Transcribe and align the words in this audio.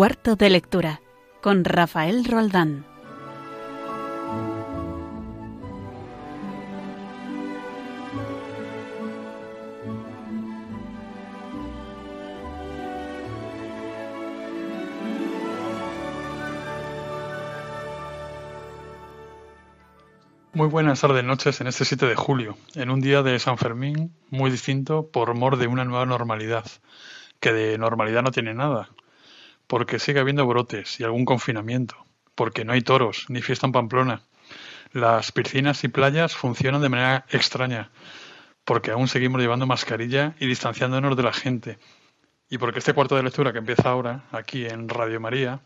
Cuarto 0.00 0.34
de 0.34 0.48
lectura 0.48 1.02
con 1.42 1.62
Rafael 1.62 2.24
Roldán. 2.24 2.86
Muy 20.54 20.68
buenas 20.68 21.02
tardes, 21.02 21.22
noches 21.24 21.60
en 21.60 21.66
este 21.66 21.84
7 21.84 22.06
de 22.06 22.14
julio, 22.14 22.56
en 22.74 22.88
un 22.88 23.02
día 23.02 23.22
de 23.22 23.38
San 23.38 23.58
Fermín 23.58 24.14
muy 24.30 24.50
distinto 24.50 25.10
por 25.10 25.34
mor 25.34 25.58
de 25.58 25.66
una 25.66 25.84
nueva 25.84 26.06
normalidad, 26.06 26.64
que 27.38 27.52
de 27.52 27.76
normalidad 27.76 28.22
no 28.22 28.30
tiene 28.30 28.54
nada, 28.54 28.88
porque 29.70 30.00
sigue 30.00 30.18
habiendo 30.18 30.44
brotes 30.48 30.98
y 30.98 31.04
algún 31.04 31.24
confinamiento, 31.24 31.94
porque 32.34 32.64
no 32.64 32.72
hay 32.72 32.80
toros 32.80 33.26
ni 33.28 33.40
fiesta 33.40 33.68
en 33.68 33.72
Pamplona. 33.72 34.22
Las 34.92 35.30
piscinas 35.30 35.84
y 35.84 35.88
playas 35.88 36.34
funcionan 36.34 36.82
de 36.82 36.88
manera 36.88 37.24
extraña, 37.30 37.92
porque 38.64 38.90
aún 38.90 39.06
seguimos 39.06 39.40
llevando 39.40 39.68
mascarilla 39.68 40.34
y 40.40 40.48
distanciándonos 40.48 41.16
de 41.16 41.22
la 41.22 41.32
gente, 41.32 41.78
y 42.48 42.58
porque 42.58 42.80
este 42.80 42.94
cuarto 42.94 43.14
de 43.14 43.22
lectura 43.22 43.52
que 43.52 43.58
empieza 43.58 43.90
ahora, 43.90 44.24
aquí 44.32 44.66
en 44.66 44.88
Radio 44.88 45.20
María, 45.20 45.60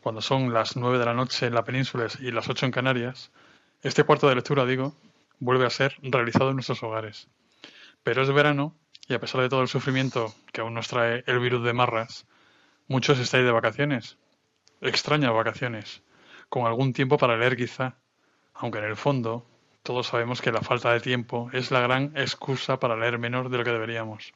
cuando 0.00 0.22
son 0.22 0.54
las 0.54 0.76
9 0.76 1.00
de 1.00 1.06
la 1.06 1.14
noche 1.14 1.46
en 1.46 1.54
la 1.54 1.64
península 1.64 2.06
y 2.20 2.30
las 2.30 2.48
8 2.48 2.66
en 2.66 2.72
Canarias, 2.72 3.32
este 3.82 4.04
cuarto 4.04 4.28
de 4.28 4.36
lectura, 4.36 4.64
digo, 4.64 4.94
vuelve 5.40 5.66
a 5.66 5.70
ser 5.70 5.96
realizado 6.02 6.50
en 6.50 6.54
nuestros 6.54 6.84
hogares. 6.84 7.26
Pero 8.04 8.22
es 8.22 8.30
verano 8.32 8.76
y 9.08 9.14
a 9.14 9.20
pesar 9.20 9.40
de 9.40 9.48
todo 9.48 9.62
el 9.62 9.68
sufrimiento 9.68 10.32
que 10.52 10.60
aún 10.60 10.74
nos 10.74 10.86
trae 10.86 11.24
el 11.26 11.40
virus 11.40 11.64
de 11.64 11.72
marras, 11.72 12.28
muchos 12.90 13.20
estáis 13.20 13.44
de 13.44 13.52
vacaciones. 13.52 14.18
Extrañas 14.80 15.32
vacaciones, 15.32 16.02
con 16.48 16.66
algún 16.66 16.92
tiempo 16.92 17.18
para 17.18 17.36
leer 17.36 17.56
quizá, 17.56 17.94
aunque 18.52 18.78
en 18.78 18.84
el 18.84 18.96
fondo 18.96 19.46
todos 19.84 20.08
sabemos 20.08 20.42
que 20.42 20.50
la 20.50 20.60
falta 20.60 20.92
de 20.92 20.98
tiempo 20.98 21.50
es 21.52 21.70
la 21.70 21.80
gran 21.80 22.12
excusa 22.16 22.80
para 22.80 22.96
leer 22.96 23.20
menos 23.20 23.48
de 23.48 23.58
lo 23.58 23.62
que 23.62 23.70
deberíamos. 23.70 24.32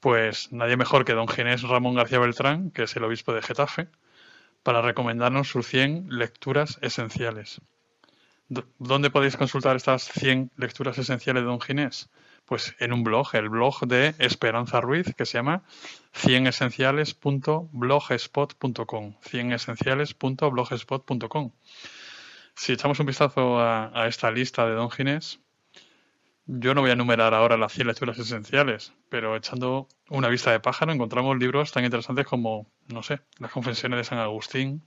Pues 0.00 0.52
nadie 0.52 0.76
mejor 0.76 1.06
que 1.06 1.14
don 1.14 1.26
Ginés 1.26 1.62
Ramón 1.62 1.94
García 1.94 2.18
Beltrán, 2.18 2.70
que 2.70 2.82
es 2.82 2.94
el 2.94 3.04
obispo 3.04 3.32
de 3.32 3.40
Getafe, 3.40 3.88
para 4.62 4.82
recomendarnos 4.82 5.48
sus 5.48 5.66
100 5.66 6.08
lecturas 6.10 6.78
esenciales. 6.82 7.62
¿Dónde 8.78 9.08
podéis 9.08 9.38
consultar 9.38 9.76
estas 9.76 10.02
100 10.12 10.50
lecturas 10.58 10.98
esenciales 10.98 11.42
de 11.42 11.48
Don 11.48 11.60
Ginés? 11.62 12.10
Pues 12.44 12.74
en 12.78 12.92
un 12.92 13.02
blog, 13.04 13.34
el 13.34 13.48
blog 13.48 13.86
de 13.86 14.14
Esperanza 14.18 14.80
Ruiz, 14.80 15.14
que 15.16 15.24
se 15.24 15.38
llama 15.38 15.62
100esenciales.blogspot.com. 16.14 19.14
100esenciales.blogspot.com. 19.20 21.52
Si 22.56 22.72
echamos 22.72 23.00
un 23.00 23.06
vistazo 23.06 23.58
a, 23.58 23.90
a, 23.98 24.06
esta 24.06 24.30
lista 24.30 24.64
de 24.66 24.74
Don 24.74 24.90
Ginés, 24.90 25.40
yo 26.46 26.74
no 26.74 26.82
voy 26.82 26.90
a 26.90 26.92
enumerar 26.92 27.32
ahora 27.32 27.56
las 27.56 27.72
100 27.72 27.86
lecturas 27.86 28.18
esenciales, 28.18 28.92
pero 29.08 29.34
echando 29.34 29.88
una 30.10 30.28
vista 30.28 30.52
de 30.52 30.60
pájaro 30.60 30.92
encontramos 30.92 31.38
libros 31.38 31.72
tan 31.72 31.84
interesantes 31.84 32.26
como, 32.26 32.70
no 32.88 33.02
sé, 33.02 33.20
las 33.38 33.50
Confesiones 33.50 33.96
de 33.96 34.04
San 34.04 34.18
Agustín, 34.18 34.82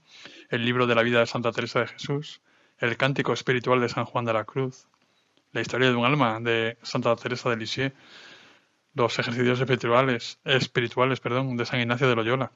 el 0.50 0.64
libro 0.64 0.86
de 0.86 0.94
la 0.94 1.02
vida 1.02 1.18
de 1.18 1.26
Santa 1.26 1.50
Teresa 1.50 1.80
de 1.80 1.88
Jesús, 1.88 2.42
el 2.78 2.96
Cántico 2.96 3.32
Espiritual 3.32 3.80
de 3.80 3.88
San 3.88 4.04
Juan 4.04 4.24
de 4.24 4.34
la 4.34 4.44
Cruz, 4.44 4.86
la 5.52 5.60
historia 5.60 5.88
de 5.88 5.96
un 5.96 6.04
alma 6.04 6.40
de 6.40 6.78
Santa 6.82 7.14
Teresa 7.16 7.50
de 7.50 7.56
Lisieux, 7.56 7.94
los 8.94 9.18
ejercicios 9.18 9.60
espirituales, 9.60 10.38
espirituales 10.44 11.20
perdón, 11.20 11.56
de 11.56 11.66
San 11.66 11.80
Ignacio 11.80 12.08
de 12.08 12.16
Loyola, 12.16 12.52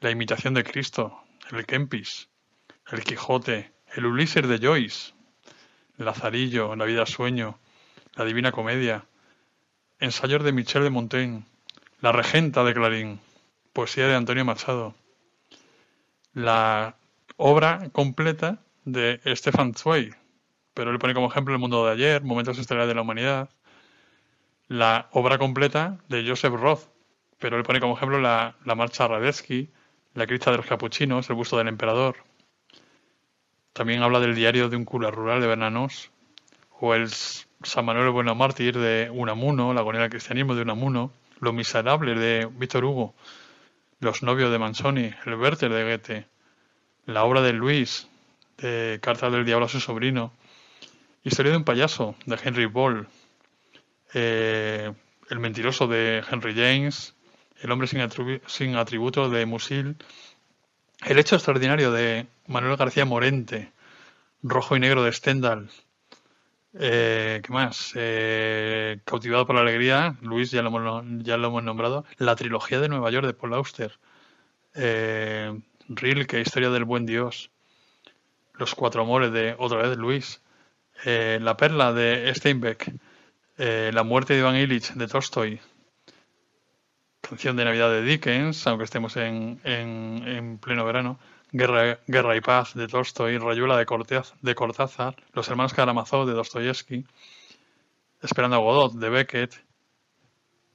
la 0.00 0.10
imitación 0.10 0.54
de 0.54 0.64
Cristo, 0.64 1.20
el 1.50 1.66
Kempis, 1.66 2.28
el 2.90 3.02
Quijote, 3.04 3.72
el 3.94 4.06
Ulises 4.06 4.46
de 4.46 4.58
Joyce, 4.58 5.14
Lazarillo, 5.96 6.74
La 6.74 6.84
vida 6.84 7.06
sueño, 7.06 7.58
la 8.14 8.24
Divina 8.24 8.52
Comedia, 8.52 9.04
ensayos 10.00 10.42
de 10.42 10.52
Michel 10.52 10.82
de 10.82 10.90
Montaigne, 10.90 11.44
La 12.00 12.12
Regenta 12.12 12.64
de 12.64 12.74
Clarín, 12.74 13.20
poesía 13.72 14.08
de 14.08 14.14
Antonio 14.14 14.44
Machado, 14.44 14.94
la 16.32 16.96
obra 17.36 17.88
completa 17.92 18.58
de 18.84 19.20
Stefan 19.36 19.74
Zweig, 19.74 20.14
pero 20.74 20.90
él 20.90 20.98
pone 20.98 21.14
como 21.14 21.28
ejemplo 21.28 21.54
El 21.54 21.60
mundo 21.60 21.86
de 21.86 21.92
ayer, 21.92 22.22
Momentos 22.22 22.58
estelares 22.58 22.88
de 22.88 22.94
la 22.94 23.02
humanidad, 23.02 23.48
la 24.68 25.08
obra 25.12 25.38
completa 25.38 25.98
de 26.08 26.26
Joseph 26.26 26.54
Roth, 26.54 26.88
pero 27.38 27.56
él 27.56 27.62
pone 27.62 27.80
como 27.80 27.96
ejemplo 27.96 28.20
la, 28.20 28.56
la 28.64 28.74
marcha 28.74 29.06
Radetzky, 29.06 29.70
la 30.14 30.26
crista 30.26 30.50
de 30.50 30.58
los 30.58 30.66
capuchinos, 30.66 31.28
el 31.30 31.36
busto 31.36 31.56
del 31.56 31.68
emperador. 31.68 32.16
También 33.72 34.02
habla 34.02 34.20
del 34.20 34.34
diario 34.34 34.68
de 34.68 34.76
un 34.76 34.84
cura 34.84 35.10
rural 35.10 35.40
de 35.40 35.46
Bernanos, 35.46 36.10
o 36.80 36.94
el 36.94 37.08
San 37.08 37.84
Manuel 37.84 38.10
Bueno 38.10 38.34
Mártir 38.34 38.78
de 38.78 39.10
Unamuno, 39.10 39.72
la 39.74 39.80
agonía 39.80 40.02
del 40.02 40.10
cristianismo 40.10 40.54
de 40.54 40.62
Unamuno, 40.62 41.12
Lo 41.40 41.52
miserable 41.52 42.14
de 42.14 42.48
Víctor 42.50 42.84
Hugo, 42.84 43.14
Los 44.00 44.22
novios 44.22 44.50
de 44.50 44.58
Manzoni, 44.58 45.10
El 45.24 45.34
Werther 45.34 45.72
de 45.72 45.84
Goethe, 45.84 46.26
la 47.06 47.24
obra 47.24 47.42
de 47.42 47.52
Luis, 47.52 48.08
de 48.58 48.98
Cartas 49.02 49.32
del 49.32 49.44
Diablo 49.44 49.66
a 49.66 49.68
su 49.68 49.80
sobrino, 49.80 50.32
Historia 51.24 51.52
de 51.52 51.56
un 51.56 51.64
payaso, 51.64 52.14
de 52.26 52.38
Henry 52.44 52.66
Ball, 52.66 53.08
eh, 54.12 54.92
El 55.30 55.38
mentiroso, 55.38 55.86
de 55.86 56.22
Henry 56.30 56.54
James, 56.54 57.14
El 57.62 57.72
hombre 57.72 57.88
sin, 57.88 58.06
sin 58.46 58.76
atributo, 58.76 59.30
de 59.30 59.46
Musil, 59.46 59.96
El 61.06 61.18
hecho 61.18 61.36
extraordinario, 61.36 61.92
de 61.92 62.26
Manuel 62.46 62.76
García 62.76 63.06
Morente, 63.06 63.72
Rojo 64.42 64.76
y 64.76 64.80
negro, 64.80 65.02
de 65.02 65.12
Stendhal, 65.12 65.70
eh, 66.74 67.40
¿Qué 67.42 67.52
más? 67.52 67.92
Eh, 67.94 69.00
Cautivado 69.06 69.46
por 69.46 69.54
la 69.54 69.62
alegría, 69.62 70.18
Luis, 70.20 70.50
ya 70.50 70.60
lo, 70.60 70.68
hemos, 70.68 71.04
ya 71.24 71.38
lo 71.38 71.48
hemos 71.48 71.62
nombrado. 71.62 72.04
La 72.18 72.36
trilogía 72.36 72.80
de 72.80 72.90
Nueva 72.90 73.10
York 73.10 73.26
de 73.26 73.32
Paul 73.32 73.54
Auster. 73.54 73.98
Rilke, 75.88 76.40
Historia 76.40 76.68
del 76.68 76.84
Buen 76.84 77.06
Dios. 77.06 77.50
Los 78.54 78.74
Cuatro 78.74 79.02
Amores 79.02 79.32
de 79.32 79.54
otra 79.58 79.78
vez 79.78 79.96
Luis, 79.96 80.43
eh, 81.04 81.38
La 81.40 81.56
Perla 81.56 81.92
de 81.92 82.32
Steinbeck, 82.34 82.92
eh, 83.58 83.90
La 83.92 84.02
Muerte 84.02 84.32
de 84.32 84.40
Iván 84.40 84.56
Illich 84.56 84.94
de 84.94 85.06
Tolstoy, 85.06 85.60
Canción 87.20 87.56
de 87.56 87.64
Navidad 87.64 87.90
de 87.90 88.02
Dickens, 88.02 88.66
aunque 88.66 88.84
estemos 88.84 89.16
en, 89.16 89.60
en, 89.64 90.58
pleno 90.58 90.84
verano, 90.84 91.18
Guerra, 91.52 91.98
Guerra, 92.06 92.36
y 92.36 92.40
Paz 92.40 92.74
de 92.74 92.86
Tolstoy, 92.86 93.38
Rayuela 93.38 93.76
de, 93.76 93.86
de 94.42 94.54
Cortázar, 94.54 95.16
Los 95.32 95.48
Hermanos 95.48 95.72
Karamazov 95.72 96.26
de 96.26 96.32
Dostoyevsky, 96.34 97.06
Esperando 98.20 98.56
a 98.56 98.60
Godot 98.60 98.94
de 98.94 99.10
Beckett, 99.10 99.64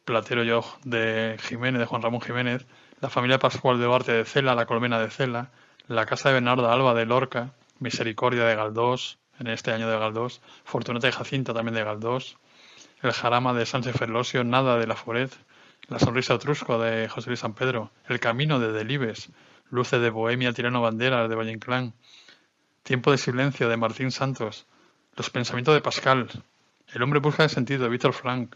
Platero 0.06 0.44
Yo 0.44 0.64
de 0.84 1.38
Jiménez, 1.40 1.80
de 1.80 1.86
Juan 1.86 2.02
Ramón 2.02 2.22
Jiménez, 2.22 2.66
La 3.00 3.10
familia 3.10 3.40
Pascual 3.40 3.80
de 3.80 3.88
Barte 3.88 4.12
de 4.12 4.26
Cela, 4.26 4.56
La 4.56 4.66
colmena 4.66 5.00
de 5.00 5.12
Cela, 5.12 5.52
La 5.88 6.06
casa 6.06 6.30
de 6.30 6.34
Bernarda 6.34 6.74
Alba 6.74 6.94
de 6.94 7.06
Lorca, 7.06 7.54
Misericordia 7.80 8.46
de 8.46 8.56
Galdós, 8.56 9.19
en 9.40 9.48
este 9.48 9.72
año 9.72 9.90
de 9.90 9.98
Galdós, 9.98 10.42
Fortunata 10.66 11.08
y 11.08 11.12
Jacinta 11.12 11.54
también 11.54 11.76
de 11.76 11.84
Galdós, 11.84 12.38
El 13.02 13.12
Jarama 13.12 13.54
de 13.54 13.66
Sánchez 13.66 13.96
Ferlosio, 13.96 14.44
Nada 14.44 14.78
de 14.78 14.88
la 14.88 14.96
Foret, 14.96 15.32
La 15.88 16.00
Sonrisa 16.00 16.36
Etrusco 16.36 16.80
de 16.80 17.08
José 17.10 17.30
Luis 17.30 17.40
San 17.40 17.54
Pedro, 17.54 17.92
El 18.08 18.20
Camino 18.20 18.60
de 18.60 18.72
Delibes, 18.72 19.30
Luce 19.70 20.00
de 20.00 20.10
Bohemia, 20.10 20.54
Tirano 20.54 20.82
Banderas 20.82 21.30
de 21.30 21.36
Valle 21.36 21.52
Inclán, 21.52 21.94
Tiempo 22.84 23.12
de 23.12 23.18
Silencio 23.18 23.70
de 23.70 23.78
Martín 23.78 24.12
Santos, 24.12 24.68
Los 25.16 25.30
Pensamientos 25.30 25.74
de 25.74 25.82
Pascal, 25.82 26.30
El 26.94 27.04
Hombre 27.04 27.20
Busca 27.20 27.44
de 27.44 27.50
Sentido 27.50 27.84
de 27.84 27.90
Víctor 27.90 28.14
Frank, 28.14 28.56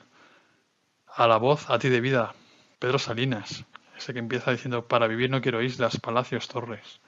A 1.08 1.28
la 1.28 1.38
Voz, 1.38 1.70
A 1.70 1.80
ti 1.80 1.90
de 1.90 2.02
Vida, 2.02 2.34
Pedro 2.80 3.00
Salinas, 3.00 3.66
ese 3.98 4.14
que 4.14 4.20
empieza 4.20 4.52
diciendo, 4.52 4.88
para 4.88 5.08
vivir 5.08 5.30
no 5.30 5.42
quiero 5.42 5.62
islas, 5.62 6.00
palacios, 6.00 6.48
torres. 6.48 7.00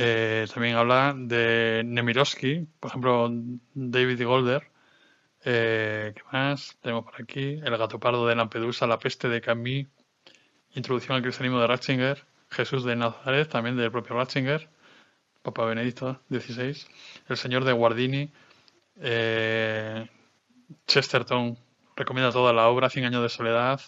Eh, 0.00 0.46
también 0.54 0.76
habla 0.76 1.12
de 1.16 1.82
Nemirovsky, 1.84 2.68
por 2.78 2.88
ejemplo, 2.88 3.28
David 3.74 4.24
Golder. 4.24 4.70
Eh, 5.44 6.12
¿Qué 6.14 6.22
más? 6.30 6.78
Tenemos 6.80 7.04
por 7.04 7.20
aquí 7.20 7.60
El 7.64 7.76
gato 7.76 7.98
pardo 7.98 8.24
de 8.28 8.36
Lampedusa, 8.36 8.86
La 8.86 9.00
peste 9.00 9.28
de 9.28 9.40
Camus, 9.40 9.88
Introducción 10.74 11.16
al 11.16 11.22
cristianismo 11.22 11.60
de 11.60 11.66
Ratzinger, 11.66 12.24
Jesús 12.48 12.84
de 12.84 12.94
Nazaret, 12.94 13.48
también 13.48 13.76
del 13.76 13.90
propio 13.90 14.14
Ratzinger, 14.14 14.68
Papa 15.42 15.64
Benedicto 15.64 16.20
XVI, 16.30 16.76
El 17.28 17.36
Señor 17.36 17.64
de 17.64 17.72
Guardini, 17.72 18.30
eh, 19.00 20.08
Chesterton 20.86 21.58
recomienda 21.96 22.30
toda 22.30 22.52
la 22.52 22.68
obra, 22.68 22.88
Cien 22.88 23.04
años 23.04 23.22
de 23.22 23.30
soledad, 23.30 23.80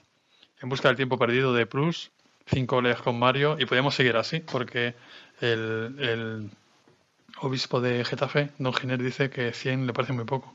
En 0.61 0.69
busca 0.69 0.89
del 0.89 0.97
tiempo 0.97 1.19
perdido 1.19 1.55
de 1.55 1.67
Proust, 1.67 2.13
Cinco 2.47 2.79
oleas 2.79 3.01
con 3.01 3.17
Mario, 3.17 3.57
y 3.61 3.67
podemos 3.67 3.95
seguir 3.95 4.17
así, 4.17 4.41
porque 4.41 4.97
el, 5.41 6.51
obispo 7.39 7.81
de 7.81 8.05
Getafe, 8.05 8.51
don 8.59 8.75
Giner, 8.75 9.03
dice 9.03 9.31
que 9.31 9.53
100 9.53 9.87
le 9.87 9.93
parece 9.93 10.13
muy 10.13 10.25
poco. 10.25 10.55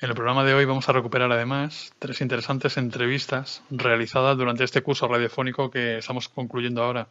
En 0.00 0.10
el 0.10 0.14
programa 0.14 0.44
de 0.44 0.54
hoy 0.54 0.64
vamos 0.64 0.88
a 0.88 0.92
recuperar 0.92 1.32
además 1.32 1.94
tres 1.98 2.20
interesantes 2.20 2.76
entrevistas 2.76 3.62
realizadas 3.70 4.36
durante 4.36 4.64
este 4.64 4.82
curso 4.82 5.08
radiofónico 5.08 5.70
que 5.70 5.98
estamos 5.98 6.28
concluyendo 6.28 6.82
ahora. 6.82 7.08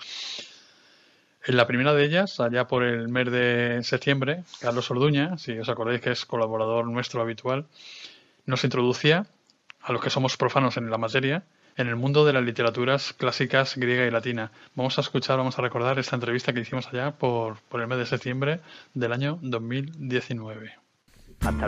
En 1.45 1.57
la 1.57 1.67
primera 1.67 1.93
de 1.93 2.05
ellas, 2.05 2.39
allá 2.39 2.67
por 2.67 2.83
el 2.83 3.07
mes 3.07 3.31
de 3.31 3.79
septiembre, 3.83 4.43
Carlos 4.59 4.89
Orduña, 4.89 5.37
si 5.37 5.57
os 5.57 5.69
acordáis 5.69 6.01
que 6.01 6.11
es 6.11 6.25
colaborador 6.25 6.87
nuestro 6.87 7.21
habitual, 7.21 7.67
nos 8.45 8.63
introducía 8.63 9.27
a 9.81 9.91
los 9.91 10.01
que 10.01 10.09
somos 10.09 10.37
profanos 10.37 10.77
en 10.77 10.89
la 10.89 10.97
materia 10.97 11.43
en 11.77 11.87
el 11.87 11.95
mundo 11.95 12.25
de 12.25 12.33
las 12.33 12.43
literaturas 12.43 13.13
clásicas 13.13 13.75
griega 13.75 14.05
y 14.05 14.11
latina. 14.11 14.51
Vamos 14.75 14.97
a 14.97 15.01
escuchar, 15.01 15.37
vamos 15.37 15.57
a 15.59 15.61
recordar 15.61 15.99
esta 15.99 16.15
entrevista 16.15 16.53
que 16.53 16.61
hicimos 16.61 16.87
allá 16.87 17.11
por, 17.11 17.57
el 17.73 17.87
mes 17.87 17.97
de 17.97 18.05
septiembre 18.05 18.61
del 18.93 19.13
año 19.13 19.39
2019. 19.41 20.73
Hasta 21.41 21.67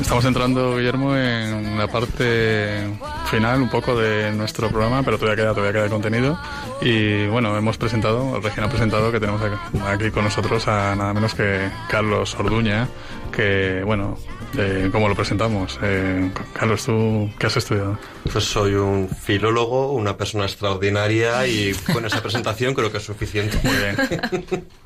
Estamos 0.00 0.26
entrando, 0.26 0.76
Guillermo, 0.76 1.16
en 1.16 1.78
la 1.78 1.88
parte 1.88 2.86
final 3.30 3.62
un 3.62 3.70
poco 3.70 3.96
de 3.96 4.30
nuestro 4.32 4.68
programa, 4.68 5.02
pero 5.02 5.18
todavía 5.18 5.42
queda, 5.42 5.54
todavía 5.54 5.72
queda 5.72 5.88
contenido. 5.88 6.38
Y 6.82 7.26
bueno, 7.28 7.56
hemos 7.56 7.78
presentado, 7.78 8.38
Regina 8.38 8.66
ha 8.66 8.68
presentado 8.68 9.10
que 9.10 9.18
tenemos 9.18 9.40
aquí 9.86 10.10
con 10.10 10.24
nosotros 10.24 10.68
a 10.68 10.94
nada 10.94 11.14
menos 11.14 11.34
que 11.34 11.70
Carlos 11.88 12.34
Orduña, 12.38 12.86
que 13.32 13.82
bueno, 13.84 14.18
eh, 14.58 14.90
¿cómo 14.92 15.08
lo 15.08 15.14
presentamos? 15.14 15.78
Eh, 15.82 16.30
Carlos, 16.52 16.84
¿tú 16.84 17.30
qué 17.38 17.46
has 17.46 17.56
estudiado? 17.56 17.98
Pues 18.30 18.44
soy 18.44 18.74
un 18.74 19.08
filólogo, 19.08 19.92
una 19.92 20.18
persona 20.18 20.44
extraordinaria 20.44 21.46
y 21.46 21.72
con 21.92 22.04
esa 22.04 22.20
presentación 22.20 22.74
creo 22.74 22.92
que 22.92 22.98
es 22.98 23.04
suficiente. 23.04 23.58
Muy 23.62 23.76
bien. 23.76 24.66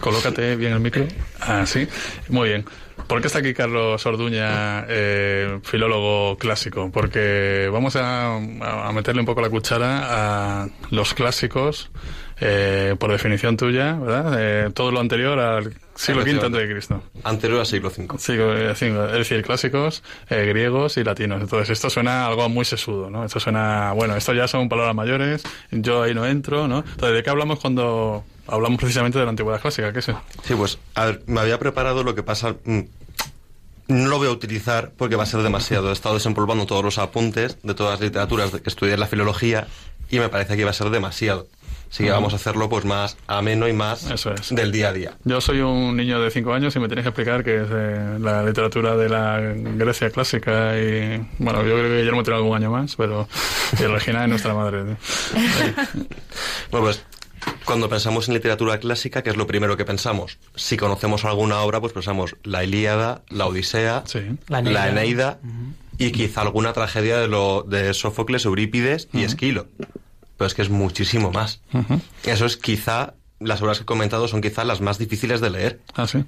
Colócate 0.00 0.56
bien 0.56 0.72
el 0.72 0.80
micro. 0.80 1.06
Ah, 1.40 1.64
sí. 1.66 1.86
Muy 2.28 2.48
bien. 2.48 2.64
¿Por 3.06 3.20
qué 3.20 3.28
está 3.28 3.38
aquí 3.38 3.54
Carlos 3.54 4.04
Orduña, 4.04 4.84
eh, 4.88 5.60
filólogo 5.62 6.36
clásico? 6.38 6.90
Porque 6.90 7.68
vamos 7.72 7.94
a, 7.96 8.40
meterle 8.92 9.20
un 9.20 9.26
poco 9.26 9.40
la 9.40 9.48
cuchara 9.48 10.62
a 10.62 10.68
los 10.90 11.14
clásicos, 11.14 11.90
eh, 12.40 12.96
por 12.98 13.12
definición 13.12 13.56
tuya, 13.56 13.92
¿verdad? 13.94 14.34
Eh, 14.38 14.70
todo 14.74 14.90
lo 14.90 14.98
anterior 14.98 15.38
al 15.38 15.72
siglo 15.94 16.22
V 16.22 16.30
antes 16.32 16.52
de 16.52 16.68
Cristo. 16.68 17.02
Anterior 17.22 17.60
al 17.60 17.66
siglo 17.66 17.92
V. 17.96 18.18
Siglo 18.18 18.48
V, 18.48 18.72
es 18.72 19.12
decir, 19.12 19.42
clásicos, 19.44 20.02
griegos 20.28 20.96
y 20.96 21.04
latinos. 21.04 21.40
Entonces, 21.40 21.70
esto 21.70 21.88
suena 21.88 22.26
algo 22.26 22.48
muy 22.48 22.64
sesudo, 22.64 23.08
¿no? 23.08 23.24
Esto 23.24 23.38
suena, 23.38 23.92
bueno, 23.92 24.16
esto 24.16 24.34
ya 24.34 24.48
son 24.48 24.68
palabras 24.68 24.96
mayores, 24.96 25.44
yo 25.70 26.02
ahí 26.02 26.14
no 26.14 26.26
entro, 26.26 26.66
¿no? 26.66 26.78
Entonces, 26.78 27.14
¿de 27.14 27.22
qué 27.22 27.30
hablamos 27.30 27.60
cuando 27.60 28.24
hablamos 28.46 28.78
precisamente 28.78 29.18
de 29.18 29.24
la 29.24 29.30
antigüedad 29.30 29.60
clásica, 29.60 29.92
¿qué 29.92 29.98
es 29.98 30.06
Sí, 30.44 30.54
pues, 30.54 30.78
a 30.94 31.06
ver, 31.06 31.22
me 31.26 31.40
había 31.40 31.58
preparado 31.58 32.02
lo 32.04 32.14
que 32.14 32.22
pasa. 32.22 32.54
Mm, 32.64 32.80
no 33.88 34.08
lo 34.08 34.18
voy 34.18 34.28
a 34.28 34.30
utilizar 34.30 34.92
porque 34.96 35.16
va 35.16 35.22
a 35.22 35.26
ser 35.26 35.42
demasiado. 35.42 35.90
He 35.90 35.92
estado 35.92 36.16
desempolvando 36.16 36.66
todos 36.66 36.84
los 36.84 36.98
apuntes 36.98 37.58
de 37.62 37.74
todas 37.74 37.92
las 37.92 38.00
literaturas 38.00 38.50
que 38.50 38.68
estudié 38.68 38.94
en 38.94 39.00
la 39.00 39.06
filología 39.06 39.68
y 40.10 40.18
me 40.18 40.28
parece 40.28 40.56
que 40.56 40.64
va 40.64 40.70
a 40.70 40.74
ser 40.74 40.90
demasiado. 40.90 41.46
Así 41.90 42.02
que 42.02 42.10
vamos 42.10 42.32
a 42.32 42.36
hacerlo 42.36 42.68
pues 42.68 42.84
más 42.84 43.16
ameno 43.28 43.68
y 43.68 43.72
más 43.72 44.08
del 44.50 44.72
día 44.72 44.88
a 44.88 44.92
día. 44.92 45.12
Yo 45.24 45.40
soy 45.40 45.60
un 45.60 45.96
niño 45.96 46.20
de 46.20 46.30
5 46.30 46.52
años 46.52 46.74
y 46.74 46.80
me 46.80 46.88
tenéis 46.88 47.04
que 47.04 47.08
explicar 47.10 47.44
qué 47.44 47.62
es 47.62 47.68
eh, 47.70 48.18
la 48.18 48.42
literatura 48.42 48.96
de 48.96 49.08
la 49.08 49.40
Grecia 49.40 50.10
clásica 50.10 50.76
y 50.78 51.24
bueno, 51.38 51.62
yo 51.64 51.74
creo 51.74 51.84
que 51.84 51.98
Guillermo 51.98 52.24
tiene 52.24 52.38
algún 52.38 52.56
año 52.56 52.72
más, 52.72 52.96
pero 52.96 53.28
y 53.78 53.84
Regina 53.84 54.24
es 54.24 54.28
nuestra 54.28 54.52
madre. 54.52 54.82
bueno, 56.70 56.86
pues 56.86 57.04
cuando 57.66 57.88
pensamos 57.88 58.28
en 58.28 58.34
literatura 58.34 58.78
clásica, 58.78 59.22
¿qué 59.22 59.30
es 59.30 59.36
lo 59.36 59.46
primero 59.46 59.76
que 59.76 59.84
pensamos? 59.84 60.38
Si 60.54 60.76
conocemos 60.76 61.24
alguna 61.24 61.60
obra, 61.60 61.80
pues 61.80 61.92
pensamos 61.92 62.36
la 62.44 62.64
Ilíada, 62.64 63.22
la 63.28 63.46
Odisea, 63.46 64.04
la 64.48 64.88
Eneida, 64.88 65.40
y 65.98 66.12
quizá 66.12 66.42
alguna 66.42 66.72
tragedia 66.72 67.18
de, 67.18 67.28
lo, 67.28 67.64
de 67.64 67.92
Sófocles, 67.92 68.44
Eurípides 68.44 69.08
y 69.12 69.24
Esquilo. 69.24 69.66
Pero 70.38 70.46
es 70.46 70.54
que 70.54 70.62
es 70.62 70.70
muchísimo 70.70 71.32
más. 71.32 71.60
Eso 72.24 72.46
es 72.46 72.56
quizá, 72.56 73.14
las 73.40 73.60
obras 73.60 73.78
que 73.78 73.82
he 73.82 73.86
comentado 73.86 74.28
son 74.28 74.40
quizá 74.40 74.64
las 74.64 74.80
más 74.80 74.98
difíciles 74.98 75.40
de 75.40 75.50
leer. 75.50 75.80
Ah, 75.94 76.06
sí. 76.06 76.24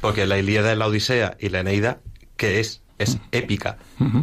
Porque 0.00 0.26
la 0.26 0.38
Ilíada, 0.38 0.74
la 0.74 0.86
Odisea 0.86 1.36
y 1.38 1.50
la 1.50 1.60
Eneida, 1.60 2.00
¿qué 2.36 2.60
es? 2.60 2.80
Es 2.98 3.18
épica. 3.30 3.76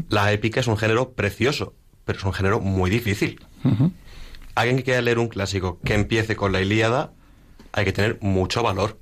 La 0.10 0.34
épica 0.34 0.62
es 0.62 0.68
un 0.68 0.78
género 0.78 1.12
precioso, 1.12 1.76
pero 2.06 2.18
es 2.18 2.26
un 2.26 2.34
género 2.34 2.60
muy 2.60 2.90
difícil 2.90 3.40
alguien 4.56 4.78
que 4.78 4.84
quiera 4.84 5.02
leer 5.02 5.20
un 5.20 5.28
clásico 5.28 5.80
que 5.84 5.94
empiece 5.94 6.36
con 6.36 6.52
la 6.52 6.62
Ilíada, 6.62 7.12
hay 7.74 7.86
que 7.86 7.92
tener 7.92 8.18
mucho 8.22 8.64
valor. 8.64 8.98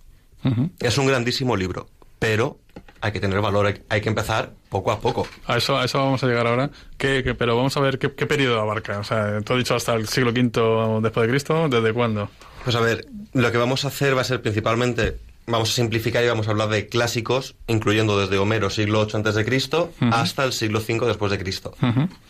Es 0.80 0.98
un 0.98 1.08
grandísimo 1.08 1.56
libro, 1.56 1.88
pero 2.20 2.60
hay 3.00 3.14
que 3.14 3.22
tener 3.22 3.40
valor, 3.40 3.74
hay, 3.88 4.02
que 4.02 4.10
empezar 4.10 4.52
poco 4.70 4.92
a 4.92 5.00
poco. 5.00 5.26
A 5.46 5.58
eso, 5.58 5.78
a 5.78 5.86
eso 5.86 6.00
vamos 6.00 6.22
a 6.24 6.28
llegar 6.28 6.48
ahora. 6.48 6.70
¿Qué, 6.98 7.36
pero 7.38 7.56
vamos 7.56 7.78
a 7.78 7.80
ver 7.80 7.98
qué, 7.98 8.10
periodo 8.10 8.60
abarca. 8.60 9.00
O 9.00 9.04
sea, 9.06 9.40
tú 9.42 9.54
has 9.54 9.60
dicho 9.60 9.76
hasta 9.76 9.94
el 9.94 10.08
siglo 10.08 10.32
V 10.32 11.02
después 11.02 11.26
de 11.26 11.32
Cristo, 11.32 11.70
¿desde 11.70 11.94
cuándo? 11.94 12.30
Pues 12.66 12.76
a 12.76 12.82
ver, 12.82 13.06
lo 13.34 13.52
que 13.52 13.58
vamos 13.58 13.86
a 13.86 13.90
hacer 13.90 14.18
va 14.18 14.22
a 14.22 14.26
ser 14.26 14.42
principalmente 14.42 15.18
vamos 15.46 15.70
a 15.70 15.74
simplificar 15.74 16.24
y 16.24 16.28
vamos 16.28 16.48
a 16.48 16.52
hablar 16.52 16.70
de 16.70 16.88
clásicos, 16.88 17.56
incluyendo 17.68 18.20
desde 18.20 18.38
Homero, 18.38 18.70
siglo 18.70 19.06
VIII 19.06 19.18
antes 19.18 19.36
de 19.36 19.46
Cristo, 19.46 19.92
hasta 20.12 20.44
el 20.44 20.54
siglo 20.54 20.80
V 20.80 21.06
después 21.06 21.32
de 21.32 21.38
Cristo. 21.38 21.74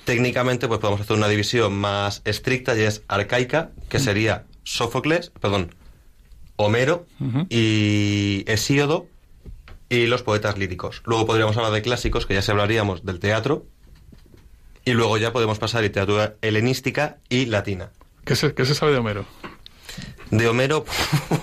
Técnicamente, 0.05 0.67
pues 0.67 0.79
podemos 0.79 1.01
hacer 1.01 1.15
una 1.15 1.27
división 1.27 1.73
más 1.73 2.21
estricta 2.25 2.77
y 2.77 2.81
es 2.81 3.03
arcaica, 3.07 3.71
que 3.89 3.99
sería 3.99 4.45
Sófocles, 4.63 5.31
perdón, 5.39 5.75
Homero 6.55 7.05
y 7.49 8.43
Hesíodo 8.47 9.07
y 9.89 10.07
los 10.07 10.23
poetas 10.23 10.57
líricos. 10.57 11.01
Luego 11.05 11.25
podríamos 11.25 11.55
hablar 11.57 11.71
de 11.71 11.81
clásicos, 11.81 12.25
que 12.25 12.33
ya 12.33 12.41
se 12.41 12.51
hablaríamos 12.51 13.05
del 13.05 13.19
teatro, 13.19 13.65
y 14.85 14.91
luego 14.93 15.17
ya 15.17 15.31
podemos 15.31 15.59
pasar 15.59 15.79
a 15.79 15.81
literatura 15.83 16.35
helenística 16.41 17.17
y 17.29 17.45
latina. 17.45 17.91
¿Qué 18.25 18.35
se, 18.35 18.53
qué 18.53 18.65
se 18.65 18.75
sabe 18.75 18.93
de 18.93 18.97
Homero? 18.97 19.25
De 20.31 20.47
Homero, 20.47 20.85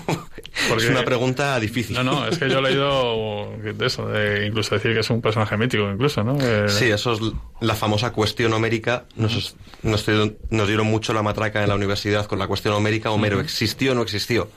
es 0.77 0.89
una 0.89 1.03
pregunta 1.03 1.59
difícil. 1.59 1.95
No, 1.95 2.03
no, 2.03 2.27
es 2.27 2.37
que 2.37 2.49
yo 2.49 2.59
he 2.59 2.61
leído 2.61 3.51
de 3.57 3.85
eso, 3.85 4.07
de 4.07 4.47
incluso 4.47 4.75
decir 4.75 4.93
que 4.93 4.99
es 4.99 5.09
un 5.09 5.21
personaje 5.21 5.57
mítico, 5.57 5.89
incluso, 5.89 6.23
¿no? 6.23 6.37
Sí, 6.67 6.85
eso 6.85 7.13
es 7.13 7.19
la 7.59 7.75
famosa 7.75 8.11
cuestión 8.11 8.53
homérica. 8.53 9.05
Nos, 9.15 9.55
nos, 9.83 10.05
dieron 10.05 10.87
mucho 10.87 11.13
la 11.13 11.23
matraca 11.23 11.61
en 11.61 11.69
la 11.69 11.75
universidad 11.75 12.25
con 12.25 12.39
la 12.39 12.47
cuestión 12.47 12.73
homérica. 12.73 13.11
¿Homero 13.11 13.39
existió 13.39 13.91
o 13.91 13.95
no 13.95 14.01
existió? 14.01 14.49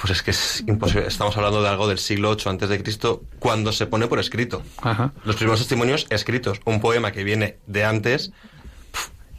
Pues 0.00 0.12
es 0.12 0.22
que 0.22 0.30
es 0.30 0.64
imposible. 0.66 1.06
Estamos 1.06 1.36
hablando 1.36 1.62
de 1.62 1.68
algo 1.68 1.88
del 1.88 1.98
siglo 1.98 2.34
VIII 2.34 2.50
antes 2.50 2.68
de 2.68 2.82
Cristo 2.82 3.22
cuando 3.38 3.72
se 3.72 3.86
pone 3.86 4.06
por 4.06 4.18
escrito. 4.18 4.62
Los 5.24 5.36
primeros 5.36 5.60
testimonios 5.60 6.06
escritos. 6.10 6.60
Un 6.64 6.80
poema 6.80 7.12
que 7.12 7.24
viene 7.24 7.58
de 7.66 7.84
antes 7.84 8.32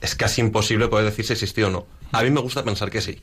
es 0.02 0.16
casi 0.16 0.42
imposible 0.42 0.88
poder 0.88 1.06
decir 1.06 1.26
si 1.26 1.34
existió 1.34 1.68
o 1.68 1.70
no. 1.72 1.88
A 2.12 2.24
mí 2.24 2.30
me 2.30 2.40
gusta 2.40 2.64
pensar 2.64 2.90
que 2.92 3.02
sí. 3.02 3.22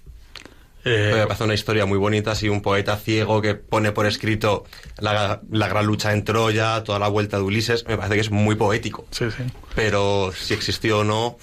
Eh, 0.85 1.13
me 1.15 1.27
parece 1.27 1.45
una 1.45 1.55
historia 1.55 1.87
muy 1.87 1.99
bonita, 1.99 2.33
así 2.33 2.49
un 2.49 2.61
poeta 2.61 2.97
ciego 2.97 3.41
que 3.41 3.55
pone 3.55 3.93
por 3.93 4.07
escrito 4.07 4.65
la, 4.99 5.41
gran 5.51 5.87
lucha 5.87 6.13
en 6.13 6.25
Troya, 6.25 6.83
toda 6.83 6.99
la 6.99 7.09
vuelta 7.09 7.37
de 7.37 7.45
Ulises, 7.45 7.87
me 7.87 7.97
parece 7.97 8.15
que 8.15 8.21
es 8.21 8.31
muy 8.31 8.57
poético. 8.57 9.07
Sí, 9.11 9.27
sí. 9.31 9.45
Pero 9.75 10.33
si 10.37 10.55
existió 10.55 11.01
o 11.01 11.05
no, 11.05 11.39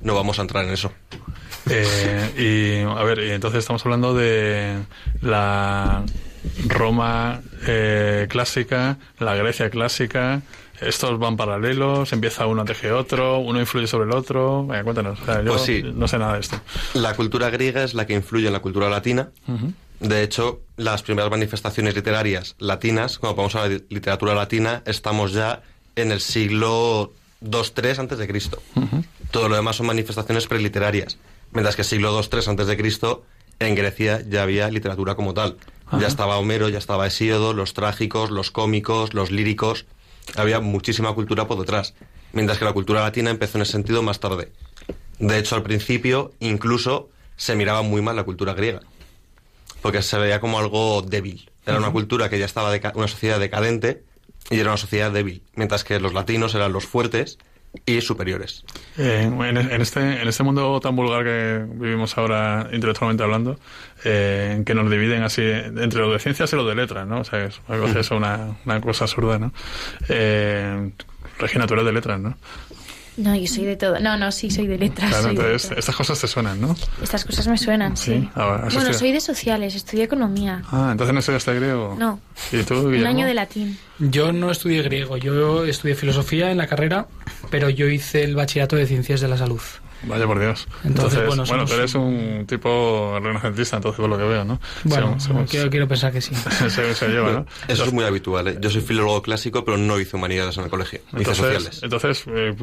no 0.00 0.14
vamos 0.14 0.38
a 0.38 0.42
entrar 0.42 0.64
en 0.64 0.72
eso. 0.72 0.92
Eh, 1.70 2.82
y 2.84 2.88
a 2.88 3.02
ver, 3.04 3.20
entonces 3.20 3.60
estamos 3.60 3.84
hablando 3.86 4.14
de 4.14 4.78
la 5.20 6.04
Roma 6.66 7.40
eh, 7.66 8.26
clásica, 8.28 8.98
la 9.18 9.34
Grecia 9.36 9.70
clásica, 9.70 10.42
estos 10.86 11.18
van 11.18 11.36
paralelos, 11.36 12.12
empieza 12.12 12.46
uno 12.46 12.62
a 12.62 12.64
tejer 12.64 12.92
otro, 12.92 13.38
uno 13.38 13.60
influye 13.60 13.86
sobre 13.86 14.06
el 14.10 14.16
otro. 14.16 14.66
cuéntanos, 14.84 15.18
yo 15.20 15.56
pues 15.56 15.84
no 15.94 16.08
sé 16.08 16.18
nada 16.18 16.34
de 16.34 16.40
esto. 16.40 16.60
La 16.94 17.14
cultura 17.14 17.50
griega 17.50 17.82
es 17.82 17.94
la 17.94 18.06
que 18.06 18.14
influye 18.14 18.46
en 18.46 18.52
la 18.52 18.60
cultura 18.60 18.88
latina. 18.88 19.30
De 20.00 20.22
hecho, 20.22 20.62
las 20.76 21.02
primeras 21.02 21.30
manifestaciones 21.30 21.94
literarias 21.94 22.56
latinas, 22.58 23.18
cuando 23.18 23.36
vamos 23.36 23.54
a 23.54 23.68
la 23.68 23.80
literatura 23.88 24.34
latina, 24.34 24.82
estamos 24.84 25.32
ya 25.32 25.62
en 25.94 26.10
el 26.10 26.20
siglo 26.20 27.12
II-III 27.40 27.92
antes 27.98 28.18
de 28.18 28.26
Cristo. 28.26 28.62
Todo 29.30 29.48
lo 29.48 29.56
demás 29.56 29.76
son 29.76 29.86
manifestaciones 29.86 30.46
preliterarias. 30.46 31.18
Mientras 31.52 31.76
que 31.76 31.84
siglo 31.84 32.18
II-III 32.18 32.48
antes 32.48 32.66
de 32.66 32.76
Cristo, 32.76 33.24
en 33.58 33.74
Grecia 33.74 34.22
ya 34.28 34.42
había 34.42 34.68
literatura 34.70 35.14
como 35.14 35.34
tal. 35.34 35.56
Ya 36.00 36.06
estaba 36.06 36.38
Homero, 36.38 36.70
ya 36.70 36.78
estaba 36.78 37.06
Hesíodo, 37.06 37.52
los 37.52 37.74
trágicos, 37.74 38.30
los 38.30 38.50
cómicos, 38.50 39.12
los 39.12 39.30
líricos 39.30 39.84
había 40.36 40.60
muchísima 40.60 41.12
cultura 41.14 41.46
por 41.46 41.58
detrás, 41.58 41.94
mientras 42.32 42.58
que 42.58 42.64
la 42.64 42.72
cultura 42.72 43.02
latina 43.02 43.30
empezó 43.30 43.58
en 43.58 43.62
ese 43.62 43.72
sentido 43.72 44.02
más 44.02 44.20
tarde. 44.20 44.52
De 45.18 45.38
hecho, 45.38 45.54
al 45.54 45.62
principio 45.62 46.32
incluso 46.40 47.10
se 47.36 47.54
miraba 47.56 47.82
muy 47.82 48.02
mal 48.02 48.16
la 48.16 48.24
cultura 48.24 48.54
griega. 48.54 48.80
Porque 49.80 50.02
se 50.02 50.18
veía 50.18 50.40
como 50.40 50.58
algo 50.58 51.02
débil. 51.02 51.50
Era 51.66 51.78
una 51.78 51.90
cultura 51.90 52.28
que 52.28 52.38
ya 52.38 52.44
estaba, 52.44 52.72
una 52.94 53.08
sociedad 53.08 53.38
decadente 53.38 54.02
y 54.50 54.58
era 54.58 54.70
una 54.70 54.76
sociedad 54.76 55.10
débil. 55.10 55.42
Mientras 55.54 55.84
que 55.84 55.98
los 56.00 56.12
latinos 56.12 56.54
eran 56.54 56.72
los 56.72 56.86
fuertes 56.86 57.38
y 57.86 58.00
superiores. 58.00 58.64
Eh, 58.98 59.22
en, 59.22 59.56
en 59.56 59.80
este, 59.80 60.00
en 60.00 60.28
este 60.28 60.42
mundo 60.42 60.78
tan 60.80 60.94
vulgar 60.94 61.24
que 61.24 61.64
vivimos 61.68 62.16
ahora, 62.18 62.68
intelectualmente 62.72 63.22
hablando, 63.22 63.58
eh, 64.04 64.62
que 64.66 64.74
nos 64.74 64.90
dividen 64.90 65.22
así 65.22 65.42
entre 65.42 66.00
lo 66.00 66.12
de 66.12 66.18
ciencias 66.18 66.52
y 66.52 66.56
lo 66.56 66.66
de 66.66 66.74
letras, 66.74 67.06
¿no? 67.06 67.20
O 67.20 67.24
sea, 67.24 67.44
es 67.44 67.60
una 67.68 67.78
cosa, 67.78 68.00
eso, 68.00 68.16
una, 68.16 68.56
una 68.64 68.80
cosa 68.80 69.04
absurda, 69.04 69.38
¿no? 69.38 69.52
Eh, 70.08 70.90
Regina, 71.38 71.66
tú 71.66 71.74
eres 71.74 71.86
de 71.86 71.92
letras, 71.92 72.20
¿no? 72.20 72.36
No, 73.18 73.36
yo 73.36 73.46
soy 73.46 73.66
de 73.66 73.76
todo. 73.76 74.00
No, 74.00 74.16
no, 74.16 74.32
sí, 74.32 74.50
soy 74.50 74.66
de 74.66 74.78
letras. 74.78 75.10
Claro, 75.10 75.28
entonces 75.28 75.64
letras. 75.64 75.78
estas 75.80 75.94
cosas 75.96 76.18
te 76.18 76.26
suenan, 76.26 76.58
¿no? 76.62 76.74
Estas 77.02 77.24
cosas 77.26 77.46
me 77.46 77.58
suenan, 77.58 77.94
Sí, 77.94 78.12
sí. 78.12 78.28
ah, 78.34 78.46
bueno, 78.48 78.68
estudiado. 78.68 78.94
soy 78.94 79.12
de 79.12 79.20
sociales, 79.20 79.74
estudié 79.74 80.04
economía. 80.04 80.62
Ah, 80.72 80.88
entonces 80.92 81.12
no 81.12 81.20
estudiaste 81.20 81.54
griego. 81.54 81.94
No. 81.98 82.20
¿Y 82.52 82.62
tú, 82.62 82.74
Un 82.86 83.06
año 83.06 83.26
de 83.26 83.34
latín. 83.34 83.78
Yo 83.98 84.32
no 84.32 84.50
estudié 84.50 84.80
griego, 84.82 85.18
yo 85.18 85.66
estudié 85.66 85.94
filosofía 85.94 86.50
en 86.50 86.56
la 86.56 86.66
carrera, 86.66 87.06
pero 87.50 87.68
yo 87.68 87.86
hice 87.86 88.24
el 88.24 88.34
bachillerato 88.34 88.76
de 88.76 88.86
ciencias 88.86 89.20
de 89.20 89.28
la 89.28 89.36
salud. 89.36 89.60
Vaya 90.04 90.26
por 90.26 90.38
Dios. 90.38 90.66
Entonces, 90.84 91.18
Entonces, 91.20 91.26
bueno, 91.26 91.44
bueno, 91.46 91.66
somos- 91.66 91.70
tú 91.70 91.74
eres 91.76 91.94
un 91.94 92.44
tipo 92.46 93.18
renacentista, 93.22 93.76
entonces 93.76 94.00
por 94.00 94.10
lo 94.10 94.18
que 94.18 94.24
veo, 94.24 94.44
¿no? 94.44 94.60
Bueno, 94.84 95.18
según- 95.20 95.46
quiero, 95.46 95.70
quiero 95.70 95.86
pensar 95.88 96.12
que 96.12 96.20
sí. 96.20 96.34
se, 96.68 96.94
se 96.94 97.08
lleva, 97.08 97.32
¿no? 97.32 97.46
Eso 97.68 97.84
es 97.84 97.92
muy 97.92 98.04
habitual. 98.04 98.48
¿eh? 98.48 98.58
Yo 98.60 98.70
soy 98.70 98.80
filólogo 98.80 99.22
clásico, 99.22 99.64
pero 99.64 99.76
no 99.78 99.98
hice 100.00 100.16
humanidades 100.16 100.56
en 100.58 100.64
el 100.64 100.70
colegio. 100.70 101.00
Hice 101.08 101.18
Entonces, 101.18 101.36
sociales. 101.36 101.80
entonces 101.82 102.24
eh, 102.28 102.54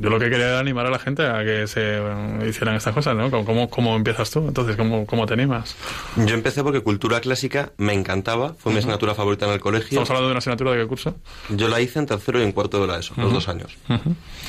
yo 0.00 0.10
lo 0.10 0.18
que 0.18 0.30
quería 0.30 0.48
era 0.48 0.58
animar 0.58 0.86
a 0.86 0.90
la 0.90 0.98
gente 0.98 1.26
a 1.26 1.44
que 1.44 1.66
se 1.66 1.80
eh, 1.98 2.46
hicieran 2.48 2.74
estas 2.76 2.94
cosas, 2.94 3.14
¿no? 3.16 3.30
¿Cómo, 3.30 3.70
cómo, 3.70 3.96
empiezas 3.96 4.30
tú? 4.30 4.40
Entonces, 4.48 4.76
¿cómo, 4.76 5.06
cómo 5.06 5.26
te 5.26 5.34
animas? 5.34 5.76
Yo 6.16 6.34
empecé 6.34 6.62
porque 6.62 6.80
cultura 6.80 7.20
clásica 7.20 7.72
me 7.76 7.92
encantaba, 7.92 8.54
fue 8.54 8.72
mi 8.72 8.78
asignatura 8.78 9.14
favorita 9.14 9.46
en 9.46 9.52
el 9.52 9.60
colegio. 9.60 9.88
Estamos 9.88 10.10
hablando 10.10 10.28
de 10.28 10.32
una 10.32 10.38
asignatura 10.38 10.72
de 10.72 10.78
qué 10.78 10.86
curso. 10.86 11.16
Yo 11.50 11.68
la 11.68 11.80
hice 11.80 11.98
en 11.98 12.06
tercero 12.06 12.40
y 12.40 12.42
en 12.42 12.52
cuarto 12.52 12.80
de 12.80 12.86
la 12.86 12.98
ESO, 12.98 13.14
los 13.16 13.32
dos 13.32 13.48
años. 13.48 13.76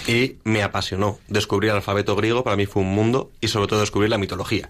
Y 0.07 0.37
me 0.43 0.63
apasionó. 0.63 1.19
Descubrir 1.27 1.69
el 1.71 1.75
alfabeto 1.77 2.15
griego 2.15 2.30
para 2.43 2.55
mí 2.55 2.65
fue 2.65 2.81
un 2.83 2.93
mundo 2.93 3.31
y 3.41 3.47
sobre 3.47 3.67
todo 3.67 3.79
descubrir 3.81 4.09
la 4.09 4.17
mitología. 4.17 4.69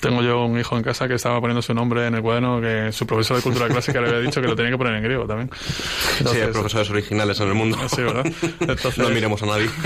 Tengo 0.00 0.22
yo 0.22 0.44
un 0.44 0.56
hijo 0.56 0.76
en 0.76 0.84
casa 0.84 1.08
que 1.08 1.14
estaba 1.14 1.40
poniendo 1.40 1.60
su 1.62 1.74
nombre 1.74 2.06
en 2.06 2.14
el 2.14 2.22
cuaderno 2.22 2.60
que 2.60 2.92
su 2.92 3.08
profesor 3.08 3.38
de 3.38 3.42
cultura 3.42 3.66
clásica 3.66 4.00
le 4.00 4.06
había 4.08 4.20
dicho 4.20 4.40
que 4.40 4.46
lo 4.46 4.54
tenía 4.54 4.70
que 4.70 4.78
poner 4.78 4.94
en 4.94 5.02
griego 5.02 5.26
también. 5.26 5.50
sí, 5.52 6.14
Entonces- 6.20 6.44
hay 6.46 6.52
profesores 6.52 6.90
originales 6.90 7.40
en 7.40 7.48
el 7.48 7.54
mundo. 7.54 7.76
Sí, 7.88 8.02
¿verdad? 8.02 8.24
Entonces- 8.60 8.98
no 8.98 9.08
miremos 9.08 9.42
a 9.42 9.46
nadie. 9.46 9.68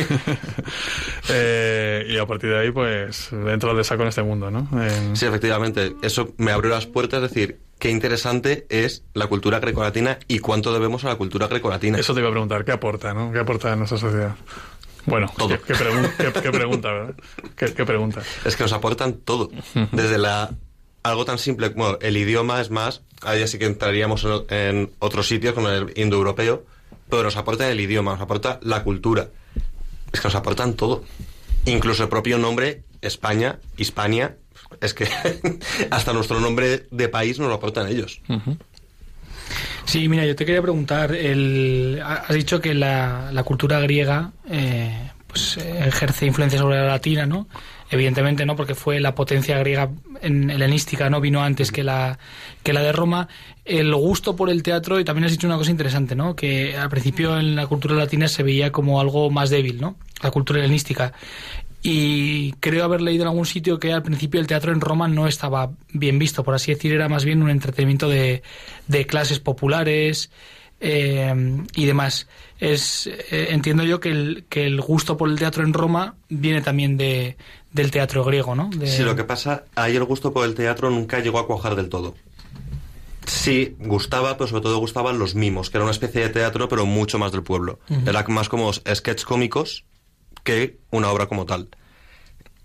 Eh, 1.31 2.05
y 2.09 2.19
a 2.19 2.27
partir 2.27 2.51
de 2.51 2.59
ahí, 2.59 2.71
pues, 2.71 3.33
entras 3.33 3.77
de 3.77 3.85
saco 3.85 4.03
en 4.03 4.09
este 4.09 4.23
mundo, 4.23 4.51
¿no? 4.51 4.69
En- 4.83 5.17
Sí, 5.17 5.25
efectivamente. 5.27 5.95
Eso 6.03 6.35
me 6.37 6.51
abrió 6.53 6.71
las 6.71 6.87
puertas, 6.87 7.23
es 7.23 7.31
decir, 7.31 7.59
qué 7.79 7.91
interesante 7.91 8.67
es 8.69 9.05
la 9.15 9.27
cultura 9.29 9.61
grecolatina 9.61 10.19
y 10.29 10.41
cuánto 10.41 10.73
debemos 10.73 11.05
a 11.05 11.09
la 11.09 11.15
cultura 11.17 11.47
grecolatina. 11.47 11.99
Eso 11.99 12.13
te 12.15 12.21
iba 12.21 12.29
a 12.29 12.33
preguntar, 12.33 12.65
¿qué 12.65 12.73
aporta, 12.73 13.15
no? 13.15 13.33
¿Qué 13.33 13.39
aporta 13.39 13.73
a 13.73 13.77
nuestra 13.77 13.99
sociedad? 13.99 14.35
Bueno, 15.07 15.31
Todo. 15.37 15.49
¿qué, 15.49 15.59
qué 15.59 15.75
pregun- 15.75 16.11
qué- 16.17 16.41
qué 16.43 16.51
pregunta, 16.51 16.93
¿verdad? 16.93 17.15
¿Qué, 17.57 17.85
pregunta? 17.85 18.23
Es 18.45 18.57
que 18.57 18.63
nos 18.63 18.73
aportan 18.73 19.15
todo. 19.15 19.51
Desde 19.93 20.19
la 20.19 20.51
algo 21.03 21.25
tan 21.25 21.39
simple 21.39 21.73
como 21.73 21.99
el 22.01 22.17
idioma, 22.17 22.61
es 22.61 22.71
más, 22.71 23.03
ahí 23.23 23.47
sí 23.49 23.59
que 23.59 23.65
entraríamos 23.67 24.25
en, 24.25 24.57
en 24.57 24.91
otros 25.01 25.27
sitios 25.27 25.53
como 25.55 25.69
el 25.69 25.93
indoeuropeo, 25.97 26.65
pero 27.11 27.25
nos 27.25 27.37
aportan 27.37 27.69
el 27.71 27.81
idioma, 27.81 28.13
nos 28.13 28.21
aporta 28.21 28.61
la 28.63 28.85
cultura. 28.85 29.29
Es 30.13 30.21
que 30.21 30.29
nos 30.29 30.35
aportan 30.37 30.75
todo. 30.75 31.03
Incluso 31.65 32.05
el 32.05 32.09
propio 32.09 32.39
nombre, 32.39 32.85
España, 33.01 33.59
Hispania, 33.77 34.37
es 34.81 34.95
que 34.95 35.09
hasta 35.91 36.13
nuestro 36.13 36.39
nombre 36.39 36.87
de 36.91 37.09
país 37.09 37.39
nos 37.41 37.49
lo 37.49 37.55
aportan 37.55 37.89
ellos. 37.89 38.21
Sí, 39.85 40.09
mira, 40.09 40.25
yo 40.25 40.37
te 40.37 40.45
quería 40.45 40.63
preguntar, 40.63 41.15
el, 41.15 42.01
has 42.05 42.35
dicho 42.35 42.61
que 42.61 42.75
la, 42.75 43.31
la 43.33 43.43
cultura 43.43 43.81
griega 43.81 44.33
eh, 44.49 45.11
pues, 45.27 45.57
eh, 45.57 45.85
ejerce 45.87 46.27
influencia 46.27 46.59
sobre 46.59 46.77
la 46.77 46.87
latina, 46.87 47.27
¿no? 47.27 47.49
Evidentemente, 47.91 48.47
¿no? 48.47 48.57
Porque 48.57 48.75
fue 48.75 49.01
la 49.01 49.15
potencia 49.15 49.59
griega 49.59 49.91
en 50.23 50.51
helenística, 50.51 51.11
¿no? 51.11 51.21
Vino 51.21 51.43
antes 51.43 51.73
que 51.73 51.83
la, 51.83 52.19
que 52.63 52.73
la 52.73 52.81
de 52.83 52.93
Roma. 52.93 53.29
El 53.65 53.95
gusto 53.95 54.35
por 54.35 54.51
el 54.51 54.63
teatro, 54.63 54.99
y 54.99 55.05
también 55.05 55.25
has 55.25 55.33
dicho 55.33 55.47
una 55.47 55.57
cosa 55.57 55.71
interesante, 55.71 56.15
¿no? 56.15 56.35
Que 56.35 56.77
al 56.77 56.89
principio 56.89 57.39
en 57.39 57.55
la 57.55 57.67
cultura 57.67 57.95
latina 57.95 58.29
se 58.29 58.43
veía 58.43 58.73
como 58.73 59.01
algo 59.01 59.31
más 59.31 59.51
débil, 59.51 59.81
¿no? 59.81 59.97
La 60.23 60.31
cultura 60.31 60.61
helenística. 60.61 61.13
Y 61.83 62.53
creo 62.61 62.85
haber 62.85 63.01
leído 63.01 63.23
en 63.25 63.29
algún 63.29 63.47
sitio 63.47 63.79
que 63.81 63.93
al 63.93 64.03
principio 64.05 64.41
el 64.41 64.47
teatro 64.47 64.73
en 64.73 64.81
Roma 64.81 65.09
no 65.09 65.27
estaba 65.27 65.73
bien 65.93 66.19
visto, 66.19 66.45
por 66.45 66.55
así 66.55 66.73
decir, 66.73 66.93
era 66.93 67.09
más 67.09 67.25
bien 67.25 67.43
un 67.43 67.51
entretenimiento 67.51 68.09
de, 68.09 68.43
de 68.87 69.07
clases 69.07 69.41
populares 69.41 70.31
eh, 70.81 71.35
y 71.75 71.85
demás. 71.87 72.29
Es, 72.61 73.09
eh, 73.09 73.49
entiendo 73.51 73.83
yo 73.83 73.99
que 73.99 74.11
el, 74.11 74.45
que 74.49 74.65
el 74.65 74.81
gusto 74.81 75.17
por 75.17 75.29
el 75.29 75.39
teatro 75.39 75.65
en 75.65 75.73
Roma 75.73 76.15
viene 76.29 76.63
también 76.63 76.97
de, 76.97 77.37
del 77.73 77.91
teatro 77.91 78.23
griego, 78.25 78.55
¿no? 78.55 78.71
De- 78.73 78.87
Sí, 78.87 79.03
lo 79.03 79.17
que 79.17 79.25
pasa, 79.25 79.65
ahí 79.75 79.97
el 79.97 80.05
gusto 80.05 80.33
por 80.33 80.47
el 80.47 80.55
teatro 80.55 80.89
nunca 80.91 81.19
llegó 81.19 81.41
a 81.41 81.47
cuajar 81.49 81.75
del 81.75 81.89
todo. 81.89 82.15
Sí, 83.27 83.77
gustaba, 83.81 84.37
pero 84.37 84.47
sobre 84.49 84.63
todo 84.63 84.79
gustaban 84.79 85.19
los 85.19 85.35
mimos, 85.35 85.71
que 85.71 85.79
era 85.79 85.85
una 85.85 85.93
especie 85.93 86.21
de 86.23 86.29
teatro, 86.29 86.69
pero 86.69 86.87
mucho 86.87 87.19
más 87.19 87.33
del 87.33 87.43
pueblo. 87.43 87.79
Era 88.07 88.25
más 88.29 88.49
como 88.49 88.73
sketches 88.73 89.25
cómicos 89.25 89.85
que 90.43 90.79
una 90.91 91.11
obra 91.11 91.27
como 91.27 91.47
tal. 91.47 91.69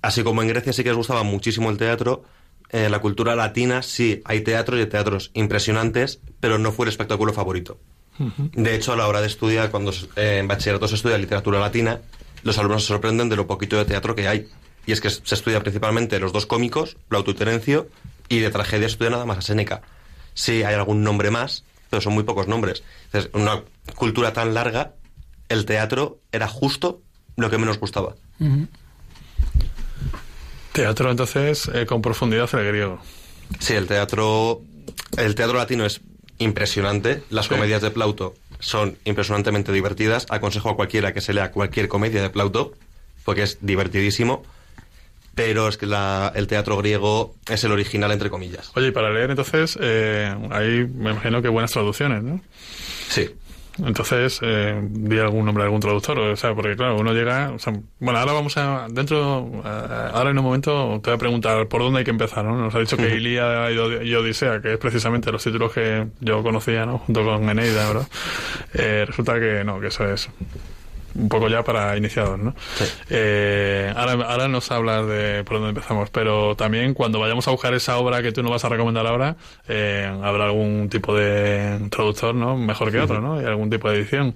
Así 0.01 0.23
como 0.23 0.41
en 0.41 0.47
Grecia 0.47 0.73
sí 0.73 0.83
que 0.83 0.89
les 0.89 0.97
gustaba 0.97 1.23
muchísimo 1.23 1.69
el 1.69 1.77
teatro, 1.77 2.23
en 2.69 2.91
la 2.91 2.99
cultura 2.99 3.35
latina 3.35 3.81
sí 3.81 4.21
hay 4.25 4.41
teatros 4.41 4.77
y 4.77 4.83
hay 4.83 4.89
teatros 4.89 5.31
impresionantes, 5.33 6.19
pero 6.39 6.57
no 6.57 6.71
fue 6.71 6.85
el 6.85 6.89
espectáculo 6.89 7.33
favorito. 7.33 7.79
De 8.53 8.73
hecho, 8.73 8.93
a 8.93 8.95
la 8.95 9.07
hora 9.07 9.21
de 9.21 9.27
estudiar, 9.27 9.69
cuando 9.69 9.91
eh, 10.15 10.39
en 10.39 10.47
bachillerato 10.47 10.87
se 10.87 10.95
estudia 10.95 11.19
literatura 11.19 11.59
latina, 11.59 12.01
los 12.41 12.57
alumnos 12.57 12.81
se 12.81 12.87
sorprenden 12.87 13.29
de 13.29 13.35
lo 13.35 13.45
poquito 13.45 13.77
de 13.77 13.85
teatro 13.85 14.15
que 14.15 14.27
hay. 14.27 14.47
Y 14.87 14.91
es 14.91 15.01
que 15.01 15.09
se 15.11 15.35
estudia 15.35 15.59
principalmente 15.59 16.19
los 16.19 16.33
dos 16.33 16.47
cómicos, 16.47 16.97
Plauto 17.09 17.31
y 17.31 17.35
Terencio, 17.35 17.87
y 18.27 18.39
de 18.39 18.49
tragedia 18.49 18.87
estudia 18.87 19.11
nada 19.11 19.25
más 19.25 19.37
a 19.37 19.41
Séneca. 19.41 19.83
Sí, 20.33 20.63
hay 20.63 20.73
algún 20.73 21.03
nombre 21.03 21.29
más, 21.29 21.63
pero 21.91 22.01
son 22.01 22.13
muy 22.13 22.23
pocos 22.23 22.47
nombres. 22.47 22.83
Entonces, 23.05 23.29
una 23.33 23.63
cultura 23.95 24.33
tan 24.33 24.55
larga, 24.55 24.93
el 25.47 25.65
teatro 25.65 26.19
era 26.31 26.47
justo 26.47 27.01
lo 27.37 27.49
que 27.49 27.57
menos 27.57 27.79
gustaba. 27.79 28.15
Teatro, 30.73 31.09
entonces, 31.09 31.69
eh, 31.73 31.85
con 31.85 32.01
profundidad 32.01 32.49
el 32.53 32.67
griego. 32.67 32.99
Sí, 33.59 33.73
el 33.73 33.87
teatro, 33.87 34.61
el 35.17 35.33
teatro 35.35 35.57
latino 35.57 35.85
es 35.85 36.01
impresionante. 36.37 37.23
Las 37.29 37.45
Sí. 37.45 37.49
comedias 37.55 37.81
de 37.81 37.89
Plauto 37.91 38.35
son 38.59 38.97
impresionantemente 39.05 39.71
divertidas. 39.71 40.25
Aconsejo 40.29 40.69
a 40.69 40.75
cualquiera 40.75 41.13
que 41.13 41.21
se 41.21 41.33
lea 41.33 41.51
cualquier 41.51 41.87
comedia 41.87 42.21
de 42.21 42.29
Plauto, 42.29 42.73
porque 43.23 43.43
es 43.43 43.57
divertidísimo. 43.61 44.43
Pero 45.33 45.67
es 45.67 45.77
que 45.77 45.85
la- 45.85 46.31
el 46.35 46.47
teatro 46.47 46.77
griego 46.77 47.35
es 47.47 47.63
el 47.63 47.71
original, 47.71 48.11
entre 48.11 48.29
comillas. 48.31 48.71
Oye, 48.75 48.87
y 48.87 48.91
para 48.91 49.11
leer, 49.11 49.29
entonces, 49.29 49.77
eh, 49.79 50.35
hay, 50.49 50.87
me 50.87 51.11
imagino 51.11 51.43
que 51.43 51.47
buenas 51.47 51.71
traducciones, 51.71 52.23
¿no? 52.23 52.41
Sí. 53.09 53.29
Entonces, 53.85 54.39
eh, 54.41 54.79
di 54.89 55.19
algún 55.19 55.45
nombre 55.45 55.63
de 55.63 55.67
algún 55.67 55.81
traductor, 55.81 56.17
o 56.19 56.35
sea, 56.35 56.55
porque 56.55 56.75
claro, 56.75 56.97
uno 56.97 57.13
llega, 57.13 57.51
o 57.51 57.59
sea, 57.59 57.73
bueno, 57.99 58.19
ahora 58.19 58.33
vamos 58.33 58.57
a, 58.57 58.87
dentro, 58.89 59.51
ahora 59.63 60.31
en 60.31 60.37
un 60.37 60.43
momento 60.43 60.99
te 61.03 61.11
voy 61.11 61.15
a 61.15 61.19
preguntar 61.19 61.67
por 61.67 61.81
dónde 61.81 61.99
hay 61.99 62.05
que 62.05 62.11
empezar, 62.11 62.43
¿no? 62.43 62.57
Nos 62.57 62.73
ha 62.75 62.79
dicho 62.79 62.97
que 62.97 63.15
Ilíada 63.15 63.71
y 63.71 64.15
Odisea, 64.15 64.61
que 64.61 64.73
es 64.73 64.79
precisamente 64.79 65.31
los 65.31 65.43
títulos 65.43 65.71
que 65.73 66.07
yo 66.19 66.43
conocía, 66.43 66.85
¿no? 66.85 66.99
Junto 66.99 67.23
con 67.23 67.49
Eneida, 67.49 67.87
¿verdad? 67.87 68.07
Eh, 68.73 69.05
resulta 69.05 69.39
que 69.39 69.63
no, 69.63 69.79
que 69.79 69.87
eso 69.87 70.05
es 70.05 70.29
un 71.17 71.29
poco 71.29 71.49
ya 71.49 71.63
para 71.63 71.97
iniciados, 71.97 72.39
¿no? 72.39 72.53
Sí. 72.75 72.85
Eh, 73.09 73.91
ahora, 73.95 74.13
ahora 74.25 74.47
nos 74.47 74.71
hablas 74.71 75.07
de 75.07 75.43
por 75.43 75.57
dónde 75.57 75.69
empezamos, 75.69 76.09
pero 76.09 76.55
también 76.55 76.93
cuando 76.93 77.19
vayamos 77.19 77.47
a 77.47 77.51
buscar 77.51 77.73
esa 77.73 77.97
obra 77.97 78.21
que 78.21 78.31
tú 78.31 78.43
nos 78.43 78.51
vas 78.51 78.65
a 78.65 78.69
recomendar 78.69 79.07
ahora, 79.07 79.35
eh, 79.67 80.09
habrá 80.23 80.45
algún 80.45 80.89
tipo 80.89 81.15
de 81.15 81.87
traductor, 81.89 82.35
¿no? 82.35 82.57
Mejor 82.57 82.91
que 82.91 82.99
otro, 82.99 83.21
¿no? 83.21 83.41
Y 83.41 83.45
algún 83.45 83.69
tipo 83.69 83.89
de 83.89 83.97
edición. 83.97 84.35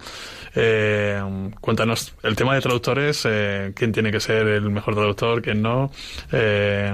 Eh, 0.55 1.21
cuéntanos, 1.61 2.13
el 2.23 2.35
tema 2.35 2.55
de 2.55 2.61
traductores, 2.61 3.25
eh, 3.25 3.71
¿quién 3.75 3.91
tiene 3.91 4.11
que 4.11 4.19
ser 4.19 4.47
el 4.47 4.69
mejor 4.69 4.95
traductor, 4.95 5.41
quién 5.41 5.61
no? 5.61 5.91
Eh, 6.31 6.91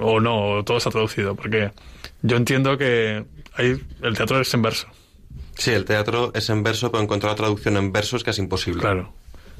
o 0.00 0.20
no, 0.20 0.58
o 0.58 0.64
todo 0.64 0.76
está 0.76 0.90
traducido, 0.90 1.34
porque 1.34 1.70
yo 2.22 2.36
entiendo 2.36 2.78
que 2.78 3.24
hay, 3.54 3.76
el 4.02 4.16
teatro 4.16 4.40
es 4.40 4.52
en 4.54 4.62
verso. 4.62 4.86
Sí, 5.56 5.72
el 5.72 5.84
teatro 5.84 6.32
es 6.34 6.48
en 6.50 6.62
verso, 6.62 6.90
pero 6.90 7.02
encontrar 7.02 7.32
la 7.32 7.36
traducción 7.36 7.76
en 7.76 7.92
verso 7.92 8.16
es 8.16 8.24
casi 8.24 8.42
imposible. 8.42 8.80
Claro. 8.80 9.12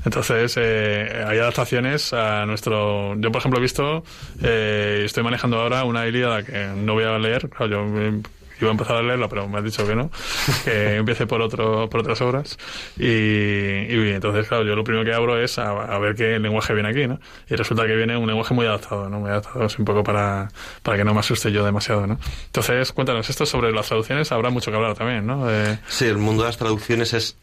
Entonces, 0.04 0.54
eh, 0.56 1.24
hay 1.26 1.38
adaptaciones 1.38 2.12
a 2.12 2.46
nuestro... 2.46 3.18
Yo, 3.18 3.32
por 3.32 3.40
ejemplo, 3.40 3.58
he 3.58 3.62
visto, 3.62 4.04
eh, 4.42 5.02
estoy 5.04 5.24
manejando 5.24 5.60
ahora 5.60 5.84
una 5.84 6.06
Ilíada 6.06 6.44
que 6.44 6.68
no 6.76 6.94
voy 6.94 7.04
a 7.04 7.18
leer, 7.18 7.48
claro, 7.48 7.66
yo 7.72 8.00
eh, 8.00 8.20
iba 8.60 8.68
a 8.68 8.72
empezar 8.72 8.96
a 8.96 9.02
leerla, 9.02 9.28
pero 9.28 9.48
me 9.48 9.58
has 9.58 9.64
dicho 9.64 9.86
que 9.86 9.94
no, 9.94 10.10
que 10.64 10.96
empiece 10.96 11.26
por 11.26 11.40
otro, 11.42 11.88
por 11.88 12.00
otras 12.00 12.20
obras. 12.20 12.58
Y, 12.98 13.04
y 13.04 14.10
entonces, 14.10 14.48
claro, 14.48 14.64
yo 14.64 14.74
lo 14.74 14.84
primero 14.84 15.04
que 15.04 15.12
abro 15.12 15.40
es 15.40 15.58
a, 15.58 15.70
a, 15.70 15.98
ver 15.98 16.14
qué 16.14 16.38
lenguaje 16.38 16.74
viene 16.74 16.88
aquí, 16.88 17.06
¿no? 17.06 17.20
Y 17.48 17.54
resulta 17.54 17.86
que 17.86 17.94
viene 17.94 18.16
un 18.16 18.26
lenguaje 18.26 18.54
muy 18.54 18.66
adaptado, 18.66 19.08
¿no? 19.08 19.20
Muy 19.20 19.30
adaptado, 19.30 19.64
es 19.64 19.78
un 19.78 19.84
poco 19.84 20.02
para, 20.02 20.48
para 20.82 20.96
que 20.96 21.04
no 21.04 21.14
me 21.14 21.20
asuste 21.20 21.52
yo 21.52 21.64
demasiado, 21.64 22.06
¿no? 22.06 22.18
Entonces, 22.46 22.92
cuéntanos, 22.92 23.28
esto 23.28 23.46
sobre 23.46 23.72
las 23.72 23.86
traducciones 23.86 24.30
habrá 24.32 24.50
mucho 24.50 24.70
que 24.70 24.76
hablar 24.76 24.94
también, 24.94 25.26
¿no? 25.26 25.50
Eh... 25.50 25.78
Sí, 25.88 26.06
el 26.06 26.18
mundo 26.18 26.42
de 26.42 26.48
las 26.48 26.56
traducciones 26.56 27.12
es 27.14 27.36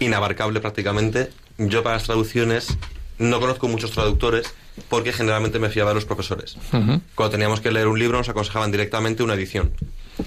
inabarcable 0.00 0.60
prácticamente. 0.60 1.30
Yo 1.58 1.82
para 1.82 1.96
las 1.96 2.04
traducciones 2.04 2.78
no 3.18 3.40
conozco 3.40 3.68
muchos 3.68 3.90
traductores 3.90 4.54
porque 4.88 5.12
generalmente 5.12 5.58
me 5.58 5.68
fiaba 5.70 5.90
de 5.90 5.94
los 5.96 6.04
profesores. 6.04 6.56
Uh 6.72 6.76
-huh. 6.76 7.00
Cuando 7.14 7.32
teníamos 7.32 7.60
que 7.60 7.70
leer 7.70 7.88
un 7.88 7.98
libro 7.98 8.18
nos 8.18 8.28
aconsejaban 8.28 8.70
directamente 8.70 9.22
una 9.22 9.34
edición. 9.34 9.72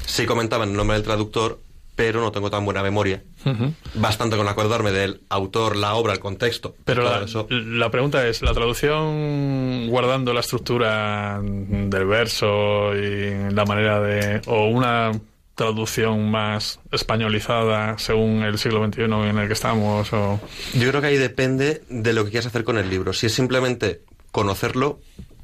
Sí 0.05 0.25
comentaban 0.25 0.69
el 0.69 0.75
nombre 0.75 0.95
del 0.95 1.03
traductor, 1.03 1.59
pero 1.95 2.21
no 2.21 2.31
tengo 2.31 2.49
tan 2.49 2.63
buena 2.65 2.81
memoria. 2.81 3.21
Uh 3.45 3.49
-huh. 3.49 3.73
Bastante 3.95 4.37
con 4.37 4.47
acordarme 4.47 4.91
del 4.91 5.21
autor, 5.29 5.75
la 5.75 5.93
obra, 5.95 6.13
el 6.13 6.19
contexto. 6.19 6.75
Pero 6.85 7.03
la, 7.03 7.25
eso. 7.25 7.47
la 7.49 7.91
pregunta 7.91 8.25
es, 8.27 8.41
¿la 8.41 8.53
traducción 8.53 9.87
guardando 9.89 10.33
la 10.33 10.39
estructura 10.39 11.39
del 11.43 12.05
verso 12.05 12.95
y 12.95 13.51
la 13.53 13.65
manera 13.65 13.99
de... 13.99 14.41
o 14.47 14.67
una 14.67 15.11
traducción 15.55 16.31
más 16.31 16.79
españolizada 16.91 17.97
según 17.99 18.41
el 18.43 18.57
siglo 18.57 18.83
XXI 18.85 19.03
en 19.03 19.37
el 19.37 19.47
que 19.47 19.53
estamos? 19.53 20.11
O... 20.13 20.39
Yo 20.73 20.89
creo 20.89 21.01
que 21.01 21.07
ahí 21.07 21.17
depende 21.17 21.83
de 21.89 22.13
lo 22.13 22.23
que 22.23 22.31
quieras 22.31 22.47
hacer 22.47 22.63
con 22.63 22.77
el 22.77 22.89
libro. 22.89 23.13
Si 23.13 23.27
es 23.27 23.33
simplemente 23.33 24.01
conocerlo, 24.31 24.99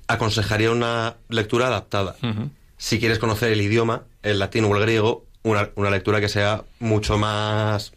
aconsejaría 0.08 0.72
una 0.72 1.17
lectura 1.29 1.67
adaptada. 1.67 2.15
Uh 2.22 2.27
-huh. 2.27 2.50
Si 2.77 3.00
quieres 3.00 3.20
conocer 3.20 3.51
el 3.51 3.62
idioma, 3.62 4.03
el 4.24 4.39
latín 4.39 4.65
o 4.65 4.75
el 4.75 4.82
griego, 4.82 5.25
una, 5.44 5.70
una 5.75 5.89
lectura 5.89 6.20
que 6.20 6.29
sea 6.29 6.63
mucho 6.79 7.17
más, 7.17 7.94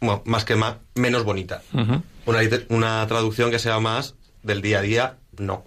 bueno, 0.00 0.22
más 0.24 0.44
que 0.44 0.56
más, 0.56 0.76
menos 0.94 1.24
bonita. 1.24 1.62
Uh 1.72 1.78
-huh. 1.78 2.02
una, 2.26 2.40
una 2.68 3.06
traducción 3.06 3.50
que 3.50 3.58
sea 3.58 3.78
más 3.80 4.14
del 4.42 4.62
día 4.62 4.78
a 4.78 4.82
día, 4.82 5.16
no. 5.38 5.64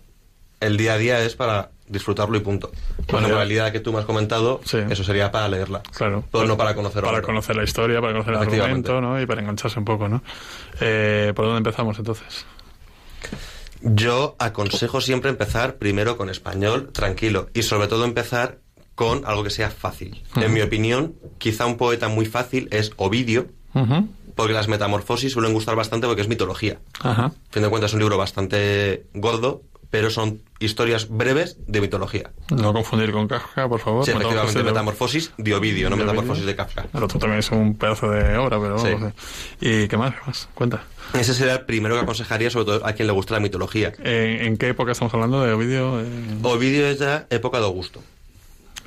El 0.59 0.77
día 0.77 0.93
a 0.93 0.97
día 0.97 1.23
es 1.23 1.35
para 1.35 1.71
disfrutarlo 1.87 2.37
y 2.37 2.39
punto. 2.39 2.71
Bueno, 3.11 3.27
la 3.27 3.35
realidad 3.35 3.71
que 3.71 3.79
tú 3.79 3.91
me 3.91 3.99
has 3.99 4.05
comentado, 4.05 4.61
sí. 4.63 4.77
eso 4.89 5.03
sería 5.03 5.31
para 5.31 5.47
leerla. 5.49 5.81
Claro. 5.95 6.23
Pero 6.31 6.45
no 6.45 6.57
para 6.57 6.73
conocer 6.73 7.03
Para 7.03 7.21
conocer 7.21 7.55
la 7.55 7.63
historia, 7.63 8.01
para 8.01 8.13
conocer 8.13 8.33
el 8.33 8.39
argumento, 8.39 9.01
¿no? 9.01 9.21
Y 9.21 9.25
para 9.25 9.41
engancharse 9.41 9.77
un 9.79 9.85
poco, 9.85 10.07
¿no? 10.07 10.23
Eh, 10.79 11.33
¿Por 11.35 11.45
dónde 11.45 11.57
empezamos 11.57 11.97
entonces? 11.99 12.45
Yo 13.83 14.35
aconsejo 14.39 15.01
siempre 15.01 15.29
empezar 15.29 15.75
primero 15.75 16.15
con 16.17 16.29
español, 16.29 16.91
tranquilo, 16.93 17.49
y 17.53 17.63
sobre 17.63 17.87
todo 17.87 18.05
empezar 18.05 18.59
con 18.95 19.25
algo 19.25 19.43
que 19.43 19.49
sea 19.49 19.69
fácil. 19.69 20.23
Uh 20.35 20.39
-huh. 20.39 20.45
En 20.45 20.53
mi 20.53 20.61
opinión, 20.61 21.15
quizá 21.37 21.65
un 21.65 21.77
poeta 21.77 22.07
muy 22.07 22.25
fácil 22.25 22.67
es 22.71 22.91
Ovidio, 22.95 23.47
uh 23.73 23.79
-huh. 23.79 24.07
porque 24.35 24.53
las 24.53 24.67
metamorfosis 24.67 25.33
suelen 25.33 25.53
gustar 25.53 25.75
bastante 25.75 26.07
porque 26.07 26.21
es 26.21 26.27
mitología. 26.27 26.79
Uh 27.03 27.07
-huh. 27.07 27.25
A 27.25 27.33
fin 27.49 27.63
de 27.63 27.69
cuentas 27.69 27.91
es 27.91 27.95
un 27.95 27.99
libro 27.99 28.17
bastante 28.17 29.05
gordo, 29.13 29.63
pero 29.93 30.09
son 30.09 30.41
historias 30.57 31.07
breves 31.07 31.55
de 31.67 31.79
mitología. 31.79 32.31
No 32.49 32.73
confundir 32.73 33.11
con 33.11 33.27
Kafka, 33.27 33.69
por 33.69 33.79
favor. 33.79 34.03
Sí, 34.03 34.09
efectivamente, 34.09 34.57
de... 34.57 34.63
Metamorfosis 34.63 35.33
de 35.37 35.53
Ovidio, 35.53 35.87
no 35.87 35.95
de 35.95 36.03
Metamorfosis 36.03 36.47
de 36.47 36.55
Kafka. 36.55 36.87
El 36.95 37.03
otro 37.03 37.19
también 37.19 37.41
es 37.41 37.51
un 37.51 37.77
pedazo 37.77 38.09
de 38.09 38.35
obra, 38.35 38.59
pero 38.59 38.79
sí. 38.79 38.87
vamos, 38.91 39.13
¿Y 39.61 39.87
qué 39.87 39.95
más? 39.95 40.15
¿Qué 40.15 40.21
más? 40.25 40.49
Cuenta. 40.55 40.81
Ese 41.13 41.35
sería 41.35 41.53
el 41.53 41.65
primero 41.65 41.93
que 41.93 42.01
aconsejaría, 42.01 42.49
sobre 42.49 42.65
todo 42.65 42.87
a 42.87 42.93
quien 42.93 43.05
le 43.05 43.13
gusta 43.13 43.35
la 43.35 43.39
mitología. 43.39 43.93
¿En, 43.99 44.47
en 44.47 44.57
qué 44.57 44.69
época 44.69 44.93
estamos 44.93 45.13
hablando 45.13 45.43
de 45.43 45.53
Ovidio? 45.53 46.01
Eh... 46.01 46.05
Ovidio 46.41 46.87
es 46.87 46.97
ya 46.97 47.27
época 47.29 47.59
de 47.59 47.65
Augusto. 47.65 48.01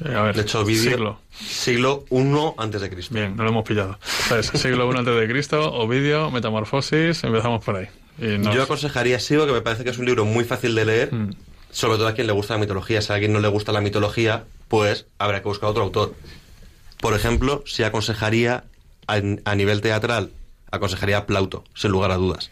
Eh, 0.05 0.13
a 0.13 0.23
ver, 0.23 0.35
de 0.35 0.43
hecho, 0.43 0.63
Ovidio, 0.63 0.91
siglo. 0.91 1.21
siglo 1.31 2.05
I 2.11 2.53
antes 2.59 2.81
de 2.81 2.91
Cristo. 2.91 3.15
Bien, 3.15 3.37
no 3.37 3.45
lo 3.45 3.51
hemos 3.51 3.63
pillado. 3.65 3.97
Entonces, 4.25 4.61
siglo 4.61 4.93
I 4.93 4.99
antes 4.99 5.15
de 5.15 5.29
Cristo, 5.29 5.73
Ovidio, 5.73 6.33
Metamorfosis, 6.33 7.23
empezamos 7.23 7.65
por 7.65 7.77
ahí. 7.77 7.87
Nos... 8.19 8.55
Yo 8.55 8.63
aconsejaría 8.63 9.21
sí, 9.21 9.37
porque 9.37 9.53
me 9.53 9.61
parece 9.61 9.85
que 9.85 9.91
es 9.91 9.99
un 9.99 10.07
libro 10.07 10.25
muy 10.25 10.45
fácil 10.45 10.75
de 10.75 10.85
leer, 10.85 11.15
mm. 11.15 11.35
sobre 11.71 11.99
todo 11.99 12.09
a 12.09 12.15
quien 12.15 12.27
le 12.27 12.33
gusta 12.33 12.55
la 12.55 12.61
mitología. 12.61 13.03
Si 13.03 13.13
a 13.13 13.15
alguien 13.15 13.33
no 13.33 13.41
le 13.41 13.49
gusta 13.49 13.73
la 13.73 13.81
mitología, 13.81 14.45
pues 14.69 15.07
habrá 15.19 15.43
que 15.43 15.49
buscar 15.49 15.71
otro 15.71 15.83
autor. 15.83 16.15
Por 17.01 17.15
ejemplo, 17.15 17.63
si 17.67 17.83
aconsejaría 17.83 18.65
a, 19.07 19.21
a 19.45 19.55
nivel 19.55 19.81
teatral, 19.81 20.31
aconsejaría 20.71 21.19
a 21.19 21.27
Plauto, 21.27 21.65
sin 21.75 21.91
lugar 21.91 22.11
a 22.11 22.17
dudas. 22.17 22.51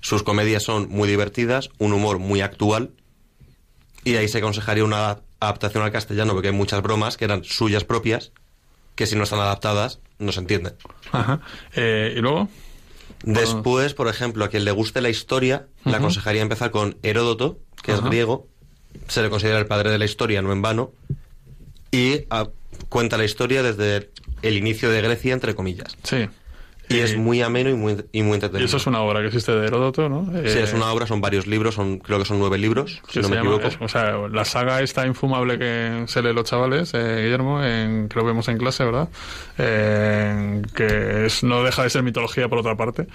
Sus 0.00 0.22
comedias 0.22 0.62
son 0.62 0.88
muy 0.88 1.08
divertidas, 1.08 1.70
un 1.78 1.92
humor 1.92 2.18
muy 2.18 2.40
actual, 2.40 2.90
y 4.04 4.16
ahí 4.16 4.28
se 4.28 4.38
aconsejaría 4.38 4.84
una 4.84 5.18
adaptación 5.40 5.82
al 5.84 5.92
castellano, 5.92 6.32
porque 6.32 6.48
hay 6.48 6.54
muchas 6.54 6.82
bromas 6.82 7.16
que 7.16 7.24
eran 7.24 7.44
suyas 7.44 7.84
propias, 7.84 8.32
que 8.94 9.06
si 9.06 9.16
no 9.16 9.24
están 9.24 9.40
adaptadas, 9.40 10.00
no 10.18 10.32
se 10.32 10.40
entienden. 10.40 10.74
Ajá. 11.12 11.40
Eh, 11.74 12.14
¿Y 12.16 12.20
luego? 12.20 12.48
Después, 13.22 13.94
por 13.94 14.08
ejemplo, 14.08 14.44
a 14.44 14.48
quien 14.48 14.64
le 14.64 14.70
guste 14.70 15.00
la 15.00 15.10
historia, 15.10 15.66
uh 15.66 15.88
-huh. 15.88 15.90
le 15.90 15.96
aconsejaría 15.96 16.42
empezar 16.42 16.70
con 16.70 16.96
Heródoto, 17.02 17.58
que 17.82 17.92
es 17.92 18.00
griego, 18.02 18.48
se 19.08 19.22
le 19.22 19.30
considera 19.30 19.58
el 19.58 19.66
padre 19.66 19.90
de 19.90 19.98
la 19.98 20.04
historia, 20.04 20.42
no 20.42 20.52
en 20.52 20.62
vano, 20.62 20.92
y 21.90 22.24
a, 22.30 22.48
cuenta 22.88 23.18
la 23.18 23.24
historia 23.24 23.62
desde 23.62 24.10
el 24.42 24.56
inicio 24.56 24.90
de 24.90 25.02
Grecia, 25.02 25.34
entre 25.34 25.54
comillas. 25.54 25.96
Sí. 26.02 26.28
Y 26.90 26.98
es 26.98 27.16
muy 27.16 27.40
ameno 27.40 27.70
y 27.70 27.74
muy, 27.74 28.04
y 28.10 28.22
muy 28.22 28.34
entretenido. 28.34 28.62
Y 28.62 28.64
eso 28.64 28.78
es 28.78 28.86
una 28.88 29.00
obra 29.00 29.20
que 29.20 29.28
existe 29.28 29.52
de 29.52 29.64
Heródoto, 29.64 30.08
¿no? 30.08 30.26
Sí, 30.32 30.58
eh... 30.58 30.62
es 30.64 30.72
una 30.72 30.92
obra, 30.92 31.06
son 31.06 31.20
varios 31.20 31.46
libros, 31.46 31.76
son 31.76 31.98
creo 31.98 32.18
que 32.18 32.24
son 32.24 32.40
nueve 32.40 32.58
libros, 32.58 33.00
si 33.08 33.20
no 33.20 33.28
me 33.28 33.36
llama, 33.36 33.50
equivoco. 33.50 33.68
Es, 33.68 33.78
o 33.80 33.86
sea, 33.86 34.16
la 34.28 34.44
saga 34.44 34.82
esta 34.82 35.06
infumable 35.06 35.56
que 35.56 36.02
se 36.08 36.20
lee 36.20 36.32
los 36.32 36.44
chavales, 36.44 36.92
eh, 36.94 37.22
Guillermo, 37.22 37.62
en, 37.62 38.08
que 38.08 38.18
lo 38.18 38.24
vemos 38.24 38.48
en 38.48 38.58
clase, 38.58 38.84
¿verdad? 38.84 39.08
Eh, 39.56 40.62
que 40.74 41.26
es, 41.26 41.44
no 41.44 41.62
deja 41.62 41.84
de 41.84 41.90
ser 41.90 42.02
mitología 42.02 42.48
por 42.48 42.58
otra 42.58 42.76
parte, 42.76 43.06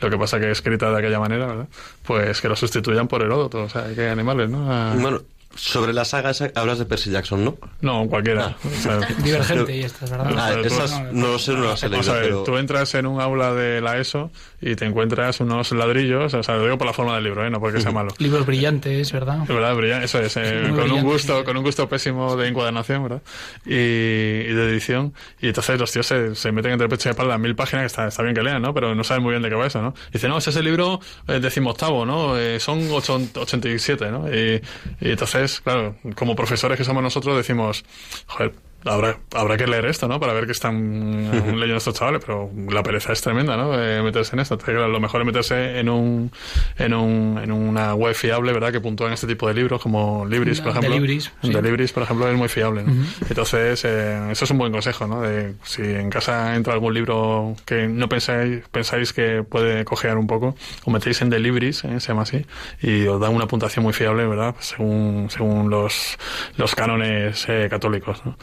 lo 0.00 0.10
que 0.10 0.16
pasa 0.16 0.38
que 0.38 0.46
es 0.46 0.58
escrita 0.58 0.92
de 0.92 0.98
aquella 0.98 1.18
manera, 1.18 1.46
¿verdad? 1.46 1.68
Pues 2.04 2.40
que 2.40 2.48
lo 2.48 2.54
sustituyan 2.54 3.08
por 3.08 3.20
Heródoto, 3.20 3.64
o 3.64 3.68
sea, 3.68 3.92
que 3.94 4.08
animales, 4.08 4.48
¿no? 4.48 4.72
A... 4.72 4.94
Bueno, 4.94 5.22
sobre 5.56 5.92
la 5.92 6.04
saga 6.04 6.30
esa 6.30 6.50
hablas 6.54 6.78
de 6.78 6.84
Percy 6.84 7.10
Jackson, 7.10 7.44
¿no? 7.44 7.56
No, 7.80 8.06
cualquiera. 8.08 8.56
Ah. 8.56 8.56
O 8.64 8.82
sea, 8.82 8.98
Divergente 9.22 9.76
y 9.76 9.80
estas, 9.80 10.10
¿verdad? 10.10 10.34
Ah, 10.36 10.54
esas 10.64 11.00
no, 11.00 11.12
no 11.12 11.26
lo 11.28 11.38
sé, 11.38 11.52
no 11.54 11.64
las 11.64 11.82
he 11.82 11.88
leído. 11.88 12.12
Pero... 12.12 12.42
tú 12.44 12.56
entras 12.56 12.94
en 12.94 13.06
un 13.06 13.20
aula 13.20 13.52
de 13.54 13.80
la 13.80 13.98
ESO 13.98 14.30
y 14.60 14.76
te 14.76 14.84
encuentras 14.84 15.40
unos 15.40 15.72
ladrillos, 15.72 16.32
o 16.34 16.42
sea, 16.42 16.56
lo 16.56 16.64
digo 16.64 16.78
por 16.78 16.86
la 16.86 16.92
forma 16.92 17.14
del 17.16 17.24
libro, 17.24 17.44
¿eh? 17.44 17.50
no 17.50 17.60
porque 17.60 17.80
sea 17.80 17.92
malo. 17.92 18.12
Libros 18.18 18.46
brillantes, 18.46 19.12
¿verdad? 19.12 19.46
¿Verdad? 19.46 19.74
Brillante, 19.74 20.06
eso 20.06 20.20
es, 20.20 20.36
eh, 20.36 20.72
con, 20.74 20.90
un 20.90 21.02
gusto, 21.02 21.44
con 21.44 21.56
un 21.56 21.62
gusto 21.62 21.88
pésimo 21.88 22.36
de 22.36 22.48
encuadernación, 22.48 23.02
¿verdad? 23.02 23.22
Y, 23.66 23.74
y 23.74 24.52
de 24.52 24.70
edición. 24.70 25.12
Y 25.40 25.48
entonces 25.48 25.78
los 25.78 25.92
tíos 25.92 26.06
se, 26.06 26.34
se 26.34 26.52
meten 26.52 26.72
entre 26.72 26.88
pecho 26.88 27.08
y 27.08 27.10
espalda 27.10 27.36
mil 27.38 27.54
páginas, 27.54 27.82
que 27.82 27.86
está, 27.86 28.08
está 28.08 28.22
bien 28.22 28.34
que 28.34 28.42
lean, 28.42 28.62
¿no? 28.62 28.72
Pero 28.72 28.94
no 28.94 29.04
saben 29.04 29.22
muy 29.22 29.32
bien 29.32 29.42
de 29.42 29.48
qué 29.48 29.54
va 29.54 29.66
eso, 29.66 29.82
¿no? 29.82 29.94
Y 30.10 30.14
dicen, 30.14 30.30
no, 30.30 30.38
ese 30.38 30.50
es 30.50 30.56
el 30.56 30.64
libro 30.64 31.00
eh, 31.28 31.40
decimoctavo, 31.40 32.06
¿no? 32.06 32.38
Eh, 32.38 32.58
son 32.58 32.88
8, 32.90 33.30
87, 33.36 34.10
¿no? 34.10 34.32
Y, 34.32 34.62
y 35.00 35.10
entonces, 35.10 35.43
claro, 35.60 35.96
como 36.14 36.36
profesores 36.36 36.78
que 36.78 36.84
somos 36.84 37.02
nosotros 37.02 37.36
decimos, 37.36 37.84
joder, 38.26 38.54
habrá, 38.84 39.18
habrá 39.34 39.56
que 39.56 39.66
leer 39.66 39.86
esto, 39.86 40.08
¿no? 40.08 40.20
Para 40.20 40.32
ver 40.32 40.46
qué 40.46 40.52
están 40.52 41.30
leyendo 41.58 41.76
estos 41.76 41.94
chavales, 41.94 42.22
pero 42.24 42.50
la 42.70 42.82
pereza 42.82 43.12
es 43.12 43.20
tremenda, 43.20 43.56
¿no? 43.56 43.80
Eh, 43.80 44.02
meterse 44.02 44.36
en 44.36 44.40
esto. 44.40 44.58
Lo 44.66 45.00
mejor 45.00 45.20
es 45.20 45.26
meterse 45.26 45.78
en 45.78 45.88
un, 45.88 46.30
en 46.78 46.94
un, 46.94 47.40
en 47.42 47.52
una 47.52 47.94
web 47.94 48.14
fiable, 48.14 48.52
¿verdad? 48.52 48.72
Que 48.72 48.80
puntúan 48.80 49.12
este 49.12 49.26
tipo 49.26 49.48
de 49.48 49.54
libros, 49.54 49.80
como 49.80 50.26
Libris, 50.26 50.60
por 50.60 50.70
ejemplo. 50.70 50.90
De 50.90 50.96
Libris, 50.96 51.32
sí. 51.42 51.52
De 51.52 51.62
Libris, 51.62 51.92
por 51.92 52.02
ejemplo, 52.02 52.28
es 52.28 52.36
muy 52.36 52.48
fiable, 52.48 52.82
¿no? 52.82 52.92
Uh 52.92 52.96
-huh. 52.96 53.26
Entonces, 53.28 53.84
eh, 53.84 54.30
eso 54.30 54.44
es 54.44 54.50
un 54.50 54.58
buen 54.58 54.72
consejo, 54.72 55.06
¿no? 55.06 55.22
De, 55.22 55.54
si 55.62 55.82
en 55.82 56.10
casa 56.10 56.54
entra 56.54 56.72
algún 56.74 56.94
libro 56.94 57.54
que 57.64 57.86
no 57.88 58.08
pensáis, 58.08 58.62
pensáis 58.70 59.12
que 59.12 59.42
puede 59.42 59.84
cojear 59.84 60.18
un 60.18 60.26
poco, 60.26 60.56
os 60.84 60.92
metéis 60.92 61.20
en 61.22 61.30
The 61.30 61.38
Libris, 61.38 61.84
¿eh? 61.84 62.00
se 62.00 62.08
llama 62.08 62.22
así, 62.22 62.44
y 62.82 63.06
os 63.06 63.20
dan 63.20 63.34
una 63.34 63.46
puntuación 63.46 63.82
muy 63.82 63.92
fiable, 63.92 64.26
¿verdad? 64.26 64.54
Según, 64.60 65.28
según 65.30 65.70
los, 65.70 66.18
los 66.56 66.74
cánones 66.74 67.46
eh, 67.48 67.68
católicos, 67.70 68.22
¿no? 68.24 68.36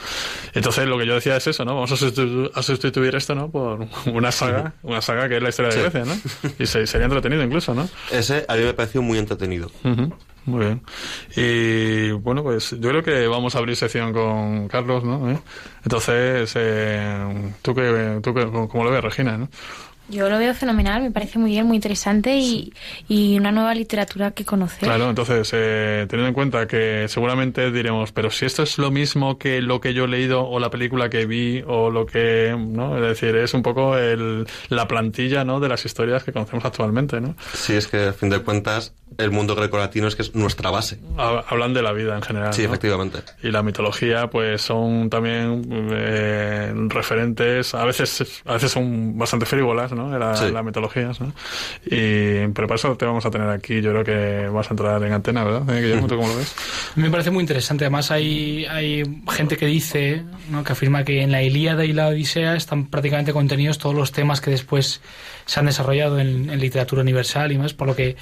Entonces 0.53 0.87
lo 0.87 0.97
que 0.97 1.05
yo 1.05 1.15
decía 1.15 1.37
es 1.37 1.47
eso, 1.47 1.65
¿no? 1.65 1.75
Vamos 1.75 1.91
a 1.91 1.97
sustituir, 1.97 2.51
a 2.53 2.61
sustituir 2.61 3.15
esto, 3.15 3.35
¿no? 3.35 3.49
Por 3.49 3.87
una 4.07 4.31
saga, 4.31 4.73
una 4.83 5.01
saga 5.01 5.27
que 5.29 5.37
es 5.37 5.43
la 5.43 5.49
historia 5.49 5.71
de. 5.73 5.81
Grecia, 5.81 6.05
¿no? 6.05 6.15
Y 6.59 6.65
se, 6.65 6.85
sería 6.87 7.05
entretenido 7.05 7.43
incluso, 7.43 7.73
¿no? 7.73 7.89
Ese 8.11 8.45
a 8.47 8.55
mí 8.55 8.63
me 8.63 8.73
pareció 8.73 9.01
muy 9.01 9.17
entretenido. 9.17 9.71
Uh 9.83 9.89
-huh. 9.89 10.13
Muy 10.45 10.65
bien. 10.65 10.81
Y 11.35 12.11
bueno, 12.11 12.41
pues 12.41 12.71
yo 12.71 12.89
creo 12.89 13.03
que 13.03 13.27
vamos 13.27 13.53
a 13.55 13.59
abrir 13.59 13.75
sección 13.75 14.11
con 14.11 14.67
Carlos, 14.67 15.03
¿no? 15.03 15.29
¿Eh? 15.29 15.39
Entonces, 15.83 16.51
eh, 16.55 17.53
¿tú, 17.61 17.75
qué, 17.75 18.19
¿tú 18.23 18.33
qué, 18.33 18.47
cómo 18.49 18.83
lo 18.83 18.89
ves, 18.91 19.03
Regina? 19.03 19.37
¿no? 19.37 19.49
Yo 20.11 20.29
lo 20.29 20.37
veo 20.37 20.53
fenomenal, 20.53 21.01
me 21.01 21.11
parece 21.11 21.39
muy 21.39 21.51
bien, 21.51 21.65
muy 21.65 21.77
interesante 21.77 22.37
y, 22.37 22.73
y 23.07 23.37
una 23.37 23.51
nueva 23.51 23.73
literatura 23.73 24.31
que 24.31 24.45
conocer. 24.45 24.79
Claro, 24.79 25.09
entonces, 25.09 25.49
eh, 25.53 26.05
teniendo 26.09 26.27
en 26.27 26.33
cuenta 26.33 26.67
que 26.67 27.07
seguramente 27.07 27.71
diremos, 27.71 28.11
pero 28.11 28.29
si 28.29 28.45
esto 28.45 28.63
es 28.63 28.77
lo 28.77 28.91
mismo 28.91 29.37
que 29.37 29.61
lo 29.61 29.79
que 29.79 29.93
yo 29.93 30.05
he 30.05 30.07
leído 30.07 30.47
o 30.47 30.59
la 30.59 30.69
película 30.69 31.09
que 31.09 31.25
vi 31.25 31.63
o 31.65 31.89
lo 31.89 32.05
que, 32.05 32.55
¿no? 32.57 32.97
Es 32.97 33.03
decir, 33.03 33.35
es 33.35 33.53
un 33.53 33.63
poco 33.63 33.97
el, 33.97 34.45
la 34.69 34.87
plantilla, 34.87 35.43
¿no? 35.43 35.59
De 35.59 35.69
las 35.69 35.85
historias 35.85 36.23
que 36.23 36.33
conocemos 36.33 36.65
actualmente, 36.65 37.21
¿no? 37.21 37.35
Sí, 37.53 37.73
es 37.73 37.87
que 37.87 38.07
a 38.07 38.13
fin 38.13 38.29
de 38.29 38.39
cuentas 38.39 38.93
el 39.17 39.31
mundo 39.31 39.55
grecolatino 39.55 40.07
es 40.07 40.15
que 40.15 40.21
es 40.21 40.35
nuestra 40.35 40.71
base. 40.71 40.99
Hablan 41.17 41.73
de 41.73 41.81
la 41.81 41.91
vida 41.91 42.15
en 42.15 42.21
general. 42.21 42.53
Sí, 42.53 42.63
efectivamente. 42.63 43.19
Y 43.43 43.51
la 43.51 43.61
mitología, 43.61 44.29
pues 44.29 44.61
son 44.61 45.09
también 45.09 45.63
eh, 45.91 46.73
referentes, 46.87 47.75
a 47.75 47.85
veces, 47.85 48.41
a 48.45 48.53
veces 48.53 48.71
son 48.71 49.17
bastante 49.17 49.45
frívolas, 49.45 49.91
¿no? 49.91 50.00
Las 50.09 50.63
mitologías, 50.63 51.19
¿no? 51.21 51.33
Y, 51.85 52.47
pero 52.53 52.67
para 52.67 52.75
eso 52.75 52.95
te 52.95 53.05
vamos 53.05 53.25
a 53.25 53.31
tener 53.31 53.49
aquí, 53.49 53.81
yo 53.81 53.91
creo 53.91 54.03
que 54.03 54.47
vas 54.49 54.67
a 54.67 54.71
entrar 54.71 55.03
en 55.03 55.13
antena, 55.13 55.43
¿verdad? 55.43 55.63
¿Eh, 55.75 55.99
cómo 55.99 56.27
lo 56.27 56.37
ves? 56.37 56.55
Me 56.95 57.09
parece 57.09 57.31
muy 57.31 57.41
interesante. 57.41 57.85
Además, 57.85 58.11
hay, 58.11 58.65
hay 58.65 59.03
gente 59.29 59.57
que 59.57 59.65
dice, 59.65 60.23
¿no? 60.49 60.63
que 60.63 60.73
afirma 60.73 61.03
que 61.03 61.21
en 61.21 61.31
la 61.31 61.41
Ilíada 61.43 61.85
y 61.85 61.93
la 61.93 62.07
Odisea 62.07 62.55
están 62.55 62.87
prácticamente 62.87 63.33
contenidos 63.33 63.77
todos 63.77 63.95
los 63.95 64.11
temas 64.11 64.41
que 64.41 64.51
después 64.51 65.01
se 65.45 65.59
han 65.59 65.65
desarrollado 65.65 66.19
en, 66.19 66.59
literatura 66.59 67.01
universal 67.01 67.51
y 67.51 67.57
más, 67.57 67.73
por 67.73 67.87
lo 67.87 67.95
que 67.95 68.15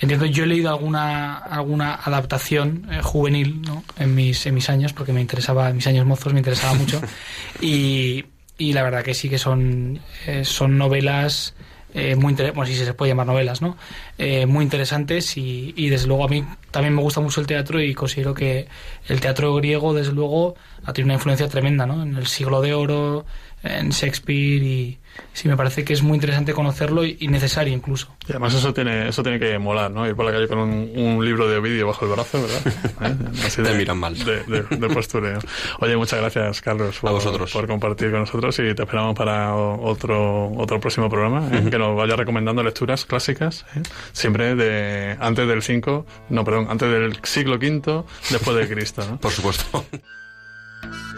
entiendo, 0.00 0.26
yo 0.26 0.44
he 0.44 0.46
leído 0.46 0.70
alguna, 0.70 1.36
alguna 1.36 1.94
adaptación 1.94 2.88
eh, 2.90 3.00
juvenil 3.02 3.62
¿no? 3.62 3.84
en, 3.98 4.14
mis, 4.14 4.46
en 4.46 4.54
mis 4.54 4.68
años, 4.70 4.92
porque 4.92 5.12
me 5.12 5.20
interesaba, 5.20 5.68
en 5.68 5.76
mis 5.76 5.86
años 5.86 6.06
mozos 6.06 6.32
me 6.32 6.40
interesaba 6.40 6.74
mucho, 6.74 7.00
y, 7.60 8.24
y 8.62 8.72
la 8.72 8.84
verdad 8.84 9.02
que 9.02 9.12
sí 9.12 9.28
que 9.28 9.38
son, 9.38 10.00
eh, 10.26 10.44
son 10.44 10.78
novelas 10.78 11.54
eh, 11.94 12.14
muy 12.14 12.32
bueno, 12.34 12.64
si 12.64 12.74
se 12.74 12.94
puede 12.94 13.10
llamar 13.10 13.26
novelas, 13.26 13.60
¿no? 13.60 13.76
Eh, 14.16 14.46
muy 14.46 14.64
interesantes 14.64 15.36
y, 15.36 15.74
y, 15.76 15.88
desde 15.90 16.06
luego 16.06 16.24
a 16.24 16.28
mí 16.28 16.44
también 16.70 16.94
me 16.94 17.02
gusta 17.02 17.20
mucho 17.20 17.40
el 17.40 17.46
teatro 17.46 17.82
y 17.82 17.92
considero 17.92 18.32
que 18.32 18.66
el 19.08 19.20
teatro 19.20 19.54
griego 19.56 19.92
desde 19.92 20.12
luego 20.12 20.54
ha 20.84 20.92
tenido 20.92 21.08
una 21.08 21.14
influencia 21.14 21.48
tremenda, 21.48 21.84
¿no? 21.84 22.02
En 22.02 22.16
el 22.16 22.28
siglo 22.28 22.62
de 22.62 22.72
oro, 22.72 23.26
en 23.62 23.90
Shakespeare 23.90 24.62
y, 24.62 24.98
sí 25.32 25.48
me 25.48 25.56
parece 25.56 25.84
que 25.84 25.92
es 25.92 26.02
muy 26.02 26.14
interesante 26.14 26.52
conocerlo 26.52 27.04
y, 27.04 27.28
necesario 27.28 27.72
incluso. 27.72 28.14
Y 28.26 28.32
además 28.32 28.54
eso 28.54 28.72
tiene 28.72 29.08
eso 29.08 29.22
tiene 29.22 29.38
que 29.38 29.58
molar, 29.58 29.90
¿no? 29.90 30.06
Ir 30.06 30.14
por 30.14 30.24
la 30.24 30.32
calle 30.32 30.48
con 30.48 30.58
un, 30.58 31.24
libro 31.24 31.48
de 31.48 31.60
vídeo 31.60 31.86
bajo 31.86 32.04
el 32.04 32.12
brazo, 32.12 32.42
¿verdad? 32.42 32.60
¿Eh? 33.02 33.44
Así 33.46 33.62
de, 33.62 33.74
miran 33.74 33.98
mal. 33.98 34.16
De, 34.18 34.88
postureo. 34.92 35.38
Oye, 35.80 35.96
muchas 35.96 36.20
gracias, 36.20 36.60
Carlos, 36.60 36.98
por, 36.98 37.12
vosotros. 37.12 37.52
por 37.52 37.66
compartir 37.66 38.10
con 38.10 38.20
nosotros 38.20 38.58
y 38.58 38.74
te 38.74 38.82
esperamos 38.82 39.14
para 39.14 39.54
otro 39.54 40.52
otro 40.56 40.80
próximo 40.80 41.08
programa, 41.08 41.48
¿eh? 41.52 41.68
que 41.70 41.78
nos 41.78 41.96
vaya 41.96 42.16
recomendando 42.16 42.62
lecturas 42.62 43.04
clásicas, 43.04 43.64
¿eh? 43.76 43.82
siempre 44.12 44.54
de 44.54 45.16
antes 45.20 45.46
del 45.46 45.62
5, 45.62 46.06
no, 46.30 46.44
perdón, 46.44 46.66
antes 46.70 46.90
del 46.90 47.16
siglo 47.22 47.56
V 47.56 48.04
después 48.30 48.56
de 48.56 48.68
Cristo, 48.68 49.04
¿no? 49.08 49.18
Por 49.18 49.30
supuesto. 49.30 49.84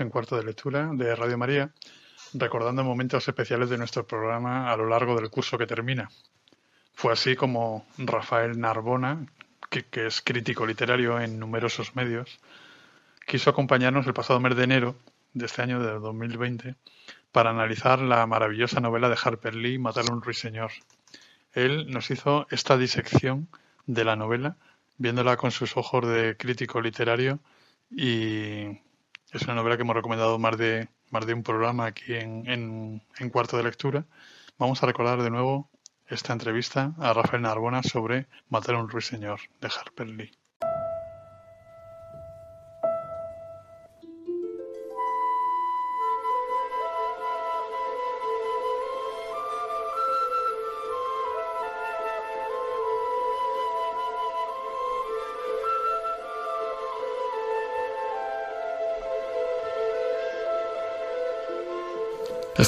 en 0.00 0.10
cuarto 0.10 0.36
de 0.36 0.44
lectura 0.44 0.90
de 0.92 1.14
Radio 1.14 1.38
María, 1.38 1.70
recordando 2.34 2.84
momentos 2.84 3.26
especiales 3.26 3.70
de 3.70 3.78
nuestro 3.78 4.06
programa 4.06 4.72
a 4.72 4.76
lo 4.76 4.88
largo 4.88 5.14
del 5.16 5.30
curso 5.30 5.58
que 5.58 5.66
termina. 5.66 6.10
Fue 6.94 7.12
así 7.12 7.36
como 7.36 7.86
Rafael 7.98 8.58
Narbona, 8.58 9.26
que, 9.68 10.06
es 10.06 10.20
crítico 10.20 10.66
literario 10.66 11.20
en 11.20 11.38
numerosos 11.38 11.94
medios, 11.96 12.38
quiso 13.26 13.50
acompañarnos 13.50 14.06
el 14.06 14.14
pasado 14.14 14.40
mes 14.40 14.56
de 14.56 14.64
enero 14.64 14.96
de 15.34 15.46
este 15.46 15.62
año 15.62 15.80
de 15.80 15.92
2020 15.98 16.74
para 17.32 17.50
analizar 17.50 18.00
la 18.00 18.26
maravillosa 18.26 18.80
novela 18.80 19.08
de 19.08 19.18
Harper 19.22 19.54
Lee, 19.54 19.78
Matar 19.78 20.04
a 20.10 20.12
un 20.12 20.22
ruiseñor. 20.22 20.72
Él 21.52 21.90
nos 21.90 22.10
hizo 22.10 22.46
esta 22.50 22.76
disección 22.76 23.48
de 23.86 24.04
la 24.04 24.16
novela, 24.16 24.56
viéndola 24.98 25.36
con 25.36 25.50
sus 25.50 25.76
ojos 25.76 26.06
de 26.06 26.36
crítico 26.36 26.80
literario 26.80 27.38
y 27.90 28.80
es 29.32 29.42
una 29.42 29.54
novela 29.54 29.76
que 29.76 29.82
hemos 29.82 29.96
recomendado 29.96 30.38
más 30.38 30.56
de, 30.58 30.88
más 31.10 31.26
de 31.26 31.34
un 31.34 31.42
programa 31.42 31.86
aquí 31.86 32.14
en, 32.14 33.02
en, 33.18 33.30
cuarto 33.30 33.56
de 33.56 33.62
lectura. 33.62 34.04
Vamos 34.58 34.82
a 34.82 34.86
recordar 34.86 35.22
de 35.22 35.30
nuevo 35.30 35.70
esta 36.08 36.32
entrevista 36.32 36.94
a 36.98 37.12
Rafael 37.12 37.42
Narbona 37.42 37.82
sobre 37.82 38.26
Matar 38.48 38.74
a 38.74 38.78
un 38.78 38.88
ruiseñor 38.88 39.40
de 39.60 39.68
Harper 39.68 40.08
Lee. 40.08 40.39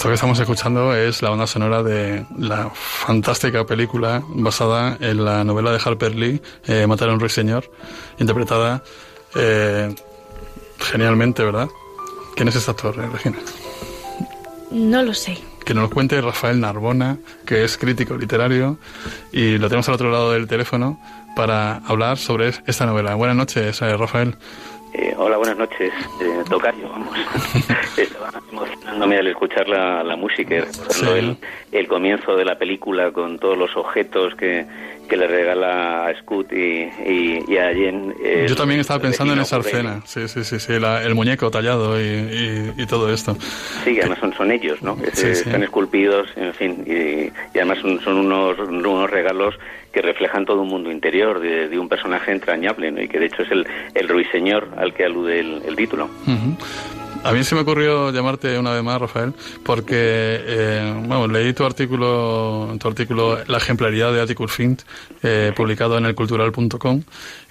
Esto 0.02 0.10
que 0.10 0.14
estamos 0.14 0.40
escuchando 0.40 0.96
es 0.96 1.22
la 1.22 1.30
banda 1.30 1.46
sonora 1.46 1.84
de 1.84 2.26
la 2.36 2.68
fantástica 2.74 3.64
película 3.64 4.20
basada 4.30 4.96
en 4.98 5.24
la 5.24 5.44
novela 5.44 5.70
de 5.70 5.78
Harper 5.78 6.16
Lee, 6.16 6.42
eh, 6.66 6.88
Matar 6.88 7.10
a 7.10 7.12
un 7.12 7.20
ruiseñor, 7.20 7.70
interpretada 8.18 8.82
eh, 9.36 9.94
genialmente, 10.80 11.44
¿verdad? 11.44 11.68
¿Quién 12.34 12.48
es 12.48 12.56
este 12.56 12.72
actor, 12.72 12.96
eh, 12.98 13.08
Regina? 13.12 13.38
No 14.72 15.04
lo 15.04 15.14
sé. 15.14 15.38
Que 15.64 15.72
nos 15.72 15.84
lo 15.84 15.90
cuente 15.90 16.20
Rafael 16.20 16.58
Narbona, 16.58 17.18
que 17.46 17.62
es 17.62 17.78
crítico 17.78 18.16
literario, 18.16 18.78
y 19.30 19.56
lo 19.56 19.68
tenemos 19.68 19.88
al 19.88 19.94
otro 19.94 20.10
lado 20.10 20.32
del 20.32 20.48
teléfono 20.48 21.00
para 21.36 21.76
hablar 21.86 22.18
sobre 22.18 22.52
esta 22.66 22.86
novela. 22.86 23.14
Buenas 23.14 23.36
noches, 23.36 23.78
Rafael. 23.78 24.34
hola, 25.16 25.36
buenas 25.36 25.58
noches, 25.58 25.92
Tocayo, 26.50 26.88
vamos. 26.88 27.16
emocionándome 28.92 29.18
al 29.18 29.26
escuchar 29.28 29.68
la, 29.68 30.02
la 30.02 30.16
música 30.16 30.54
y 30.54 30.60
recordando 30.60 31.16
el, 31.16 31.36
el, 31.72 31.88
comienzo 31.88 32.36
de 32.36 32.44
la 32.44 32.58
película 32.58 33.10
con 33.10 33.38
todos 33.38 33.56
los 33.56 33.76
objetos 33.76 34.34
que, 34.34 34.66
que 35.08 35.16
le 35.16 35.26
regala 35.26 36.06
a 36.06 36.14
Scoot 36.20 36.52
y, 36.52 36.88
y, 37.06 37.56
a 37.56 37.72
Jen. 37.72 38.14
Yo 38.46 38.54
también 38.54 38.80
estaba 38.80 39.00
pensando 39.00 39.32
en 39.32 39.40
esa 39.40 39.58
escena, 39.58 40.02
sí, 40.04 40.28
sí, 40.28 40.44
sí, 40.44 40.58
sí 40.58 40.72
el 40.72 41.14
muñeco 41.14 41.50
tallado 41.50 42.00
y, 42.00 42.72
y, 42.76 42.86
todo 42.86 43.12
esto. 43.12 43.36
Sí, 43.84 43.98
además 44.00 44.18
son, 44.20 44.32
son 44.34 44.50
ellos, 44.50 44.82
¿no? 44.82 44.96
Están 45.02 45.62
esculpidos, 45.62 46.28
en 46.36 46.54
fin, 46.54 46.84
y, 46.86 47.58
además 47.58 47.78
son, 47.78 48.00
son 48.00 48.18
unos, 48.18 48.58
unos 48.58 49.10
regalos 49.10 49.54
que 49.92 50.00
reflejan 50.00 50.46
todo 50.46 50.62
un 50.62 50.68
mundo 50.68 50.90
interior 50.90 51.38
de, 51.40 51.68
de 51.68 51.78
un 51.78 51.88
personaje 51.88 52.32
entrañable, 52.32 52.90
¿no? 52.90 53.02
y 53.02 53.08
que 53.08 53.18
de 53.18 53.26
hecho 53.26 53.42
es 53.42 53.50
el, 53.50 53.66
el 53.94 54.08
ruiseñor 54.08 54.68
al 54.78 54.94
que 54.94 55.04
alude 55.04 55.40
el, 55.40 55.62
el 55.66 55.76
título. 55.76 56.08
A 57.24 57.30
mí 57.30 57.44
se 57.44 57.54
me 57.54 57.60
ocurrió 57.60 58.10
llamarte 58.10 58.58
una 58.58 58.72
vez 58.72 58.82
más, 58.82 59.00
Rafael, 59.00 59.32
porque 59.62 59.94
eh, 59.96 60.92
bueno, 61.06 61.28
leí 61.28 61.52
tu 61.52 61.64
artículo, 61.64 62.76
tu 62.80 62.88
artículo 62.88 63.38
La 63.46 63.58
ejemplaridad 63.58 64.12
de 64.12 64.20
Atticus 64.20 64.50
Fint, 64.50 64.82
eh, 65.22 65.52
publicado 65.54 65.96
en 65.98 66.06
elcultural.com, 66.06 67.02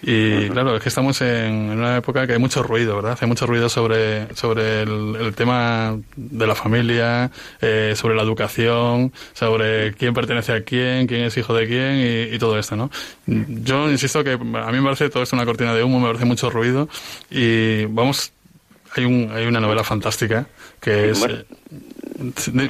y 0.01 0.49
claro, 0.49 0.75
es 0.75 0.83
que 0.83 0.89
estamos 0.89 1.21
en, 1.21 1.69
una 1.69 1.97
época 1.97 2.27
que 2.27 2.33
hay 2.33 2.39
mucho 2.39 2.63
ruido, 2.63 2.97
¿verdad? 2.97 3.17
Hay 3.21 3.27
mucho 3.29 3.45
ruido 3.45 3.69
sobre, 3.69 4.35
sobre 4.35 4.81
el, 4.81 5.33
tema 5.35 5.97
de 6.17 6.47
la 6.47 6.55
familia, 6.55 7.31
eh, 7.61 7.93
sobre 7.95 8.15
la 8.15 8.23
educación, 8.23 9.13
sobre 9.33 9.93
quién 9.93 10.13
pertenece 10.13 10.51
a 10.51 10.63
quién, 10.63 11.07
quién 11.07 11.23
es 11.23 11.37
hijo 11.37 11.53
de 11.53 11.67
quién 11.67 12.33
y, 12.33 12.37
todo 12.39 12.59
esto, 12.59 12.75
¿no? 12.75 12.91
Yo 13.25 13.89
insisto 13.89 14.21
que 14.23 14.33
a 14.33 14.37
mí 14.37 14.77
me 14.79 14.83
parece 14.83 15.09
todo 15.09 15.23
esto 15.23 15.35
una 15.37 15.45
cortina 15.45 15.73
de 15.73 15.83
humo, 15.83 15.99
me 15.99 16.07
parece 16.07 16.25
mucho 16.25 16.49
ruido 16.49 16.89
y 17.29 17.85
vamos 17.85 18.33
hay, 18.95 19.05
un, 19.05 19.31
hay 19.31 19.45
una 19.45 19.59
novela 19.59 19.83
fantástica 19.83 20.45
que 20.79 21.11
es... 21.11 21.23
Eh, 21.23 21.45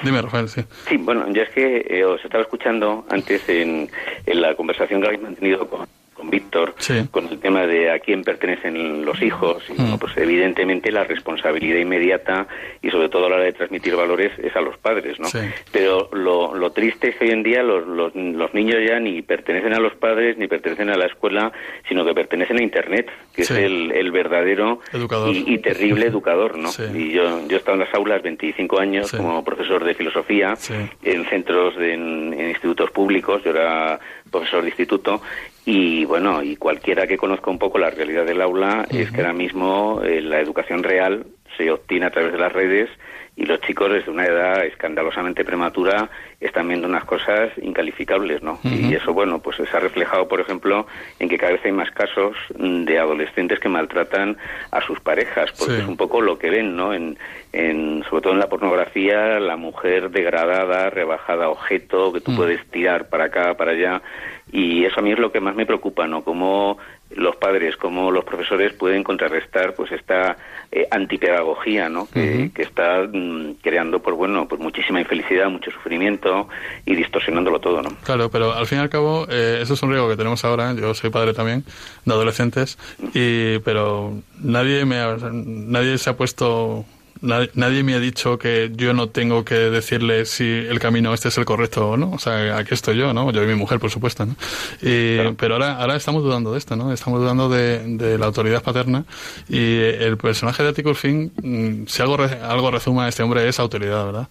dime, 0.03 0.21
Rafael, 0.21 0.47
sí. 0.47 0.63
Sí, 0.88 0.97
bueno, 0.97 1.25
ya 1.34 1.43
es 1.43 1.49
que 1.49 1.86
eh, 1.89 2.05
os 2.05 2.23
estaba 2.23 2.43
escuchando 2.43 3.05
antes 3.10 3.47
en, 3.49 3.89
en 4.25 4.41
la 4.41 4.55
conversación 4.55 5.01
que 5.01 5.07
habéis 5.07 5.21
mantenido 5.21 5.67
con, 5.67 5.88
con 6.21 6.29
Víctor, 6.29 6.75
con 7.10 7.27
el 7.27 7.39
tema 7.39 7.65
de 7.65 7.89
a 7.91 7.99
quién 7.99 8.23
pertenecen 8.23 9.03
los 9.03 9.21
hijos. 9.23 9.63
Y, 9.69 9.81
mm. 9.81 9.97
pues 9.97 10.15
evidentemente 10.17 10.91
la 10.91 11.03
responsabilidad 11.03 11.79
inmediata 11.79 12.47
y 12.81 12.91
sobre 12.91 13.10
todo 13.10 13.25
a 13.25 13.29
la 13.29 13.36
hora 13.38 13.45
de 13.45 13.53
transmitir 13.53 13.95
valores 13.95 14.31
es 14.38 14.55
a 14.55 14.62
los 14.62 14.77
padres, 14.77 15.19
¿no? 15.19 15.27
Pero 15.71 16.10
lo, 16.13 16.53
lo, 16.53 16.71
triste 16.71 17.10
es 17.10 17.15
que 17.15 17.25
hoy 17.25 17.31
en 17.31 17.41
día 17.41 17.63
los, 17.63 17.88
los, 17.88 18.15
los, 18.15 18.53
niños 18.53 18.77
ya 18.88 18.99
ni 18.99 19.23
pertenecen 19.23 19.73
a 19.73 19.79
los 19.79 19.93
padres 19.95 20.38
ni 20.38 20.47
pertenecen 20.47 20.89
a 20.91 20.95
la 20.95 21.07
escuela, 21.07 21.51
sino 21.89 22.05
que 22.05 22.13
pertenecen 22.13 22.60
a 22.60 22.63
Internet, 22.63 23.10
que 23.34 23.41
es 23.41 23.51
el, 23.51 23.91
el, 23.91 24.12
verdadero 24.12 24.79
y, 25.34 25.57
terrible 25.57 26.05
educador, 26.05 26.57
¿no? 26.57 26.69
Y 26.93 27.12
yo, 27.13 27.47
yo 27.47 27.55
he 27.55 27.60
estado 27.60 27.73
en 27.73 27.86
las 27.86 27.93
aulas 27.95 28.21
25 28.21 28.79
años 28.79 29.12
como 29.12 29.43
profesor 29.43 29.84
de 29.84 29.95
filosofía 29.95 30.53
en 31.03 31.25
centros, 31.25 31.75
de, 31.77 31.93
en, 31.95 32.34
en 32.34 32.49
institutos 32.49 32.91
públicos, 32.91 33.43
yo 33.43 33.51
era 33.51 33.99
profesor 34.32 34.62
de 34.62 34.70
instituto 34.70 35.22
y 35.65 36.06
bueno, 36.06 36.41
y 36.41 36.56
cualquiera 36.56 37.06
que 37.06 37.17
conozca 37.17 37.52
un 37.52 37.60
poco 37.60 37.78
la 37.78 37.89
realidad 37.89 38.26
del 38.26 38.41
aula 38.41 38.88
es 38.89 39.12
que 39.12 39.22
ahora 39.22 39.34
mismo 39.34 40.02
eh, 40.04 40.22
la 40.22 40.39
educación 40.39 40.82
real 40.82 41.26
se 41.58 41.70
obtiene 41.70 42.06
a 42.08 42.12
través 42.12 42.32
de 42.32 42.39
las 42.39 42.52
redes 42.52 42.89
y 43.36 43.46
los 43.46 43.62
chicos 43.62 43.91
desde 43.91 44.12
una 44.12 44.26
edad 44.26 44.65
escandalosamente 44.65 45.46
prematura 45.46 46.10
están 46.39 46.67
viendo 46.67 46.88
unas 46.88 47.06
cosas 47.06 47.52
incalificables, 47.62 48.44
¿no? 48.44 48.60
Y 48.63 48.94
eso, 48.94 49.13
bueno, 49.13 49.39
pues 49.39 49.58
se 49.58 49.78
ha 49.78 49.80
reflejado, 49.80 50.28
por 50.28 50.41
ejemplo, 50.41 50.86
en 51.17 51.30
que 51.30 51.38
cada 51.38 51.54
vez 51.54 51.62
hay 51.63 51.72
más 51.72 51.89
casos 51.91 52.36
de 52.50 53.00
adolescentes 53.00 53.60
que 53.60 53.70
maltratan 53.70 54.38
a 54.72 54.82
sus 54.82 55.00
parejas, 55.00 55.52
porque 55.58 55.80
es 55.80 55.88
un 55.88 55.98
poco 55.98 56.20
lo 56.20 56.38
que 56.38 56.50
ven, 56.50 56.76
¿no? 56.76 56.94
En, 56.94 57.17
en, 57.54 58.04
sobre 58.10 58.22
todo 58.22 58.34
en 58.34 58.39
la 58.39 58.50
pornografía, 58.50 59.39
la 59.39 59.56
mujer 59.56 60.10
degradada, 60.10 60.89
rebajada 60.89 61.50
objeto, 61.50 62.12
que 62.12 62.22
tú 62.22 62.32
mm. 62.32 62.36
puedes 62.36 62.65
tirar 62.67 63.08
para 63.08 63.26
acá, 63.26 63.54
para 63.56 63.72
allá, 63.72 64.02
y 64.52 64.84
eso 64.84 65.00
a 65.00 65.04
mí 65.04 65.12
es 65.13 65.20
lo 65.20 65.32
que 65.32 65.39
más 65.39 65.56
me 65.56 65.65
preocupa, 65.65 66.06
¿no? 66.08 66.24
Cómo 66.24 66.78
los 67.15 67.36
padres, 67.36 67.76
cómo 67.78 68.12
los 68.12 68.24
profesores 68.24 68.74
pueden 68.74 69.04
contrarrestar 69.04 69.74
pues 69.74 69.91
esta 69.91 70.38
eh, 70.71 70.88
antipedagogía, 70.89 71.89
¿no? 71.89 72.08
Que, 72.10 72.52
está 72.56 73.08
mm, 73.12 73.56
creando, 73.62 74.00
pues 74.00 74.15
bueno, 74.15 74.47
pues 74.47 74.62
muchísima 74.62 75.00
infelicidad, 75.00 75.50
mucho 75.50 75.71
sufrimiento 75.71 76.47
y 76.86 76.95
distorsionándolo 76.95 77.60
todo, 77.60 77.82
¿no? 77.82 77.89
Claro, 78.04 78.30
pero 78.30 78.54
al 78.54 78.65
fin 78.67 78.78
y 78.78 78.82
al 78.82 78.89
cabo, 78.89 79.26
eh, 79.30 79.60
eso 79.62 79.74
es 79.74 79.84
un 79.84 79.89
riesgo 79.89 80.10
que 80.10 80.15
tenemos 80.15 80.45
ahora. 80.45 80.74
Yo 80.74 80.93
soy 80.93 81.10
padre 81.10 81.34
también 81.34 81.63
de 82.06 82.13
adolescentes, 82.13 82.78
y, 83.13 83.60
pero 83.60 84.13
nadie 84.39 84.86
me 84.86 85.02
nadie 85.32 85.97
se 85.97 86.10
ha 86.10 86.17
puesto 86.17 86.86
Nadie, 87.21 87.84
me 87.84 87.93
ha 87.93 87.99
dicho 87.99 88.39
que 88.39 88.71
yo 88.73 88.93
no 88.93 89.10
tengo 89.10 89.45
que 89.45 89.55
decirle 89.55 90.25
si 90.25 90.43
el 90.43 90.79
camino 90.79 91.13
este 91.13 91.27
es 91.27 91.38
el 91.38 91.45
correcto 91.45 91.91
o 91.91 91.97
no. 91.97 92.12
O 92.12 92.19
sea, 92.19 92.57
aquí 92.57 92.73
estoy 92.73 92.97
yo, 92.97 93.13
¿no? 93.13 93.31
Yo 93.31 93.43
y 93.43 93.47
mi 93.47 93.55
mujer, 93.55 93.79
por 93.79 93.91
supuesto, 93.91 94.25
¿no? 94.25 94.36
Pero 94.81 95.53
ahora, 95.53 95.77
ahora 95.77 95.95
estamos 95.95 96.23
dudando 96.23 96.51
de 96.51 96.57
esto, 96.57 96.75
¿no? 96.75 96.91
Estamos 96.91 97.19
dudando 97.19 97.47
de, 97.47 98.17
la 98.17 98.25
autoridad 98.25 98.63
paterna 98.63 99.05
y 99.47 99.77
el 99.77 100.17
personaje 100.17 100.63
de 100.63 100.69
Atticus 100.69 100.97
Finn, 100.97 101.31
mm, 101.41 101.88
si 101.88 102.01
algo, 102.01 102.17
algo 102.17 102.71
resuma 102.71 103.05
a 103.05 103.10
este 103.10 103.23
hombre, 103.23 103.47
es 103.47 103.60
autoridad, 103.60 104.05
¿verdad? 104.05 104.27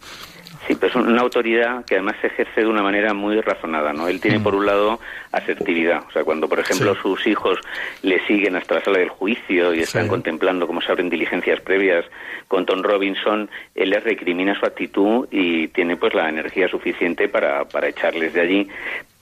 Sí, 0.71 0.77
pero 0.79 1.01
es 1.01 1.09
una 1.09 1.21
autoridad 1.21 1.85
que 1.85 1.97
además 1.97 2.15
se 2.21 2.29
ejerce 2.29 2.61
de 2.61 2.67
una 2.69 2.81
manera 2.81 3.13
muy 3.13 3.41
razonada, 3.41 3.93
¿no? 3.93 4.07
Él 4.07 4.21
tiene 4.21 4.39
mm. 4.39 4.43
por 4.45 4.55
un 4.55 4.67
lado 4.67 5.01
asertividad, 5.33 6.05
o 6.09 6.13
sea, 6.13 6.23
cuando 6.23 6.49
por 6.49 6.61
ejemplo 6.61 6.95
sus 6.95 7.27
hijos 7.27 7.59
le 8.03 8.25
siguen 8.29 8.55
hasta 8.55 8.77
la 8.77 8.85
sala 8.85 9.01
del 9.01 9.09
juicio 9.09 9.75
y 9.75 9.81
están 9.81 10.07
contemplando 10.07 10.69
cómo 10.69 10.81
se 10.81 10.93
abren 10.93 11.11
diligencias 11.11 11.61
previas 11.61 12.05
con 12.47 12.67
Tom 12.67 12.85
Robinson, 12.85 13.51
él 13.75 13.91
les 13.91 14.05
recrimina 14.05 14.57
su 14.57 14.65
actitud 14.65 15.27
y 15.33 15.67
tiene 15.69 15.97
pues 15.97 16.15
la 16.15 16.29
energía 16.29 16.69
suficiente 16.69 17.29
para, 17.29 17.65
para 17.65 17.89
echarles 17.89 18.33
de 18.33 18.41
allí. 18.41 18.69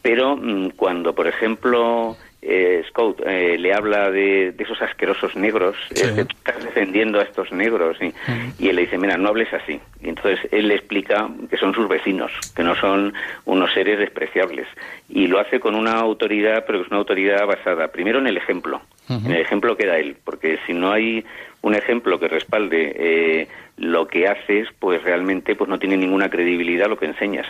Pero 0.02 0.37
mm, 0.37 0.72
cuando, 0.76 1.14
por 1.14 1.28
ejemplo, 1.28 2.14
eh, 2.40 2.83
Scout 2.88 3.20
eh, 3.27 3.59
le 3.59 3.74
habla 3.74 4.11
de, 4.11 4.55
esos 4.59 4.81
asquerosos 4.81 5.35
negros, 5.35 5.77
eh, 5.90 6.24
estás 6.29 6.64
defendiendo 6.64 7.18
a 7.18 7.24
estos 7.24 7.53
negros, 7.53 7.96
y, 8.01 8.68
él 8.68 8.77
le 8.77 8.83
dice, 8.83 8.96
mira, 8.98 9.16
no 9.16 9.29
hables 9.29 9.53
así. 9.53 9.81
Y 10.01 10.09
entonces 10.09 10.40
él 10.53 10.68
le 10.68 10.77
explica 10.77 11.29
que 11.51 11.57
son 11.57 11.74
sus 11.74 11.88
vecinos, 11.88 12.31
que 12.55 12.62
no 12.62 12.77
son 12.77 13.12
unos 13.44 13.72
seres 13.72 13.98
despreciables. 13.98 14.68
Y 15.09 15.27
lo 15.27 15.40
hace 15.40 15.59
con 15.59 15.74
una 15.74 15.92
autoridad, 15.92 16.64
pero 16.66 16.81
es 16.81 16.88
una 16.88 16.98
autoridad 16.98 17.46
basada 17.46 17.88
primero 17.88 18.18
en 18.18 18.29
el 18.29 18.37
ejemplo, 18.37 18.81
en 19.09 19.31
el 19.31 19.40
ejemplo 19.40 19.77
que 19.77 19.87
da 19.87 19.98
él, 19.98 20.16
porque 20.22 20.59
si 20.66 20.74
no 20.74 20.92
hay 20.92 21.24
un 21.62 21.74
ejemplo 21.74 22.20
que 22.20 22.29
respalde 22.29 22.94
eh, 22.96 23.48
lo 23.77 24.07
que 24.07 24.29
haces, 24.29 24.68
pues 24.79 25.03
realmente 25.03 25.57
pues 25.57 25.68
no 25.68 25.79
tiene 25.79 25.96
ninguna 25.96 26.29
credibilidad 26.31 26.88
lo 26.88 26.98
que 26.98 27.07
enseñas. 27.07 27.46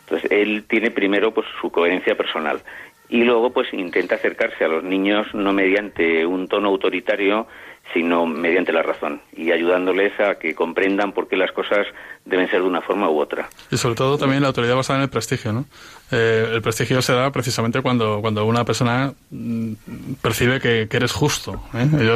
Entonces 0.00 0.30
él 0.30 0.64
tiene 0.68 0.90
primero 0.90 1.32
pues 1.32 1.46
su 1.60 1.70
coherencia 1.70 2.16
personal 2.16 2.60
y 3.08 3.22
luego 3.24 3.52
pues 3.52 3.72
intenta 3.72 4.16
acercarse 4.16 4.64
a 4.64 4.68
los 4.68 4.82
niños 4.82 5.26
no 5.34 5.52
mediante 5.52 6.26
un 6.26 6.48
tono 6.48 6.68
autoritario 6.68 7.46
sino 7.92 8.26
mediante 8.26 8.72
la 8.72 8.82
razón 8.82 9.20
y 9.36 9.52
ayudándoles 9.52 10.18
a 10.20 10.34
que 10.36 10.54
comprendan 10.54 11.12
por 11.12 11.28
qué 11.28 11.36
las 11.36 11.52
cosas 11.52 11.86
deben 12.24 12.48
ser 12.50 12.60
de 12.60 12.66
una 12.66 12.82
forma 12.82 13.08
u 13.08 13.20
otra. 13.20 13.48
Y 13.70 13.76
sobre 13.76 13.94
todo 13.94 14.18
también 14.18 14.42
la 14.42 14.48
autoridad 14.48 14.74
basada 14.74 14.98
en 14.98 15.04
el 15.04 15.08
prestigio, 15.08 15.52
¿no? 15.52 15.64
Eh, 16.10 16.50
el 16.52 16.62
prestigio 16.62 17.00
se 17.00 17.12
da 17.12 17.30
precisamente 17.30 17.80
cuando, 17.82 18.20
cuando 18.20 18.44
una 18.44 18.64
persona 18.64 19.12
mm, 19.30 19.72
percibe 20.20 20.60
que, 20.60 20.88
eres 20.90 21.12
justo. 21.12 21.62
¿eh? 21.74 21.86
Yo 22.04 22.14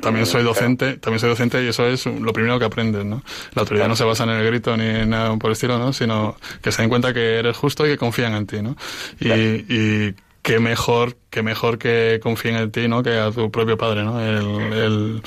también 0.00 0.26
soy 0.26 0.42
docente, 0.42 0.96
también 0.98 1.18
soy 1.18 1.30
docente 1.30 1.62
y 1.62 1.68
eso 1.68 1.86
es 1.86 2.06
lo 2.06 2.32
primero 2.32 2.58
que 2.58 2.64
aprendes, 2.64 3.04
¿no? 3.04 3.22
La 3.54 3.60
autoridad 3.60 3.88
no 3.88 3.96
se 3.96 4.04
basa 4.04 4.24
en 4.24 4.30
el 4.30 4.46
grito 4.46 4.76
ni 4.76 4.86
en 4.86 5.10
nada 5.10 5.36
por 5.36 5.50
el 5.50 5.52
estilo, 5.52 5.78
¿no? 5.78 5.92
Sino 5.92 6.36
que 6.62 6.72
se 6.72 6.82
den 6.82 6.88
cuenta 6.88 7.12
que 7.12 7.38
eres 7.38 7.56
justo 7.56 7.86
y 7.86 7.90
que 7.90 7.96
confían 7.98 8.34
en 8.34 8.46
ti, 8.46 8.62
¿no? 8.62 8.76
Y, 9.20 9.28
y 9.28 10.14
qué 10.42 10.58
mejor, 10.58 11.14
qué 11.30 11.42
mejor 11.42 11.78
que 11.78 12.18
confíen 12.22 12.56
en 12.56 12.72
ti, 12.72 12.88
¿no? 12.88 13.02
Que 13.02 13.18
a 13.18 13.30
tu 13.30 13.50
propio 13.50 13.76
padre, 13.76 14.02
¿no? 14.02 14.20
El, 14.20 15.22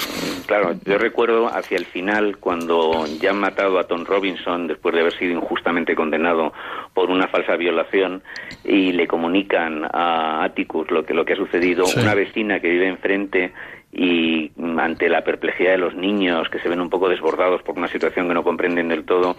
Claro, 0.46 0.76
yo 0.86 1.00
recuerdo 1.00 1.48
hacia 1.48 1.78
el 1.78 1.86
final 1.86 2.38
cuando 2.38 3.06
ya 3.20 3.32
han 3.32 3.40
matado 3.40 3.80
a 3.80 3.86
Tom 3.86 4.06
Robinson 4.06 4.68
después 4.68 4.94
de 4.94 5.02
haber 5.02 5.18
sido 5.18 5.34
injustamente 5.34 5.96
condenado 5.96 6.54
por 6.94 7.10
una 7.10 7.28
falsa 7.28 7.56
violación 7.56 8.22
y 8.64 8.92
le 8.92 9.08
comunican 9.08 9.86
a 9.92 10.44
Atticus 10.44 10.92
lo 10.92 11.04
que 11.04 11.16
lo 11.16 11.26
que 11.26 11.34
ha 11.34 11.38
sucedido, 11.38 11.86
una 11.98 12.14
vecina 12.14 12.60
que 12.60 12.70
vive 12.70 12.88
enfrente 12.88 13.54
y 13.92 14.52
ante 14.78 15.10
la 15.10 15.24
perplejidad 15.24 15.72
de 15.72 15.78
los 15.78 15.96
niños 15.96 16.48
que 16.50 16.60
se 16.60 16.70
ven 16.70 16.82
un 16.82 16.90
poco 16.90 17.10
desbordados 17.10 17.64
por 17.64 17.78
una 17.78 17.88
situación 17.88 18.28
que 18.28 18.34
no 18.34 18.44
comprenden 18.44 18.90
del 18.90 19.06
todo, 19.06 19.38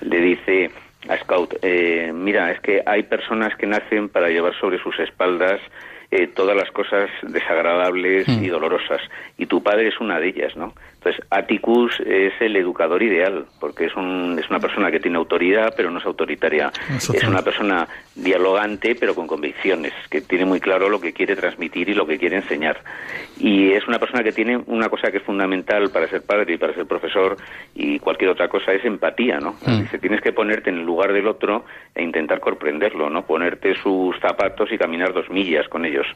le 0.00 0.20
dice 0.20 0.70
a 1.08 1.16
Scout, 1.18 1.54
eh, 1.62 2.10
mira, 2.12 2.50
es 2.50 2.60
que 2.60 2.82
hay 2.84 3.04
personas 3.04 3.54
que 3.56 3.66
nacen 3.66 4.08
para 4.08 4.28
llevar 4.28 4.54
sobre 4.58 4.78
sus 4.82 4.98
espaldas 4.98 5.60
eh, 6.10 6.26
todas 6.26 6.56
las 6.56 6.70
cosas 6.70 7.10
desagradables 7.22 8.26
y 8.26 8.48
hmm. 8.48 8.50
dolorosas, 8.50 9.02
y 9.36 9.46
tu 9.46 9.62
padre 9.62 9.88
es 9.88 10.00
una 10.00 10.18
de 10.18 10.28
ellas, 10.28 10.56
¿no? 10.56 10.72
Entonces, 11.08 11.26
Atticus 11.30 12.00
es 12.00 12.34
el 12.40 12.56
educador 12.56 13.02
ideal, 13.02 13.46
porque 13.58 13.86
es, 13.86 13.96
un, 13.96 14.38
es 14.38 14.48
una 14.50 14.60
persona 14.60 14.90
que 14.90 15.00
tiene 15.00 15.16
autoridad, 15.16 15.72
pero 15.74 15.90
no 15.90 16.00
es 16.00 16.04
autoritaria. 16.04 16.70
Es 16.98 17.24
una 17.24 17.40
persona 17.40 17.88
dialogante, 18.14 18.94
pero 18.94 19.14
con 19.14 19.26
convicciones, 19.26 19.94
que 20.10 20.20
tiene 20.20 20.44
muy 20.44 20.60
claro 20.60 20.90
lo 20.90 21.00
que 21.00 21.12
quiere 21.12 21.34
transmitir 21.34 21.88
y 21.88 21.94
lo 21.94 22.06
que 22.06 22.18
quiere 22.18 22.36
enseñar. 22.36 22.78
Y 23.38 23.70
es 23.70 23.86
una 23.88 23.98
persona 23.98 24.22
que 24.22 24.32
tiene 24.32 24.58
una 24.66 24.88
cosa 24.88 25.10
que 25.10 25.18
es 25.18 25.22
fundamental 25.22 25.90
para 25.90 26.08
ser 26.08 26.22
padre 26.22 26.54
y 26.54 26.58
para 26.58 26.74
ser 26.74 26.86
profesor 26.86 27.36
y 27.74 27.98
cualquier 28.00 28.30
otra 28.30 28.48
cosa, 28.48 28.72
es 28.72 28.84
empatía, 28.84 29.38
¿no? 29.38 29.54
Mm. 29.64 29.82
Dice, 29.82 29.98
tienes 29.98 30.20
que 30.20 30.32
ponerte 30.32 30.70
en 30.70 30.78
el 30.78 30.84
lugar 30.84 31.12
del 31.12 31.28
otro 31.28 31.64
e 31.94 32.02
intentar 32.02 32.40
comprenderlo, 32.40 33.08
¿no? 33.08 33.22
Ponerte 33.24 33.74
sus 33.76 34.18
zapatos 34.20 34.70
y 34.72 34.78
caminar 34.78 35.12
dos 35.12 35.30
millas 35.30 35.68
con 35.68 35.84
ellos. 35.84 36.06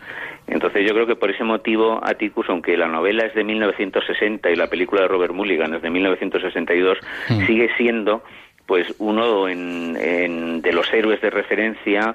Entonces, 0.49 0.87
yo 0.87 0.93
creo 0.93 1.07
que 1.07 1.17
por 1.17 1.31
ese 1.31 1.45
motivo, 1.45 2.01
Atticus, 2.03 2.47
aunque 2.49 2.77
la 2.77 2.89
novela 2.89 3.25
es 3.25 3.35
de 3.35 3.45
1960 3.45 4.51
y 4.51 4.57
la 4.57 4.67
película 4.67 4.82
de 4.91 5.09
Robert 5.09 5.35
Mulligan 5.35 5.75
es 5.75 5.83
de 5.83 5.91
1962, 5.91 6.99
mm. 7.29 7.47
sigue 7.47 7.71
siendo 7.77 8.23
pues 8.67 8.95
uno 8.99 9.49
en, 9.49 10.63
de 10.63 10.73
los 10.73 10.93
héroes 10.93 11.21
de 11.21 11.31
referencia 11.31 12.15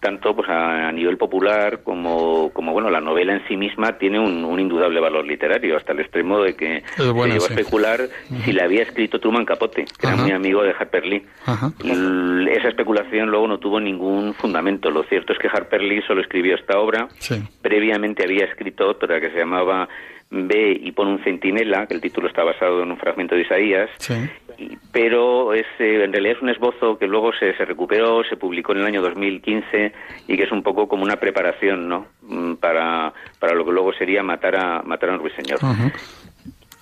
tanto 0.00 0.34
pues 0.34 0.48
a, 0.48 0.90
nivel 0.92 1.18
popular 1.18 1.82
como, 1.82 2.50
como 2.52 2.72
bueno 2.72 2.90
la 2.90 3.00
novela 3.00 3.34
en 3.34 3.46
sí 3.46 3.56
misma 3.56 3.98
tiene 3.98 4.18
un, 4.18 4.58
indudable 4.58 5.00
valor 5.00 5.26
literario 5.26 5.76
hasta 5.76 5.92
el 5.92 6.00
extremo 6.00 6.40
de 6.40 6.54
que 6.56 6.82
se 6.96 7.02
llegó 7.02 7.24
a 7.24 7.28
especular 7.28 8.00
si 8.44 8.52
la 8.52 8.64
había 8.64 8.82
escrito 8.82 9.20
Truman 9.20 9.44
Capote 9.44 9.84
que 9.84 10.06
era 10.06 10.16
muy 10.16 10.30
amigo 10.32 10.62
de 10.62 10.70
Harper 10.70 11.04
Lee. 11.04 11.26
Esa 12.50 12.68
especulación 12.68 13.30
luego 13.30 13.48
no 13.48 13.58
tuvo 13.58 13.80
ningún 13.80 14.32
fundamento. 14.34 14.90
Lo 14.90 15.02
cierto 15.04 15.32
es 15.32 15.38
que 15.38 15.48
Harper 15.48 15.82
Lee 15.82 16.02
solo 16.06 16.22
escribió 16.22 16.54
esta 16.54 16.78
obra. 16.78 17.08
Previamente 17.60 18.24
había 18.24 18.44
escrito 18.44 18.88
otra 18.88 19.20
que 19.20 19.30
se 19.30 19.38
llamaba 19.38 19.88
ve 20.34 20.78
y 20.80 20.90
pone 20.92 21.12
un 21.12 21.22
centinela, 21.22 21.86
que 21.86 21.94
el 21.94 22.00
título 22.00 22.28
está 22.28 22.42
basado 22.42 22.82
en 22.82 22.90
un 22.90 22.96
fragmento 22.96 23.34
de 23.34 23.42
Isaías, 23.42 23.90
pero 24.92 25.54
es, 25.54 25.66
eh, 25.78 26.04
en 26.04 26.12
realidad 26.12 26.36
es 26.36 26.42
un 26.42 26.48
esbozo 26.48 26.98
que 26.98 27.06
luego 27.06 27.32
se, 27.32 27.56
se, 27.56 27.64
recuperó, 27.64 28.22
se 28.24 28.36
publicó 28.36 28.72
en 28.72 28.78
el 28.78 28.86
año 28.86 29.02
2015 29.02 29.92
y 30.28 30.36
que 30.36 30.42
es 30.42 30.52
un 30.52 30.62
poco 30.62 30.88
como 30.88 31.02
una 31.02 31.16
preparación 31.16 31.88
¿no? 31.88 32.06
Mm, 32.22 32.54
para, 32.54 33.12
para 33.38 33.54
lo 33.54 33.64
que 33.64 33.72
luego 33.72 33.92
sería 33.92 34.22
matar 34.22 34.56
a, 34.56 34.82
matar 34.82 35.10
a 35.10 35.12
un 35.14 35.18
ruiseñor. 35.20 35.58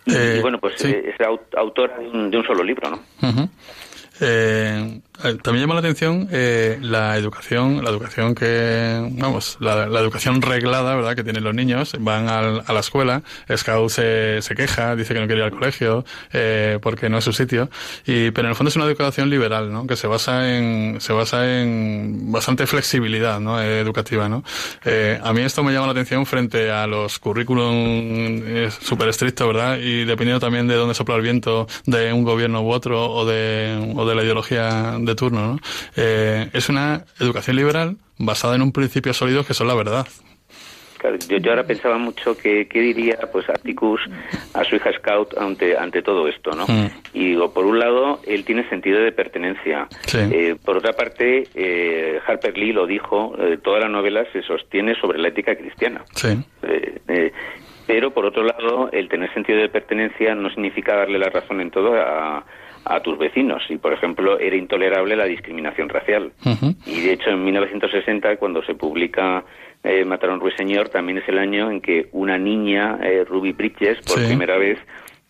y, 0.07 0.15
eh, 0.15 0.39
bueno, 0.41 0.59
pues 0.59 0.85
eh, 0.85 1.15
es 1.15 1.27
autor 1.57 1.93
de 1.99 2.37
un 2.37 2.45
solo 2.45 2.63
libro, 2.63 2.91
¿no? 2.91 3.01
Eh, 4.21 5.01
también 5.43 5.63
llama 5.63 5.75
la 5.75 5.81
atención 5.81 6.29
eh, 6.31 6.79
la 6.81 7.17
educación, 7.17 7.83
la 7.85 7.91
educación 7.91 8.35
que, 8.35 9.09
vamos, 9.13 9.57
la, 9.61 9.85
educación 9.85 10.43
reglada, 10.43 10.95
¿verdad?, 10.95 11.15
que 11.15 11.25
tienen 11.25 11.45
los 11.45 11.55
niños. 11.55 11.95
Van 12.01 12.29
a 12.29 12.73
la 12.73 12.81
escuela, 12.81 13.23
Scout 13.55 13.91
se, 13.91 14.43
se, 14.43 14.55
queja, 14.55 14.97
dice 14.97 15.15
que 15.15 15.21
no 15.21 15.27
quiere 15.27 15.41
ir 15.41 15.45
al 15.45 15.51
colegio, 15.51 16.05
eh, 16.33 16.79
porque 16.83 17.09
no 17.09 17.19
es 17.19 17.25
su 17.25 17.33
sitio. 17.33 17.71
Y, 18.07 18.31
pero 18.33 18.49
en 18.49 18.51
el 18.51 18.57
fondo 18.57 18.69
es 18.69 18.77
una 18.77 18.85
educación 18.87 19.31
liberal, 19.31 19.73
¿no?, 19.73 19.87
que 19.87 19.97
se 19.97 20.07
basa 20.07 20.57
en, 20.57 21.01
se 21.01 21.13
basa 21.13 21.61
en 21.61 22.33
bastante 22.33 22.67
flexibilidad, 22.67 23.41
¿no?, 23.41 23.61
educativa, 23.61 24.29
¿no? 24.29 24.43
Eh, 24.85 25.21
a 25.23 25.33
mí 25.33 25.43
esto 25.43 25.63
me 25.63 25.73
llama 25.73 25.87
la 25.87 25.93
atención 25.93 26.27
frente 26.27 26.71
a 26.71 26.87
los 26.87 27.19
currículum 27.19 28.43
súper 28.81 29.09
estrictos, 29.09 29.47
¿verdad?, 29.47 29.79
y 29.79 30.05
dependiendo 30.05 30.41
también 30.41 30.67
de 30.67 30.75
dónde 30.75 30.95
sopla 30.95 31.17
el 31.17 31.23
viento 31.23 31.67
de 31.87 32.13
un 32.13 32.25
gobierno 32.25 32.63
u 32.63 32.73
otro, 32.73 33.11
o 33.11 33.25
de, 33.25 33.95
o 33.97 34.07
de 34.07 34.15
la 34.15 34.23
ideología 34.23 34.97
de 34.99 35.12
turno, 35.15 35.53
¿no? 35.53 35.59
Eh, 35.97 36.49
es 36.53 36.69
una 36.69 37.05
educación 37.21 37.57
liberal 37.57 37.97
basada 38.19 38.57
en 38.57 38.63
un 38.63 38.73
principio 38.73 39.13
sólido 39.13 39.45
que 39.45 39.55
son 39.55 39.69
la 39.69 39.75
verdad. 39.75 40.07
yo, 41.29 41.39
yo, 41.39 41.51
ahora 41.51 41.65
pensaba 41.65 41.99
mucho 41.99 42.37
que 42.37 42.69
qué 42.69 42.81
diría 42.81 43.19
pues 43.33 43.49
Atticus 43.49 44.01
a 44.55 44.65
su 44.65 44.77
hija 44.77 44.93
Scout 44.93 45.37
ante 45.37 45.77
ante 45.77 46.03
todo 46.03 46.29
esto, 46.29 46.53
¿no? 46.53 46.67
Mm. 46.67 46.91
Y 47.15 47.29
digo, 47.31 47.53
por 47.53 47.67
un 47.67 47.79
lado, 47.79 48.21
él 48.27 48.45
tiene 48.45 48.69
sentido 48.69 49.01
de 49.01 49.13
pertenencia. 49.13 49.89
Eh, 50.15 50.57
por 50.65 50.77
otra 50.77 50.93
parte, 50.93 51.49
eh, 51.55 52.21
Harper 52.27 52.57
Lee 52.57 52.73
lo 52.73 52.87
dijo, 52.87 53.35
toda 53.63 53.81
la 53.81 53.89
novela 53.89 54.25
se 54.33 54.43
sostiene 54.43 54.95
sobre 55.01 55.19
la 55.19 55.29
ética 55.29 55.57
cristiana. 55.57 56.05
Sí. 56.15 56.39
pero 57.87 58.13
por 58.13 58.27
otro 58.27 58.45
lado, 58.45 58.91
el 58.93 59.09
tener 59.09 59.33
sentido 59.35 59.59
de 59.59 59.69
pertenencia 59.69 60.35
no 60.35 60.49
significa 60.51 60.97
darle 60.97 61.19
la 61.19 61.29
razón 61.29 61.61
en 61.61 61.71
todo 61.71 61.95
a, 61.95 62.45
a 62.85 63.01
tus 63.01 63.19
vecinos. 63.19 63.63
Y 63.69 63.77
por 63.77 63.93
ejemplo 63.93 64.39
era 64.39 64.57
intolerable 64.57 65.17
la 65.17 65.25
discriminación 65.25 65.89
racial. 65.89 66.33
Y 66.87 67.01
de 67.01 67.13
hecho 67.13 67.31
en 67.31 67.45
1960 67.45 68.37
cuando 68.37 68.63
se 68.63 68.75
publica 68.75 69.45
eh, 69.85 70.05
Mataron 70.05 70.41
Ruiseñor 70.41 70.89
también 70.91 71.19
es 71.19 71.29
el 71.29 71.39
año 71.39 71.71
en 71.71 71.81
que 71.81 72.09
una 72.13 72.39
niña 72.39 72.99
eh, 73.03 73.25
Ruby 73.25 73.53
Bridges 73.53 73.99
por 74.07 74.25
primera 74.25 74.57
vez 74.57 74.79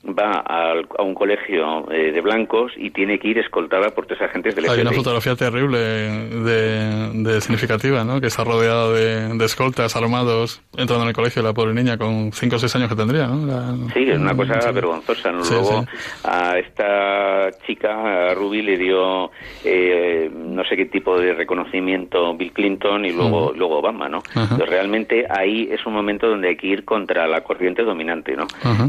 va 0.04 0.42
a, 0.44 1.02
un 1.02 1.14
colegio 1.14 1.90
eh, 1.92 2.12
de 2.12 2.20
blancos 2.20 2.72
y 2.76 2.90
tiene 2.90 3.18
que 3.18 3.28
ir 3.28 3.38
escoltada 3.38 3.90
por 3.90 4.06
tres 4.06 4.20
agentes 4.20 4.54
del 4.56 4.68
Hay 4.68 4.80
una 4.80 4.92
fotografía 4.92 5.36
terrible 5.36 5.78
de, 5.78 7.40
significativa, 7.40 8.04
¿no? 8.04 8.20
Que 8.20 8.26
está 8.26 8.44
rodeada 8.44 8.90
de, 8.90 9.44
escoltas 9.44 9.96
armados 9.96 10.62
entrando 10.76 11.02
en 11.02 11.08
el 11.08 11.14
colegio 11.14 11.42
la 11.42 11.52
pobre 11.52 11.74
niña 11.74 11.98
con 11.98 12.32
cinco 12.32 12.56
o 12.56 12.58
seis 12.58 12.74
años 12.76 12.88
que 12.88 12.96
tendría, 12.96 13.26
¿no? 13.26 13.88
sí, 13.92 14.08
es 14.08 14.18
una 14.18 14.36
cosa 14.36 14.70
vergonzosa. 14.70 15.32
Luego 15.32 15.84
a 16.24 16.58
esta 16.58 17.50
chica, 17.66 18.30
a 18.30 18.34
Ruby, 18.34 18.62
le 18.62 18.78
dio 18.78 19.30
eh, 19.64 20.30
no 20.32 20.64
sé 20.64 20.76
qué 20.76 20.86
tipo 20.86 21.18
de 21.18 21.34
reconocimiento 21.34 22.34
Bill 22.36 22.52
Clinton 22.52 23.04
y 23.04 23.12
luego, 23.12 23.52
luego 23.54 23.78
Obama, 23.78 24.08
¿no? 24.08 24.22
realmente 24.66 25.26
ahí 25.28 25.68
es 25.70 25.84
un 25.86 25.92
momento 25.92 26.28
donde 26.28 26.48
hay 26.48 26.56
que 26.56 26.68
ir 26.68 26.84
contra 26.84 27.26
la 27.26 27.42
corriente 27.42 27.82
dominante, 27.82 28.36
¿no? 28.36 28.46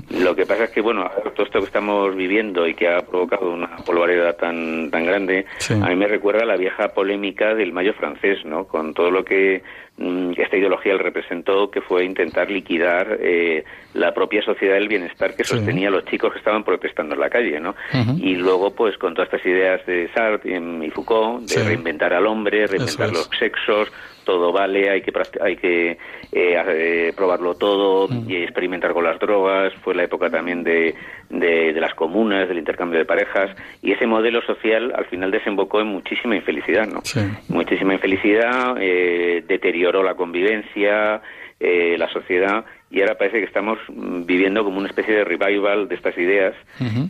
Lo 0.09 0.35
que 0.35 0.45
pasa 0.45 0.65
es 0.65 0.69
que, 0.71 0.81
bueno, 0.81 1.02
todo 1.09 1.43
esto 1.43 1.59
que 1.59 1.65
estamos 1.65 2.15
viviendo 2.15 2.67
y 2.67 2.73
que 2.73 2.87
ha 2.87 3.01
provocado 3.01 3.51
una 3.51 3.77
polaridad 3.77 4.35
tan, 4.35 4.89
tan 4.91 5.05
grande, 5.05 5.45
a 5.69 5.89
mí 5.89 5.95
me 5.95 6.07
recuerda 6.07 6.43
a 6.43 6.45
la 6.45 6.57
vieja 6.57 6.89
polémica 6.89 7.53
del 7.55 7.71
mayo 7.71 7.93
francés, 7.93 8.43
¿no? 8.45 8.65
Con 8.65 8.93
todo 8.93 9.11
lo 9.11 9.23
que 9.23 9.63
mm, 9.97 10.31
esta 10.37 10.57
ideología 10.57 10.97
representó, 10.97 11.69
que 11.69 11.81
fue 11.81 12.05
intentar 12.05 12.49
liquidar 12.49 13.17
eh, 13.19 13.63
la 13.93 14.13
propia 14.13 14.41
sociedad 14.41 14.75
del 14.75 14.87
bienestar 14.87 15.35
que 15.35 15.43
sostenía 15.43 15.89
a 15.89 15.91
los 15.91 16.05
chicos 16.05 16.31
que 16.33 16.39
estaban 16.39 16.63
protestando 16.63 17.15
en 17.15 17.21
la 17.21 17.29
calle, 17.29 17.59
¿no? 17.59 17.75
Y 18.17 18.35
luego, 18.35 18.73
pues, 18.73 18.97
con 18.97 19.13
todas 19.13 19.31
estas 19.31 19.45
ideas 19.45 19.85
de 19.85 20.09
Sartre 20.13 20.57
y 20.57 20.89
Foucault, 20.89 21.47
de 21.47 21.63
reinventar 21.63 22.13
al 22.13 22.25
hombre, 22.25 22.67
reinventar 22.67 23.09
los 23.09 23.29
sexos, 23.37 23.91
todo 24.23 24.51
vale, 24.51 24.89
hay 24.89 25.01
que 25.01 25.11
hay 25.41 25.55
que 25.55 25.91
eh, 25.91 25.97
eh, 26.31 27.13
probarlo 27.15 27.55
todo 27.55 28.07
mm. 28.07 28.29
y 28.29 28.35
experimentar 28.37 28.93
con 28.93 29.03
las 29.03 29.19
drogas. 29.19 29.73
Fue 29.83 29.93
la 29.93 30.03
época 30.03 30.29
también 30.29 30.63
de, 30.63 30.95
de, 31.29 31.73
las 31.79 31.93
comunas, 31.93 32.47
del 32.47 32.57
intercambio 32.57 32.99
de 32.99 33.05
parejas 33.05 33.55
y 33.81 33.91
ese 33.91 34.07
modelo 34.07 34.41
social 34.41 34.93
al 34.95 35.05
final 35.05 35.31
desembocó 35.31 35.81
en 35.81 35.87
muchísima 35.87 36.35
infelicidad, 36.35 36.87
¿no? 36.87 37.01
Muchísima 37.49 37.93
infelicidad, 37.93 38.75
eh, 38.79 39.43
deterioró 39.47 40.03
la 40.03 40.15
convivencia, 40.15 41.21
la 41.59 42.09
sociedad 42.09 42.65
y 42.93 43.01
ahora 43.01 43.15
parece 43.15 43.39
que 43.39 43.45
estamos 43.45 43.79
viviendo 43.89 44.63
como 44.63 44.77
una 44.77 44.87
especie 44.87 45.15
de 45.15 45.23
revival 45.23 45.87
de 45.87 45.95
estas 45.95 46.15
ideas 46.15 46.53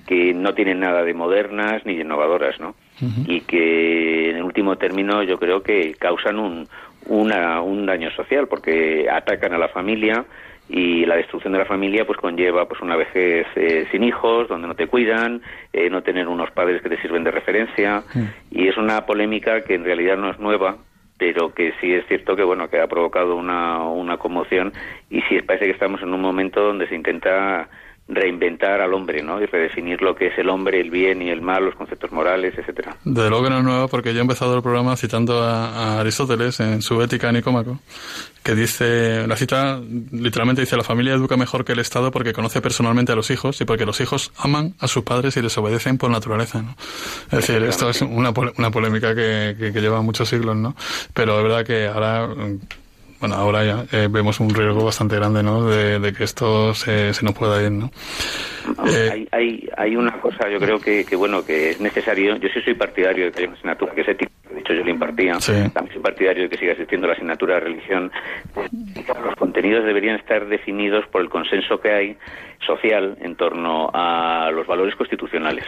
que 0.07 0.33
no 0.33 0.53
tienen 0.53 0.79
nada 0.79 1.03
de 1.03 1.13
modernas 1.13 1.85
ni 1.85 1.95
de 1.95 2.03
innovadoras, 2.03 2.57
¿no? 2.57 2.73
Y 3.27 3.41
que 3.41 4.29
en 4.29 4.37
el 4.37 4.43
último 4.43 4.77
término 4.77 5.23
yo 5.23 5.37
creo 5.37 5.61
que 5.61 5.93
causan 5.99 6.39
un, 6.39 6.69
una, 7.07 7.61
un 7.61 7.85
daño 7.85 8.11
social 8.11 8.47
porque 8.47 9.07
atacan 9.09 9.53
a 9.53 9.57
la 9.57 9.69
familia 9.69 10.25
y 10.69 11.05
la 11.05 11.15
destrucción 11.15 11.53
de 11.53 11.59
la 11.59 11.65
familia 11.65 12.05
pues 12.05 12.17
conlleva 12.19 12.67
pues 12.67 12.81
una 12.81 12.95
vejez 12.95 13.45
eh, 13.55 13.85
sin 13.91 14.03
hijos 14.03 14.47
donde 14.47 14.67
no 14.67 14.75
te 14.75 14.87
cuidan 14.87 15.41
eh, 15.73 15.89
no 15.89 16.01
tener 16.03 16.27
unos 16.27 16.51
padres 16.51 16.81
que 16.81 16.89
te 16.89 17.01
sirven 17.01 17.23
de 17.23 17.31
referencia 17.31 18.03
mm. 18.13 18.23
y 18.51 18.67
es 18.67 18.77
una 18.77 19.05
polémica 19.05 19.61
que 19.61 19.75
en 19.75 19.83
realidad 19.83 20.17
no 20.17 20.31
es 20.31 20.39
nueva 20.39 20.77
pero 21.17 21.53
que 21.53 21.73
sí 21.81 21.93
es 21.93 22.05
cierto 22.07 22.35
que 22.35 22.43
bueno 22.43 22.69
que 22.69 22.79
ha 22.79 22.87
provocado 22.87 23.35
una, 23.35 23.83
una 23.83 24.17
conmoción 24.17 24.71
y 25.09 25.21
sí 25.23 25.41
parece 25.41 25.65
que 25.65 25.71
estamos 25.71 26.01
en 26.01 26.13
un 26.13 26.21
momento 26.21 26.61
donde 26.61 26.87
se 26.87 26.95
intenta 26.95 27.67
reinventar 28.07 28.81
al 28.81 28.93
hombre, 28.93 29.23
¿no? 29.23 29.41
Y 29.41 29.45
redefinir 29.45 30.01
lo 30.01 30.15
que 30.15 30.27
es 30.27 30.37
el 30.37 30.49
hombre, 30.49 30.79
el 30.81 30.91
bien 30.91 31.21
y 31.21 31.29
el 31.29 31.41
mal, 31.41 31.63
los 31.63 31.75
conceptos 31.75 32.11
morales, 32.11 32.53
etcétera. 32.57 32.97
De 33.05 33.29
luego 33.29 33.45
que 33.45 33.49
no 33.49 33.59
es 33.59 33.63
nuevo 33.63 33.87
porque 33.87 34.13
yo 34.13 34.19
he 34.19 34.21
empezado 34.21 34.55
el 34.55 34.61
programa 34.61 34.95
citando 34.97 35.41
a, 35.41 36.01
Aristóteles 36.01 36.59
en 36.59 36.81
su 36.81 37.01
Ética 37.01 37.31
Nicómaco, 37.31 37.79
que 38.43 38.55
dice, 38.55 39.25
la 39.25 39.37
cita 39.37 39.79
literalmente 40.11 40.61
dice, 40.61 40.75
la 40.75 40.83
familia 40.83 41.13
educa 41.13 41.37
mejor 41.37 41.63
que 41.63 41.71
el 41.71 41.79
Estado 41.79 42.11
porque 42.11 42.33
conoce 42.33 42.61
personalmente 42.61 43.13
a 43.13 43.15
los 43.15 43.31
hijos 43.31 43.61
y 43.61 43.65
porque 43.65 43.85
los 43.85 44.01
hijos 44.01 44.33
aman 44.37 44.73
a 44.79 44.87
sus 44.87 45.03
padres 45.03 45.37
y 45.37 45.41
les 45.41 45.57
obedecen 45.57 45.97
por 45.97 46.09
naturaleza, 46.09 46.61
¿no? 46.61 46.75
Es 47.31 47.47
decir, 47.47 47.63
esto 47.63 47.89
es 47.89 48.01
una, 48.01 48.33
una 48.57 48.71
polémica 48.71 49.15
que, 49.15 49.55
que, 49.57 49.71
que 49.71 49.81
lleva 49.81 50.01
muchos 50.01 50.27
siglos, 50.27 50.57
¿no? 50.57 50.75
Pero 51.13 51.37
es 51.37 51.43
verdad 51.43 51.65
que 51.65 51.87
ahora 51.87 52.27
bueno, 53.23 53.37
ahora 53.37 53.63
ya 53.63 53.85
eh, 53.93 54.09
vemos 54.11 54.41
un 54.41 54.53
riesgo 54.53 54.83
bastante 54.83 55.15
grande, 55.15 55.41
¿no? 55.41 55.65
De, 55.65 56.11
que 56.11 56.25
esto 56.25 56.73
se, 56.73 57.13
se, 57.13 57.23
nos 57.23 57.33
pueda 57.33 57.63
ir, 57.63 57.71
¿no? 57.71 57.89
Eh, 58.85 59.09
hay, 59.13 59.27
hay, 59.31 59.69
hay, 59.77 59.95
una 59.95 60.19
cosa, 60.19 60.49
yo 60.49 60.59
creo 60.59 60.77
que, 60.77 61.05
que, 61.05 61.15
bueno, 61.15 61.45
que 61.45 61.69
es 61.69 61.79
necesario. 61.79 62.35
Yo 62.35 62.49
sí 62.53 62.59
soy 62.59 62.73
partidario 62.73 63.23
de 63.23 63.31
que 63.31 63.37
haya 63.39 63.47
una 63.47 63.55
asignatura 63.55 63.93
que 63.93 64.01
ese 64.01 64.15
tipo, 64.15 64.29
de 64.29 64.32
hecho 64.63 64.73
yo 64.73 64.83
lo 64.83 64.89
impartía. 64.89 65.37
También 65.39 65.93
soy 65.93 66.01
partidario 66.01 66.43
de 66.43 66.49
que 66.49 66.57
siga 66.57 66.71
existiendo 66.71 67.07
la 67.07 67.13
asignatura 67.13 67.55
de 67.55 67.59
religión. 67.61 68.11
Los 68.55 69.35
contenidos 69.35 69.85
deberían 69.85 70.15
estar 70.15 70.47
definidos 70.47 71.05
por 71.07 71.21
el 71.21 71.29
consenso 71.29 71.79
que 71.79 71.91
hay 71.91 72.17
social 72.65 73.17
en 73.21 73.35
torno 73.35 73.89
a 73.93 74.49
los 74.51 74.65
valores 74.65 74.95
constitucionales. 74.95 75.65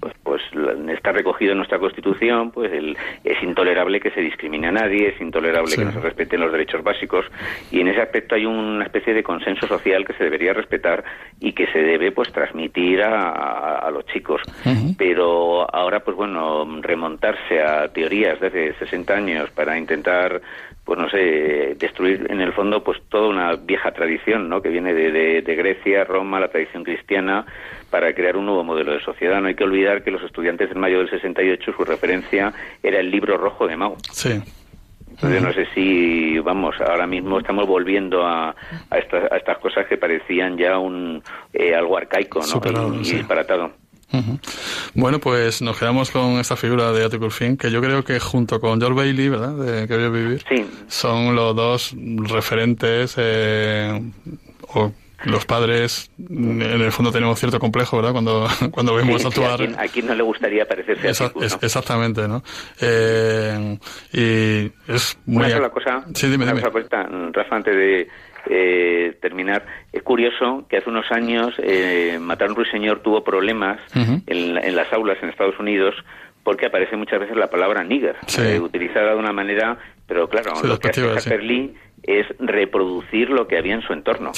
Pues, 0.00 0.14
pues 0.22 0.42
está 0.88 1.12
recogido 1.12 1.52
en 1.52 1.58
nuestra 1.58 1.78
Constitución, 1.78 2.50
pues 2.50 2.72
el, 2.72 2.96
es 3.24 3.42
intolerable 3.42 4.00
que 4.00 4.10
se 4.10 4.20
discrimine 4.20 4.68
a 4.68 4.72
nadie, 4.72 5.08
es 5.08 5.20
intolerable 5.20 5.74
que 5.74 5.84
no 5.84 5.92
se 5.92 6.00
respeten 6.00 6.40
los 6.40 6.52
derechos 6.52 6.82
básicos 6.82 7.26
y 7.70 7.80
en 7.80 7.88
ese 7.88 8.00
aspecto 8.00 8.34
hay 8.34 8.46
una 8.46 8.84
especie 8.84 9.14
de 9.14 9.22
consenso 9.22 9.66
social 9.66 10.04
que 10.04 10.12
se 10.14 10.24
debería 10.24 10.52
respetar 10.52 11.04
y 11.40 11.52
que 11.52 11.66
se 11.72 11.80
debe 11.80 12.12
pues 12.12 12.32
transmitir 12.32 13.02
a, 13.02 13.78
a, 13.78 13.90
los 13.90 14.06
chicos. 14.06 14.40
Pero 14.96 15.66
ahora 15.74 16.00
pues 16.00 16.16
bueno, 16.16 16.66
remontarse 16.80 17.62
a 17.62 17.88
teorías 17.88 18.35
de 18.40 18.48
hace 18.48 18.74
60 18.74 19.14
años 19.14 19.50
para 19.50 19.78
intentar 19.78 20.40
pues 20.86 21.00
no 21.00 21.10
sé, 21.10 21.74
destruir 21.76 22.28
en 22.30 22.40
el 22.40 22.52
fondo 22.52 22.82
pues 22.84 22.98
toda 23.08 23.28
una 23.28 23.56
vieja 23.56 23.90
tradición, 23.90 24.48
¿no? 24.48 24.62
Que 24.62 24.68
viene 24.68 24.94
de, 24.94 25.42
de, 25.42 25.54
Grecia, 25.56 26.04
Roma, 26.04 26.38
la 26.38 26.46
tradición 26.46 26.84
cristiana, 26.84 27.44
para 27.90 28.14
crear 28.14 28.36
un 28.36 28.46
nuevo 28.46 28.62
modelo 28.62 28.92
de 28.92 29.00
sociedad. 29.00 29.40
No 29.40 29.48
hay 29.48 29.56
que 29.56 29.64
olvidar 29.64 30.04
que 30.04 30.12
los 30.12 30.22
estudiantes 30.22 30.70
en 30.70 30.78
mayo 30.78 30.98
del 30.98 31.10
68 31.10 31.72
su 31.76 31.84
referencia 31.84 32.54
era 32.84 33.00
el 33.00 33.10
libro 33.10 33.36
rojo 33.36 33.66
de 33.66 33.76
Mao. 33.76 33.96
Sí. 34.12 34.40
Entonces 35.10 35.42
no 35.42 35.52
sé 35.52 35.66
si, 35.74 36.38
vamos, 36.38 36.76
ahora 36.80 37.06
mismo 37.06 37.40
estamos 37.40 37.66
volviendo 37.66 38.24
a, 38.24 38.54
a, 38.90 38.98
estas, 38.98 39.32
a 39.32 39.38
estas 39.38 39.58
cosas 39.58 39.86
que 39.88 39.96
parecían 39.96 40.56
ya 40.56 40.78
un 40.78 41.20
eh, 41.52 41.74
algo 41.74 41.96
arcaico, 41.96 42.40
¿no? 42.40 42.94
y, 42.94 42.98
disparatado. 42.98 43.72
Bueno, 44.94 45.18
pues 45.18 45.62
nos 45.62 45.78
quedamos 45.78 46.10
con 46.10 46.38
esta 46.38 46.56
figura 46.56 46.92
de 46.92 47.04
Atticus 47.04 47.34
Finn, 47.34 47.56
que 47.56 47.70
yo 47.70 47.80
creo 47.80 48.04
que 48.04 48.18
junto 48.20 48.60
con 48.60 48.80
George 48.80 48.96
Bailey, 48.96 49.28
¿verdad? 49.28 49.54
De 49.56 49.88
Que 49.88 49.96
vio 49.96 50.10
vivir, 50.10 50.44
son 50.86 51.34
los 51.34 51.54
dos 51.54 51.94
referentes 52.28 53.14
eh, 53.18 54.00
o 54.74 54.92
los 55.24 55.46
padres 55.46 56.10
en 56.18 56.60
el 56.60 56.92
fondo 56.92 57.10
tenemos 57.10 57.38
cierto 57.38 57.58
complejo, 57.58 57.96
¿verdad? 57.96 58.12
Cuando, 58.12 58.46
cuando 58.70 58.94
vemos 58.94 59.24
actuar. 59.24 59.60
a, 59.78 59.88
quien, 59.88 60.06
no 60.06 60.14
le 60.14 60.22
gustaría 60.22 60.66
parecerse 60.66 61.24
a 61.24 61.32
Exactamente, 61.62 62.28
¿no? 62.28 62.42
Eh, 62.80 63.78
y 64.12 64.92
es 64.92 65.18
muy. 65.24 65.44
Una 65.44 65.50
sola 65.50 65.70
cosa. 65.70 66.04
Sí, 66.14 66.28
dime, 66.28 66.44
una 66.44 66.60
Cosa, 66.60 67.08
Rafa, 67.32 67.56
antes 67.56 67.74
de 67.74 68.08
eh, 68.48 69.16
terminar. 69.20 69.66
Es 69.92 70.02
curioso 70.02 70.66
que 70.68 70.76
hace 70.78 70.90
unos 70.90 71.10
años 71.10 71.54
eh, 71.58 72.18
Matar 72.20 72.50
un 72.50 72.56
ruiseñor 72.56 73.00
tuvo 73.00 73.24
problemas 73.24 73.80
en, 73.94 74.76
las 74.76 74.92
aulas 74.92 75.18
en 75.22 75.28
Estados 75.28 75.58
Unidos 75.58 75.94
porque 76.42 76.66
aparece 76.66 76.96
muchas 76.96 77.18
veces 77.18 77.36
la 77.36 77.50
palabra 77.50 77.82
nigger, 77.82 78.16
eh, 78.38 78.60
utilizada 78.60 79.14
de 79.14 79.16
una 79.16 79.32
manera, 79.32 79.78
pero 80.06 80.28
claro, 80.28 80.52
lo 80.62 80.78
que 80.78 80.88
hace 80.88 81.38
Lee 81.38 81.74
es 82.04 82.26
reproducir 82.38 83.30
lo 83.30 83.48
que 83.48 83.58
había 83.58 83.74
en 83.74 83.82
su 83.82 83.92
entorno. 83.92 84.30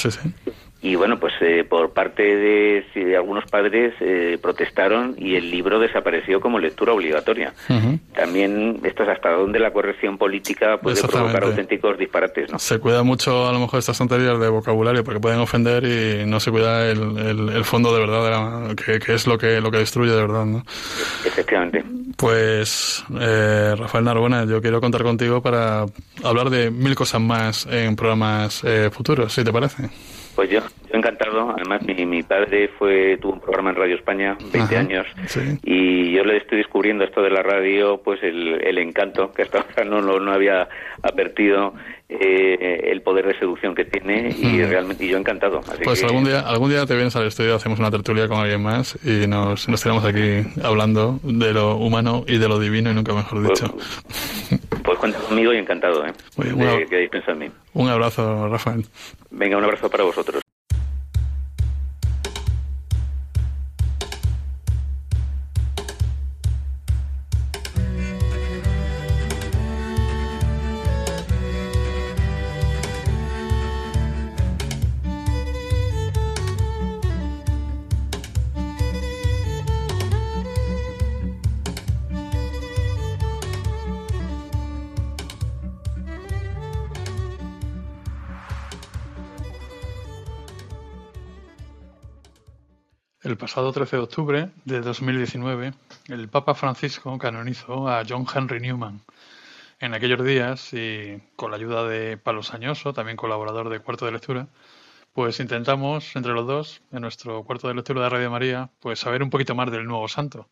Y 0.81 0.95
bueno, 0.95 1.19
pues 1.19 1.33
eh, 1.41 1.65
por 1.67 1.91
parte 1.91 2.23
de, 2.23 2.85
algunos 3.17 3.43
padres 3.49 3.93
eh, 3.99 4.37
protestaron 4.41 5.13
y 5.17 5.35
el 5.35 5.51
libro 5.51 5.77
desapareció 5.77 6.39
como 6.39 6.57
lectura 6.57 6.93
obligatoria. 6.93 7.53
También 8.15 8.79
esto 8.83 9.03
es 9.03 9.09
hasta 9.09 9.31
dónde 9.31 9.59
la 9.59 9.71
corrección 9.71 10.17
política 10.17 10.77
puede 10.77 11.01
provocar 11.01 11.43
auténticos 11.43 11.97
disparates. 11.97 12.49
¿no? 12.49 12.59
Se 12.59 12.79
cuida 12.79 13.03
mucho 13.03 13.49
a 13.49 13.51
lo 13.51 13.59
mejor 13.59 13.79
estas 13.79 13.97
tonterías 13.97 14.39
de 14.39 14.47
vocabulario 14.47 15.03
porque 15.03 15.19
pueden 15.19 15.39
ofender 15.39 15.83
y 15.83 16.25
no 16.25 16.39
se 16.39 16.49
cuida 16.49 16.89
el, 16.89 17.49
el, 17.49 17.65
fondo 17.65 17.93
de 17.93 17.99
verdad, 17.99 18.73
que, 18.75 18.99
que, 18.99 19.13
es 19.13 19.27
lo 19.27 19.37
que, 19.37 19.59
lo 19.59 19.71
que 19.71 19.79
destruye 19.79 20.11
de 20.11 20.21
verdad. 20.21 20.45
¿no? 20.45 20.63
Efectivamente. 21.25 21.83
Pues 22.15 23.03
eh, 23.19 23.75
Rafael 23.77 24.05
Narbona, 24.05 24.45
yo 24.45 24.61
quiero 24.61 24.79
contar 24.79 25.03
contigo 25.03 25.41
para 25.41 25.85
hablar 26.23 26.49
de 26.49 26.71
mil 26.71 26.95
cosas 26.95 27.19
más 27.19 27.67
en 27.69 27.97
programas 27.97 28.63
futuros, 28.91 29.33
si 29.33 29.43
te 29.43 29.51
parece. 29.51 29.89
Pues 30.39 30.51
yo, 30.51 30.61
yo 30.61 30.97
encantado. 30.97 31.49
Además, 31.49 31.81
mi, 31.81 32.05
mi 32.05 32.23
padre 32.23 32.69
fue 32.69 33.17
tuvo 33.17 33.33
un 33.33 33.41
programa 33.41 33.71
en 33.71 33.75
Radio 33.75 33.95
España, 33.95 34.37
20 34.53 34.77
años, 34.77 35.05
y 35.63 36.13
yo 36.13 36.23
le 36.23 36.37
estoy 36.37 36.59
descubriendo 36.59 37.03
esto 37.03 37.21
de 37.21 37.29
la 37.29 37.43
radio, 37.43 38.01
pues 38.01 38.23
el, 38.23 38.65
el 38.65 38.77
encanto, 38.77 39.33
que 39.33 39.41
hasta 39.41 39.59
ahora 39.59 39.83
no, 39.83 40.01
no, 40.01 40.31
había 40.31 40.69
advertido 41.01 41.73
eh, 42.09 42.89
el 42.91 43.01
poder 43.03 43.27
de 43.27 43.37
seducción 43.37 43.75
que 43.75 43.85
tiene, 43.85 44.35
y 44.35 44.63
realmente 44.63 45.05
y 45.05 45.09
yo 45.09 45.17
encantado. 45.17 45.61
pues 45.83 46.03
algún 46.03 46.23
día 46.23 46.39
algún 46.39 46.71
día 46.71 46.85
te 46.87 46.95
vienes 46.95 47.15
al 47.15 47.27
estudio, 47.27 47.55
hacemos 47.55 47.77
una 47.77 47.91
tertulia 47.91 48.27
con 48.27 48.39
alguien 48.39 48.63
más 48.63 48.97
y 49.05 49.27
nos, 49.27 49.69
nos 49.69 49.83
tenemos 49.83 50.03
aquí 50.03 50.43
hablando 50.63 51.19
de 51.23 51.53
lo 51.53 51.75
humano 51.77 52.23
y 52.27 52.39
de 52.39 52.47
lo 52.47 52.59
divino, 52.59 52.89
y 52.89 52.95
nunca 52.95 53.13
mejor 53.13 53.43
pues, 53.43 53.59
dicho. 53.59 53.77
Pues, 54.83 54.97
cuenta 54.97 55.19
conmigo 55.19 55.53
y 55.53 55.57
encantado, 55.57 56.03
¿eh? 56.03 56.13
de, 56.37 57.09
que 57.11 57.35
mí. 57.35 57.45
Un 57.73 57.89
abrazo, 57.89 58.49
Rafael. 58.49 58.83
Venga, 59.29 59.55
un 59.57 59.63
abrazo 59.63 59.87
para 59.87 60.03
vosotros. 60.03 60.41
El 93.29 93.37
pasado 93.37 93.71
13 93.71 93.97
de 93.97 94.01
octubre 94.01 94.49
de 94.65 94.81
2019, 94.81 95.75
el 96.07 96.29
Papa 96.29 96.55
Francisco 96.55 97.15
canonizó 97.19 97.87
a 97.87 98.01
John 98.03 98.25
Henry 98.33 98.59
Newman. 98.59 99.01
En 99.79 99.93
aquellos 99.93 100.25
días, 100.25 100.73
y 100.73 101.21
con 101.35 101.51
la 101.51 101.57
ayuda 101.57 101.87
de 101.87 102.17
Palo 102.17 102.41
Sañoso, 102.41 102.91
también 102.91 103.17
colaborador 103.17 103.69
de 103.69 103.81
Cuarto 103.81 104.07
de 104.07 104.13
Lectura, 104.13 104.47
pues 105.13 105.39
intentamos, 105.39 106.15
entre 106.15 106.33
los 106.33 106.47
dos, 106.47 106.81
en 106.91 107.01
nuestro 107.01 107.43
Cuarto 107.43 107.67
de 107.67 107.75
Lectura 107.75 108.01
de 108.01 108.09
Radio 108.09 108.31
María, 108.31 108.71
pues 108.79 108.97
saber 108.97 109.21
un 109.21 109.29
poquito 109.29 109.53
más 109.53 109.69
del 109.69 109.85
nuevo 109.85 110.07
santo, 110.07 110.49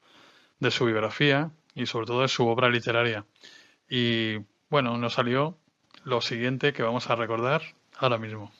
de 0.60 0.70
su 0.70 0.86
biografía 0.86 1.50
y 1.74 1.88
sobre 1.88 2.06
todo 2.06 2.22
de 2.22 2.28
su 2.28 2.48
obra 2.48 2.70
literaria. 2.70 3.26
Y 3.90 4.38
bueno, 4.70 4.96
nos 5.00 5.14
salió 5.14 5.58
lo 6.04 6.22
siguiente 6.22 6.74
que 6.74 6.84
vamos 6.84 7.10
a 7.10 7.16
recordar 7.16 7.64
ahora 7.98 8.20
mismo. 8.20 8.52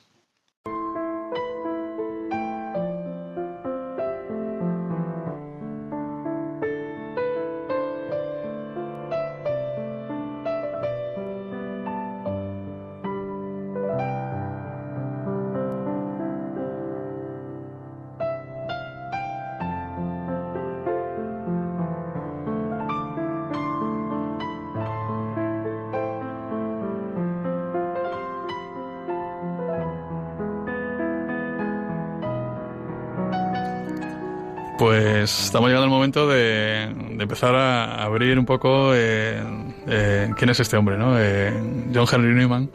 Pues 35.28 35.44
estamos 35.44 35.68
llegando 35.68 35.84
al 35.84 35.90
momento 35.90 36.26
de, 36.26 36.84
empezar 36.84 37.54
a 37.54 38.02
abrir 38.02 38.38
un 38.38 38.46
poco 38.46 38.94
eh, 38.94 39.38
eh, 39.86 40.30
quién 40.38 40.48
es 40.48 40.58
este 40.58 40.78
hombre, 40.78 40.96
¿no? 40.96 41.20
Eh, 41.20 41.52
John 41.92 42.06
Henry 42.10 42.34
Newman, 42.34 42.70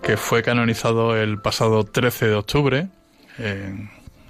que 0.00 0.16
fue 0.16 0.44
canonizado 0.44 1.16
el 1.16 1.40
pasado 1.40 1.82
13 1.82 2.28
de 2.28 2.34
octubre. 2.36 2.88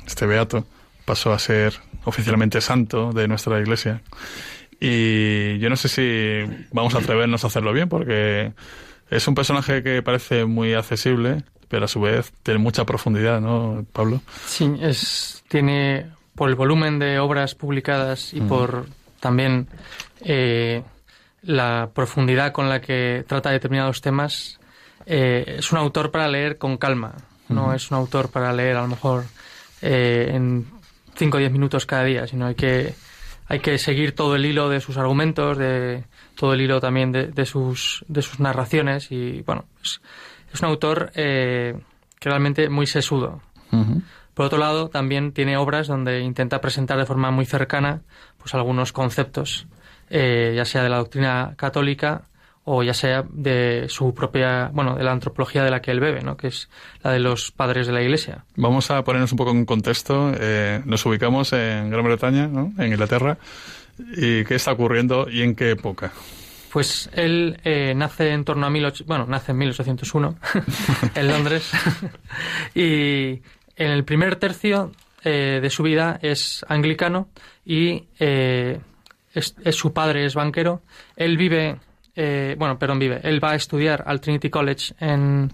este 0.07 0.25
beato 0.25 0.65
pasó 1.05 1.35
a 1.35 1.39
ser 1.39 1.75
oficialmente 2.05 2.63
santo 2.63 3.13
de 3.13 3.29
nuestra 3.29 3.61
iglesia. 3.61 4.01
Y 4.81 5.59
yo 5.59 5.69
no 5.69 5.77
sé 5.77 5.89
si 5.91 6.67
vamos 6.73 6.95
a 6.95 7.01
atrevernos 7.01 7.45
a 7.45 7.49
hacerlo 7.49 7.75
bien, 7.75 7.91
porque 7.91 8.55
es 9.11 9.29
un 9.29 9.35
personaje 9.35 9.83
que 9.83 10.03
parece 10.03 10.47
muy 10.47 10.73
accesible, 10.73 11.43
pero 11.69 11.85
a 11.85 11.89
su 11.89 12.01
vez 12.01 12.33
tiene 12.43 12.61
mucha 12.61 12.87
profundidad, 12.87 13.43
¿no, 13.43 13.85
Pablo? 13.93 14.23
Sí, 14.47 14.73
es, 14.81 15.45
tiene 15.49 16.17
por 16.39 16.49
el 16.49 16.55
volumen 16.55 17.01
de 17.01 17.19
obras 17.19 17.57
publicadas 17.57 18.33
y 18.33 18.41
por 18.41 18.87
también 19.19 19.67
eh, 20.21 20.85
la 21.43 21.91
profundidad 21.93 22.53
con 22.53 22.69
la 22.69 22.81
que 22.81 23.25
trata 23.27 23.51
determinados 23.51 24.01
temas, 24.01 24.61
eh, 25.05 25.57
es 25.59 25.73
un 25.73 25.79
autor 25.79 26.13
para 26.13 26.29
leer 26.29 26.57
con 26.57 26.77
calma. 26.77 27.17
No 27.49 27.75
es 27.75 27.91
un 27.91 27.97
autor 27.97 28.31
para 28.31 28.53
leer 28.53 28.77
a 28.77 28.83
lo 28.83 28.87
mejor 28.87 29.25
eh, 29.83 30.31
en 30.33 30.65
5 31.17 31.37
o 31.37 31.41
10 31.41 31.51
minutos 31.51 31.87
cada 31.87 32.05
día, 32.05 32.29
sino 32.29 32.47
hay 32.47 32.55
que, 32.55 32.95
hay 33.49 33.59
que 33.59 33.77
seguir 33.77 34.15
todo 34.15 34.37
el 34.37 34.47
hilo 34.47 34.69
de 34.69 34.81
sus 34.81 34.97
argumentos, 34.97 35.59
de 35.59 36.05
todo 36.37 36.53
el 36.55 36.61
hilo 36.61 36.81
también 36.81 37.11
de, 37.11 37.47
sus, 37.47 38.05
de 38.07 38.23
sus 38.23 38.39
narraciones. 38.39 39.11
Y 39.11 39.43
bueno, 39.43 39.65
es, 39.83 40.01
es 40.53 40.63
un 40.63 40.69
autor 40.69 41.11
que 41.13 41.75
realmente 42.21 42.69
muy 42.69 42.87
sesudo. 42.87 43.43
Por 44.39 44.47
otro 44.47 44.59
lado, 44.61 44.89
también 44.89 45.33
tiene 45.33 45.57
obras 45.57 45.89
donde 45.89 46.21
intenta 46.21 46.61
presentar 46.61 46.97
de 46.97 47.07
forma 47.07 47.33
muy 47.33 47.45
cercana 47.45 48.03
pues 48.39 48.55
algunos 48.55 48.93
conceptos, 48.93 49.67
eh, 50.11 50.53
ya 50.55 50.65
sea 50.65 50.85
de 50.85 50.89
la 50.89 50.99
doctrina 50.99 51.55
católica 51.57 52.23
o 52.63 52.85
ya 52.85 52.95
sea 52.95 53.25
de 53.29 53.87
su 53.89 54.15
propia, 54.15 54.71
bueno, 54.73 54.95
de 54.95 55.03
la 55.03 55.11
antropología 55.11 55.65
de 55.65 55.73
la 55.73 55.83
que 55.83 55.91
él 55.91 55.99
bebe, 55.99 56.23
¿no? 56.23 56.37
que 56.37 56.47
es 56.47 56.71
la 57.03 57.11
de 57.11 57.19
los 57.19 57.51
padres 57.51 57.89
de 57.89 57.93
la 57.93 58.01
Iglesia. 58.01 58.45
Vamos 58.55 58.93
a 58.93 59.03
ponernos 59.03 59.33
un 59.33 59.39
poco 59.39 59.51
en 59.51 59.65
contexto. 59.65 60.31
Eh, 60.39 60.83
nos 60.85 61.05
ubicamos 61.05 61.53
en 61.53 61.91
Gran 61.91 62.05
Bretaña, 62.05 62.47
¿no? 62.47 62.73
en 62.79 62.93
Inglaterra. 62.93 63.39
¿Y 63.99 64.45
qué 64.45 64.55
está 64.55 64.71
ocurriendo 64.71 65.29
y 65.29 65.43
en 65.43 65.57
qué 65.57 65.73
época? 65.73 66.13
Pues 66.71 67.11
él 67.13 67.59
eh, 67.65 67.93
nace 67.97 68.31
en 68.31 68.45
torno 68.45 68.67
a 68.67 68.71
bueno, 69.05 69.27
nace 69.27 69.51
en 69.51 69.59
1801 69.59 70.37
en 71.17 71.29
Londres 71.29 71.73
y 72.77 73.41
en 73.79 73.91
el 73.91 74.05
primer 74.05 74.37
tercio 74.37 74.93
eh, 75.25 75.61
de 75.63 75.71
su 75.71 75.83
vida 75.83 76.19
es 76.23 76.65
anglicano 76.69 77.29
y 77.65 78.05
eh, 78.19 78.81
es, 79.35 79.55
su 79.71 79.93
padre 79.93 80.25
es 80.25 80.35
banquero. 80.35 80.83
Él 81.17 81.37
vive, 81.37 81.79
bueno, 82.57 82.79
perdón, 82.79 82.99
vive. 82.99 83.21
Él 83.23 83.43
va 83.43 83.53
a 83.53 83.55
estudiar 83.55 84.03
al 84.07 84.21
Trinity 84.21 84.51
College 84.51 84.95
en, 84.99 85.53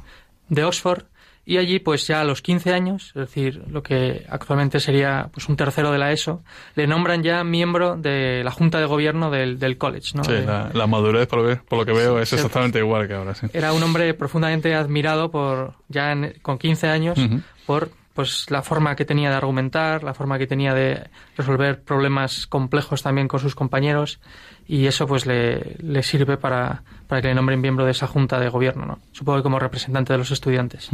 de 0.48 0.64
Oxford 0.64 1.04
y 1.46 1.58
allí, 1.58 1.78
pues 1.78 2.06
ya 2.06 2.22
a 2.22 2.24
los 2.24 2.40
15 2.40 2.72
años, 2.72 3.08
es 3.08 3.14
decir, 3.14 3.62
lo 3.68 3.82
que 3.82 4.24
actualmente 4.30 4.80
sería 4.80 5.28
pues 5.30 5.48
un 5.48 5.56
tercero 5.56 5.92
de 5.92 5.98
la 5.98 6.10
ESO, 6.10 6.42
le 6.74 6.86
nombran 6.86 7.22
ya 7.22 7.44
miembro 7.44 7.96
de 7.96 8.42
la 8.42 8.50
Junta 8.50 8.80
de 8.80 8.86
Gobierno 8.86 9.30
del, 9.30 9.58
del 9.58 9.76
college. 9.76 10.12
¿no? 10.14 10.24
Sí, 10.24 10.32
la, 10.32 10.86
madurez, 10.86 11.26
por 11.26 11.40
lo, 11.40 11.84
que, 11.84 11.92
veo, 11.92 12.18
es 12.18 12.32
exactamente 12.32 12.78
igual 12.78 13.06
que 13.06 13.14
ahora. 13.14 13.34
Sí. 13.34 13.46
Era 13.52 13.74
un 13.74 13.82
hombre 13.82 14.14
profundamente 14.14 14.74
admirado 14.74 15.30
por 15.30 15.74
ya 15.88 16.14
con 16.40 16.56
15 16.56 16.88
años 16.88 17.18
por 17.66 17.90
pues 18.14 18.50
la 18.50 18.62
forma 18.62 18.94
que 18.94 19.04
tenía 19.04 19.28
de 19.28 19.36
argumentar, 19.36 20.04
la 20.04 20.14
forma 20.14 20.38
que 20.38 20.46
tenía 20.46 20.72
de 20.72 21.10
resolver 21.36 21.82
problemas 21.82 22.46
complejos 22.46 23.02
también 23.02 23.26
con 23.26 23.40
sus 23.40 23.56
compañeros 23.56 24.20
y 24.66 24.86
eso 24.86 25.06
pues 25.06 25.26
le, 25.26 25.76
le 25.80 26.02
sirve 26.02 26.36
para, 26.36 26.84
para, 27.08 27.20
que 27.20 27.28
le 27.28 27.34
nombren 27.34 27.60
miembro 27.60 27.84
de 27.84 27.90
esa 27.90 28.06
junta 28.06 28.38
de 28.38 28.48
gobierno, 28.48 28.86
¿no? 28.86 29.00
supongo 29.12 29.38
que 29.38 29.42
como 29.42 29.58
representante 29.58 30.12
de 30.12 30.18
los 30.18 30.30
estudiantes. 30.30 30.88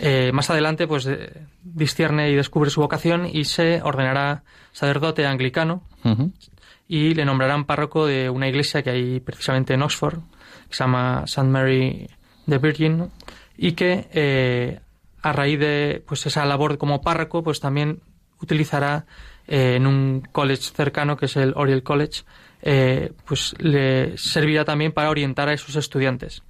Eh, 0.00 0.30
más 0.32 0.48
adelante 0.48 0.86
pues 0.86 1.08
discierne 1.62 2.30
y 2.30 2.36
descubre 2.36 2.70
su 2.70 2.80
vocación 2.80 3.26
y 3.26 3.44
se 3.44 3.82
ordenará 3.82 4.44
sacerdote 4.72 5.26
anglicano 5.26 5.82
y 6.86 7.14
le 7.14 7.24
nombrarán 7.24 7.64
párroco 7.64 8.06
de 8.06 8.30
una 8.30 8.48
iglesia 8.48 8.82
que 8.82 8.90
hay 8.90 9.20
precisamente 9.20 9.74
en 9.74 9.82
Oxford, 9.82 10.20
que 10.68 10.74
se 10.74 10.84
llama 10.84 11.22
St. 11.24 11.48
Mary 11.48 12.08
the 12.48 12.58
Virgin, 12.58 13.10
y 13.56 13.72
que 13.72 14.08
eh, 14.12 14.80
a 15.24 15.32
raíz 15.32 15.58
de 15.58 16.02
pues 16.06 16.26
esa 16.26 16.44
labor 16.44 16.76
como 16.76 17.00
párroco 17.00 17.42
pues 17.42 17.58
también 17.58 18.02
utilizará 18.42 19.06
eh, 19.48 19.76
en 19.76 19.86
un 19.86 20.20
college 20.20 20.70
cercano 20.74 21.16
que 21.16 21.24
es 21.24 21.36
el 21.36 21.54
Oriel 21.56 21.82
College 21.82 22.24
eh, 22.60 23.10
pues 23.24 23.54
le 23.58 24.18
servirá 24.18 24.66
también 24.66 24.92
para 24.92 25.08
orientar 25.08 25.48
a 25.48 25.54
esos 25.54 25.76
estudiantes. 25.76 26.42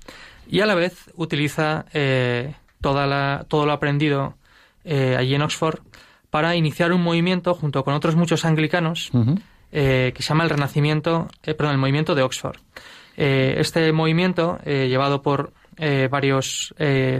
Y 0.48 0.58
a 0.58 0.66
la 0.66 0.74
vez 0.74 1.08
utiliza 1.14 1.86
eh, 1.92 2.54
toda 2.80 3.06
la, 3.06 3.46
todo 3.48 3.64
lo 3.64 3.72
aprendido 3.72 4.36
allí 4.84 5.34
en 5.34 5.40
Oxford 5.40 5.78
para 6.28 6.56
iniciar 6.56 6.92
un 6.92 7.02
movimiento 7.02 7.54
junto 7.54 7.84
con 7.84 7.94
otros 7.94 8.16
muchos 8.16 8.44
anglicanos 8.44 9.10
que 9.70 10.14
se 10.14 10.22
llama 10.22 10.44
el 10.44 10.50
Renacimiento, 10.50 11.28
perdón, 11.40 11.70
el 11.70 11.78
Movimiento 11.78 12.14
de 12.14 12.20
Oxford. 12.20 12.58
este 13.16 13.90
movimiento, 13.92 14.58
llevado 14.66 15.22
por 15.22 15.54
varios 16.10 16.74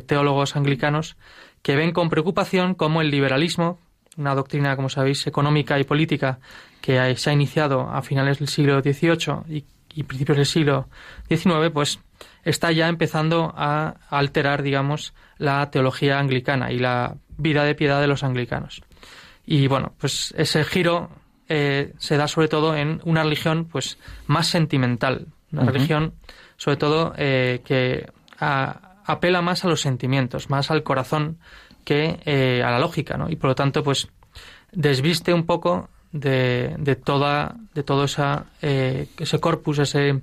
teólogos 0.07 0.57
anglicanos, 0.57 1.17
que 1.65 1.77
ven 1.77 1.93
con 1.93 2.11
preocupación 2.11 2.75
cómo 2.75 3.01
el 3.01 3.11
liberalismo, 3.11 3.79
una 4.19 4.35
doctrina, 4.35 4.77
como 4.77 4.91
sabéis, 4.91 5.27
económica 5.27 5.81
y 5.81 5.85
política 5.85 6.39
que 6.83 7.17
se 7.17 7.31
ha 7.31 7.33
iniciado 7.33 7.89
a 7.89 8.03
finales 8.03 8.39
del 8.39 8.49
siglo 8.49 8.83
XVIII 8.83 9.65
y, 9.97 10.03
principios 10.03 10.37
del 10.37 10.47
siglo 10.47 10.89
XIX, 11.27 11.71
pues 11.73 12.01
está 12.45 12.71
ya 12.71 12.89
empezando 12.89 13.55
a 13.57 13.95
alterar, 14.11 14.63
digamos, 14.63 15.15
la 15.39 15.71
teología 15.71 16.19
anglicana 16.19 16.71
y 16.71 16.79
la 16.79 17.17
vida 17.39 17.65
de 17.65 17.75
piedad 17.75 17.99
de 18.03 18.09
los 18.09 18.25
anglicanos. 18.25 18.83
Y 19.47 19.67
bueno, 19.67 19.95
pues 19.99 20.35
ese 20.37 20.65
giro 20.65 21.09
eh, 21.49 21.95
se 21.97 22.19
da 22.19 22.29
sobre 22.29 22.49
todo 22.49 22.77
en 22.77 23.01
una 23.05 23.23
religión 23.23 23.65
pues 23.65 23.97
más 24.27 24.49
sentimental, 24.49 25.29
una 25.51 25.65
religión 25.65 26.13
sobre 26.59 26.77
todo 26.77 27.15
eh, 27.17 27.63
que 27.65 28.07
apela 29.05 29.43
más 29.43 29.65
a 29.65 29.69
los 29.69 29.81
sentimientos, 29.81 30.51
más 30.51 30.71
al 30.71 30.83
corazón 30.83 31.39
que 31.85 32.21
eh, 32.25 32.63
a 32.65 32.71
la 32.71 32.79
lógica, 32.79 33.17
¿no? 33.17 33.29
Y 33.29 33.37
por 33.37 33.51
lo 33.51 33.55
tanto, 33.55 33.83
pues 33.83 34.09
desviste 34.73 35.33
un 35.33 35.45
poco 35.45 35.89
de, 36.13 36.75
de 36.79 36.97
toda 36.97 37.57
de 37.75 37.83
todo 37.83 38.05
esa, 38.05 38.47
eh, 38.63 39.09
ese 39.19 39.41
corpus, 39.41 39.81
ese, 39.81 40.21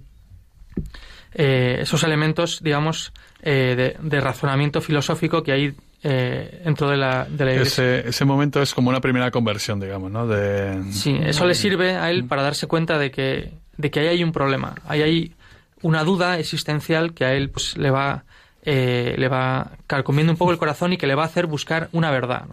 eh, 1.34 1.78
esos 1.82 2.04
elementos, 2.04 2.62
digamos, 2.64 3.12
eh, 3.42 3.98
de, 4.02 4.22
razonamiento 4.22 4.82
filosófico 4.82 5.44
que 5.44 5.52
hay 5.52 5.76
dentro 6.04 6.90
de 6.90 6.98
la, 6.98 7.26
de 7.30 7.46
la 7.46 7.54
ese, 7.54 8.08
ese, 8.08 8.26
momento 8.26 8.60
es 8.60 8.74
como 8.74 8.90
una 8.90 9.02
primera 9.02 9.30
conversión, 9.30 9.80
digamos, 9.80 10.12
¿no? 10.12 10.26
De... 10.26 10.82
Sí, 10.92 11.16
eso 11.24 11.46
le 11.46 11.54
sirve 11.54 11.96
a 11.96 12.10
él 12.10 12.26
para 12.26 12.42
darse 12.42 12.66
cuenta 12.66 12.98
de 12.98 13.12
que, 13.12 13.52
de 13.78 13.92
que 13.92 14.00
ahí 14.00 14.08
hay 14.08 14.24
un 14.24 14.32
problema, 14.32 14.74
ahí 14.88 15.04
hay 15.04 15.36
una 15.84 16.04
duda 16.04 16.40
existencial 16.40 17.14
que 17.14 17.26
a 17.26 17.34
él 17.34 17.52
pues, 17.52 17.78
le 17.78 17.92
va 17.92 18.24
eh, 18.64 19.16
le 19.18 19.28
va 19.28 19.72
carcomiendo 19.88 20.32
un 20.32 20.38
poco 20.38 20.52
el 20.52 20.58
corazón 20.58 20.94
y 20.94 20.98
que 20.98 21.08
le 21.08 21.16
va 21.16 21.24
a 21.24 21.28
hacer 21.28 21.48
buscar 21.48 21.90
una 21.92 22.12
verdad. 22.12 22.46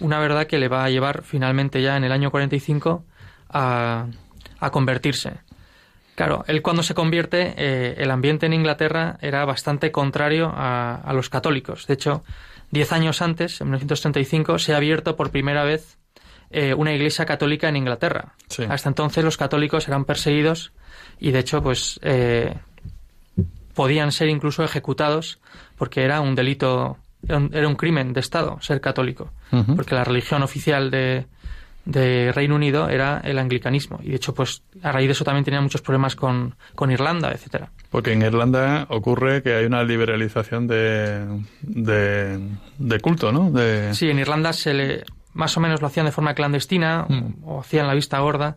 Una 0.00 0.18
verdad 0.18 0.46
que 0.46 0.58
le 0.58 0.68
va 0.68 0.84
a 0.84 0.90
llevar 0.90 1.22
finalmente 1.22 1.82
ya 1.82 1.96
en 1.96 2.04
el 2.04 2.12
año 2.12 2.30
45 2.30 3.04
a, 3.50 4.06
a 4.60 4.70
convertirse. 4.70 5.40
Claro, 6.14 6.44
él 6.46 6.62
cuando 6.62 6.82
se 6.82 6.94
convierte, 6.94 7.54
eh, 7.56 7.94
el 7.98 8.10
ambiente 8.10 8.46
en 8.46 8.52
Inglaterra 8.52 9.16
era 9.20 9.44
bastante 9.44 9.90
contrario 9.90 10.52
a, 10.54 11.10
los 11.14 11.30
católicos. 11.30 11.86
De 11.86 11.94
hecho, 11.94 12.22
diez 12.70 12.92
años 12.92 13.22
antes, 13.22 13.60
en 13.60 13.68
1935, 13.68 14.58
se 14.58 14.74
ha 14.74 14.76
abierto 14.76 15.16
por 15.16 15.30
primera 15.30 15.64
vez 15.64 15.98
eh, 16.50 16.74
una 16.74 16.92
iglesia 16.92 17.24
católica 17.24 17.68
en 17.68 17.76
Inglaterra. 17.76 18.34
Hasta 18.68 18.88
entonces 18.90 19.24
los 19.24 19.38
católicos 19.38 19.88
eran 19.88 20.04
perseguidos 20.04 20.72
y, 21.18 21.30
de 21.30 21.38
hecho, 21.38 21.62
pues 21.62 21.98
podían 23.74 24.12
ser 24.12 24.28
incluso 24.28 24.64
ejecutados 24.64 25.40
porque 25.76 26.02
era 26.02 26.20
un 26.20 26.34
delito, 26.34 26.98
era 27.26 27.68
un 27.68 27.76
crimen 27.76 28.12
de 28.12 28.20
Estado 28.20 28.58
ser 28.60 28.80
católico, 28.80 29.30
porque 29.74 29.94
la 29.94 30.04
religión 30.04 30.42
oficial 30.42 30.90
de, 30.90 31.26
de, 31.84 32.32
Reino 32.32 32.54
Unido 32.54 32.88
era 32.88 33.20
el 33.24 33.38
anglicanismo 33.38 33.98
y 34.02 34.10
de 34.10 34.16
hecho 34.16 34.34
pues 34.34 34.62
a 34.82 34.92
raíz 34.92 35.08
de 35.08 35.12
eso 35.12 35.24
también 35.24 35.44
tenía 35.44 35.60
muchos 35.60 35.82
problemas 35.82 36.14
con, 36.14 36.54
con 36.74 36.90
Irlanda, 36.90 37.32
etcétera. 37.32 37.70
Porque 37.90 38.12
en 38.12 38.22
Irlanda 38.22 38.86
ocurre 38.90 39.42
que 39.42 39.54
hay 39.54 39.64
una 39.64 39.82
liberalización 39.82 40.66
de, 40.66 41.42
de, 41.62 43.00
culto, 43.00 43.32
¿no? 43.32 43.50
De... 43.50 43.94
Sí, 43.94 44.08
en 44.08 44.18
Irlanda 44.18 44.52
se 44.52 44.74
le 44.74 45.04
más 45.34 45.56
o 45.56 45.60
menos 45.60 45.80
lo 45.80 45.86
hacían 45.86 46.06
de 46.06 46.12
forma 46.12 46.34
clandestina 46.34 47.06
mm. 47.08 47.44
o 47.44 47.60
hacían 47.60 47.86
la 47.86 47.94
vista 47.94 48.18
gorda, 48.20 48.56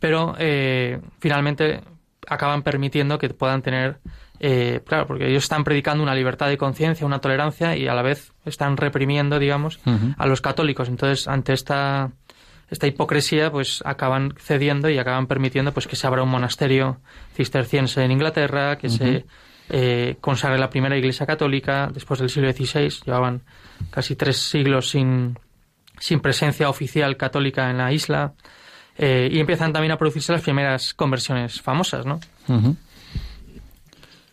pero 0.00 0.34
eh, 0.38 1.00
finalmente 1.20 1.80
acaban 2.26 2.62
permitiendo 2.62 3.18
que 3.18 3.28
puedan 3.30 3.62
tener 3.62 3.98
eh, 4.38 4.80
claro, 4.86 5.06
porque 5.06 5.28
ellos 5.28 5.44
están 5.44 5.64
predicando 5.64 6.02
una 6.02 6.14
libertad 6.14 6.48
de 6.48 6.58
conciencia, 6.58 7.06
una 7.06 7.20
tolerancia 7.20 7.76
y 7.76 7.88
a 7.88 7.94
la 7.94 8.02
vez 8.02 8.32
están 8.44 8.76
reprimiendo, 8.76 9.38
digamos, 9.38 9.80
a 10.16 10.26
los 10.26 10.40
católicos. 10.40 10.88
Entonces, 10.88 11.26
ante 11.26 11.52
esta, 11.52 12.10
esta 12.68 12.86
hipocresía, 12.86 13.50
pues 13.50 13.82
acaban 13.84 14.34
cediendo 14.38 14.90
y 14.90 14.98
acaban 14.98 15.26
permitiendo 15.26 15.72
pues 15.72 15.86
que 15.86 15.96
se 15.96 16.06
abra 16.06 16.22
un 16.22 16.28
monasterio 16.28 17.00
cisterciense 17.34 18.04
en 18.04 18.12
Inglaterra, 18.12 18.76
que 18.76 18.90
se 18.90 19.24
eh, 19.70 20.16
consagre 20.20 20.58
la 20.58 20.70
primera 20.70 20.96
iglesia 20.96 21.26
católica 21.26 21.88
después 21.92 22.20
del 22.20 22.28
siglo 22.28 22.52
XVI. 22.52 23.04
Llevaban 23.04 23.42
casi 23.90 24.16
tres 24.16 24.36
siglos 24.36 24.90
sin, 24.90 25.38
sin 25.98 26.20
presencia 26.20 26.68
oficial 26.68 27.16
católica 27.16 27.70
en 27.70 27.78
la 27.78 27.92
isla. 27.92 28.34
Eh, 28.98 29.28
y 29.30 29.40
empiezan 29.40 29.72
también 29.72 29.92
a 29.92 29.98
producirse 29.98 30.32
las 30.32 30.42
primeras 30.42 30.94
conversiones 30.94 31.60
famosas, 31.60 32.06
¿no? 32.06 32.20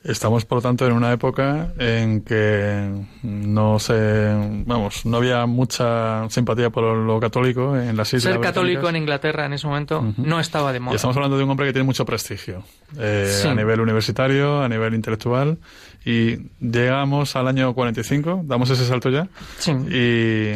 Estamos, 0.04 0.44
por 0.44 0.58
lo 0.58 0.62
tanto, 0.62 0.86
en 0.86 0.92
una 0.92 1.14
época 1.14 1.72
en 1.80 2.22
que 2.22 2.92
no 3.24 3.80
se, 3.80 4.34
vamos, 4.66 5.06
no 5.06 5.16
había 5.16 5.46
mucha 5.46 6.30
simpatía 6.30 6.70
por 6.72 6.84
lo 6.98 7.22
católico 7.22 7.78
en 7.78 7.96
las 7.96 8.10
islas. 8.14 8.34
Ser 8.34 8.42
católico 8.42 8.90
en 8.90 8.98
Inglaterra 8.98 9.46
en 9.46 9.54
ese 9.54 9.66
momento 9.66 10.04
no 10.18 10.42
estaba 10.42 10.74
de 10.74 10.82
moda. 10.82 10.94
Y 10.94 10.96
estamos 10.98 11.16
hablando 11.16 11.38
de 11.38 11.46
un 11.46 11.52
hombre 11.52 11.68
que 11.68 11.74
tiene 11.74 11.86
mucho 11.86 12.04
prestigio 12.06 12.64
eh, 13.00 13.44
a 13.46 13.56
nivel 13.56 13.80
universitario, 13.80 14.62
a 14.62 14.68
nivel 14.68 14.94
intelectual, 14.94 15.58
y 16.04 16.50
llegamos 16.60 17.38
al 17.38 17.48
año 17.48 17.74
45, 17.74 18.42
damos 18.44 18.70
ese 18.72 18.86
salto 18.86 19.10
ya, 19.10 19.30
sí. 19.58 19.72
y, 19.72 20.52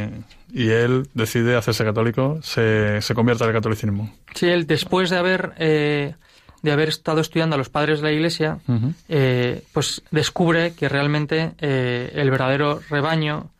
y 0.53 0.69
él 0.69 1.07
decide 1.13 1.55
hacerse 1.55 1.83
católico, 1.83 2.39
se, 2.41 3.01
se 3.01 3.13
convierte 3.13 3.43
al 3.43 3.53
catolicismo. 3.53 4.13
Sí, 4.33 4.47
él 4.47 4.67
después 4.67 5.09
de 5.09 5.17
haber 5.17 5.53
eh, 5.57 6.13
de 6.61 6.71
haber 6.71 6.89
estado 6.89 7.21
estudiando 7.21 7.55
a 7.55 7.57
los 7.57 7.69
padres 7.69 7.99
de 7.99 8.07
la 8.07 8.11
Iglesia, 8.11 8.59
eh, 9.07 9.63
pues 9.73 10.01
descubre 10.11 10.73
que 10.73 10.89
realmente 10.89 11.53
eh, 11.59 12.11
el 12.15 12.31
verdadero 12.31 12.81
rebaño 12.89 13.51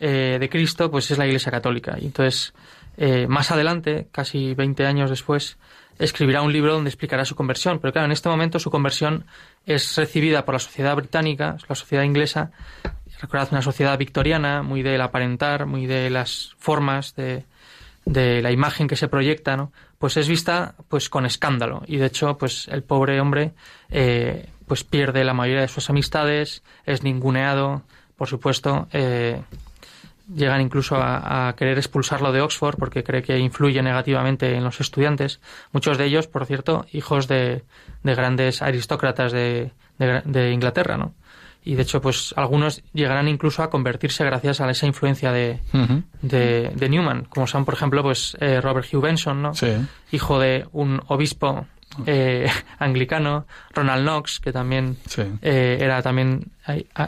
eh, 0.00 0.38
de 0.40 0.48
Cristo 0.48 0.90
pues 0.90 1.10
es 1.10 1.18
la 1.18 1.26
Iglesia 1.26 1.52
Católica. 1.52 1.96
Y 2.00 2.06
entonces, 2.06 2.52
más 3.28 3.50
adelante, 3.50 4.08
casi 4.12 4.52
20 4.54 4.84
años 4.84 5.08
después, 5.08 5.56
escribirá 5.98 6.42
un 6.42 6.52
libro 6.52 6.74
donde 6.74 6.90
explicará 6.90 7.24
su 7.24 7.34
conversión. 7.34 7.78
Pero 7.78 7.92
claro, 7.92 8.06
en 8.06 8.12
este 8.12 8.28
momento 8.28 8.58
su 8.58 8.70
conversión 8.70 9.24
es 9.64 9.96
recibida 9.96 10.44
por 10.44 10.54
la 10.54 10.58
sociedad 10.58 10.94
británica, 10.96 11.56
la 11.66 11.74
sociedad 11.74 12.04
inglesa, 12.04 12.50
recordad 13.20 13.48
una 13.50 13.62
sociedad 13.62 13.98
victoriana, 13.98 14.62
muy 14.62 14.82
del 14.82 15.00
aparentar, 15.00 15.66
muy 15.66 15.86
de 15.86 16.10
las 16.10 16.54
formas 16.58 17.14
de, 17.16 17.44
la 18.06 18.50
imagen 18.50 18.88
que 18.88 18.96
se 18.96 19.08
proyecta, 19.08 19.56
¿no? 19.56 19.72
Pues 19.98 20.16
es 20.16 20.28
vista 20.28 20.74
pues 20.88 21.08
con 21.08 21.26
escándalo 21.26 21.82
y 21.86 21.98
de 21.98 22.06
hecho 22.06 22.38
pues 22.38 22.66
el 22.68 22.82
pobre 22.82 23.20
hombre 23.20 23.52
eh, 23.90 24.48
pues 24.66 24.82
pierde 24.84 25.24
la 25.24 25.34
mayoría 25.34 25.60
de 25.62 25.68
sus 25.68 25.90
amistades, 25.90 26.62
es 26.86 27.02
ninguneado, 27.02 27.82
por 28.16 28.28
supuesto, 28.28 28.88
eh, 28.92 29.40
llegan 30.34 30.60
incluso 30.60 30.96
a, 30.96 31.54
querer 31.56 31.78
expulsarlo 31.78 32.32
de 32.32 32.40
Oxford 32.40 32.76
porque 32.78 33.02
cree 33.02 33.22
que 33.22 33.38
influye 33.38 33.82
negativamente 33.82 34.54
en 34.54 34.64
los 34.64 34.80
estudiantes. 34.80 35.40
Muchos 35.72 35.98
de 35.98 36.04
ellos, 36.06 36.26
por 36.26 36.46
cierto, 36.46 36.86
hijos 36.92 37.28
de, 37.28 37.64
de 38.02 38.14
grandes 38.14 38.62
aristócratas 38.62 39.32
de, 39.32 39.72
Inglaterra, 40.52 40.96
¿no? 40.96 41.14
Y 41.62 41.74
de 41.74 41.82
hecho, 41.82 42.00
pues 42.00 42.32
algunos 42.36 42.82
llegarán 42.92 43.28
incluso 43.28 43.62
a 43.62 43.70
convertirse 43.70 44.24
gracias 44.24 44.60
a 44.60 44.70
esa 44.70 44.86
influencia 44.86 45.30
de, 45.30 45.60
de, 46.22 46.88
Newman, 46.88 47.24
como 47.24 47.46
son, 47.46 47.64
por 47.64 47.74
ejemplo, 47.74 48.02
pues 48.02 48.36
eh, 48.40 48.60
Robert 48.60 48.86
Hugh 48.92 49.02
Benson, 49.02 49.42
¿no? 49.42 49.52
Hijo 50.10 50.38
de 50.38 50.66
un 50.72 51.02
obispo 51.08 51.66
eh, 52.06 52.48
anglicano, 52.78 53.46
Ronald 53.74 54.02
Knox, 54.04 54.40
que 54.40 54.52
también 54.52 54.96
eh, 55.42 55.78
era 55.80 56.00
también 56.02 56.50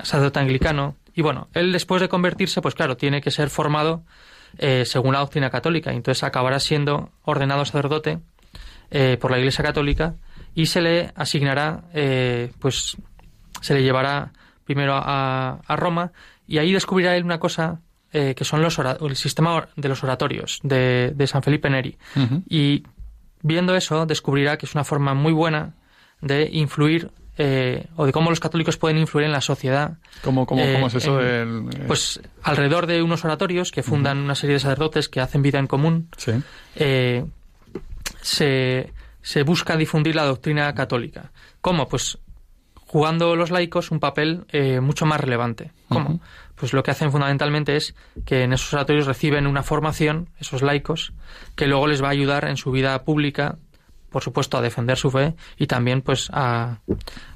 sacerdote 0.02 0.40
anglicano, 0.40 0.96
y 1.14 1.22
bueno, 1.22 1.48
él 1.54 1.72
después 1.72 2.00
de 2.00 2.08
convertirse, 2.08 2.60
pues 2.62 2.74
claro, 2.74 2.96
tiene 2.96 3.20
que 3.20 3.30
ser 3.30 3.50
formado 3.50 4.04
eh, 4.58 4.84
según 4.86 5.12
la 5.14 5.20
doctrina 5.20 5.50
católica. 5.50 5.92
Entonces 5.92 6.22
acabará 6.24 6.58
siendo 6.60 7.10
ordenado 7.22 7.64
sacerdote 7.64 8.18
eh, 8.90 9.16
por 9.20 9.30
la 9.30 9.38
Iglesia 9.38 9.64
Católica 9.64 10.14
y 10.54 10.66
se 10.66 10.80
le 10.80 11.12
asignará, 11.14 11.84
eh, 11.94 12.52
pues 12.58 12.96
se 13.60 13.74
le 13.74 13.82
llevará 13.82 14.32
primero 14.74 14.94
a, 14.96 15.76
Roma 15.76 16.12
y 16.46 16.58
ahí 16.58 16.72
descubrirá 16.72 17.16
él 17.16 17.24
una 17.24 17.38
cosa 17.38 17.80
que 18.10 18.44
son 18.44 18.60
los 18.60 18.78
el 18.78 19.16
sistema 19.16 19.68
de 19.74 19.88
los 19.88 20.04
oratorios 20.04 20.60
de, 20.62 21.26
San 21.26 21.42
Felipe 21.42 21.70
Neri. 21.70 21.96
Y 22.48 22.84
viendo 23.42 23.74
eso 23.74 24.06
descubrirá 24.06 24.56
que 24.58 24.66
es 24.66 24.74
una 24.74 24.84
forma 24.84 25.14
muy 25.14 25.32
buena 25.32 25.74
de 26.20 26.48
influir 26.52 27.10
eh, 27.38 27.86
o 27.96 28.04
de 28.04 28.12
cómo 28.12 28.28
los 28.28 28.40
católicos 28.40 28.76
pueden 28.76 28.98
influir 28.98 29.26
en 29.26 29.32
la 29.32 29.40
sociedad. 29.40 29.98
¿Cómo, 30.22 30.44
cómo, 30.44 30.62
cómo 30.72 30.86
es 30.86 30.94
eso? 30.94 31.18
Eh, 31.20 31.46
pues 31.86 32.20
alrededor 32.42 32.86
de 32.86 33.02
unos 33.02 33.24
oratorios 33.24 33.72
que 33.72 33.82
fundan 33.82 34.18
una 34.18 34.34
serie 34.34 34.54
de 34.54 34.60
sacerdotes 34.60 35.08
que 35.08 35.20
hacen 35.20 35.40
vida 35.40 35.58
en 35.58 35.66
común, 35.66 36.08
eh, 36.76 37.24
se, 38.20 38.92
se 39.22 39.42
busca 39.44 39.76
difundir 39.76 40.14
la 40.14 40.24
doctrina 40.24 40.74
católica. 40.74 41.32
¿Cómo? 41.62 41.88
Pues 41.88 42.18
jugando 42.92 43.36
los 43.36 43.50
laicos 43.50 43.90
un 43.90 44.00
papel 44.00 44.44
mucho 44.82 45.06
más 45.06 45.18
relevante. 45.18 45.70
¿Cómo? 45.88 46.20
Pues 46.56 46.74
lo 46.74 46.82
que 46.82 46.90
hacen 46.90 47.10
fundamentalmente 47.10 47.74
es 47.74 47.94
que 48.26 48.42
en 48.42 48.52
esos 48.52 48.74
oratorios 48.74 49.06
reciben 49.06 49.46
una 49.46 49.62
formación, 49.62 50.28
esos 50.38 50.60
laicos, 50.60 51.14
que 51.56 51.66
luego 51.66 51.86
les 51.86 52.02
va 52.02 52.08
a 52.08 52.10
ayudar 52.10 52.44
en 52.44 52.58
su 52.58 52.70
vida 52.70 53.02
pública 53.02 53.56
por 54.10 54.22
supuesto, 54.22 54.58
a 54.58 54.60
defender 54.60 54.98
su 54.98 55.10
fe 55.10 55.34
y 55.56 55.66
también 55.66 56.02
pues 56.02 56.28
a, 56.34 56.80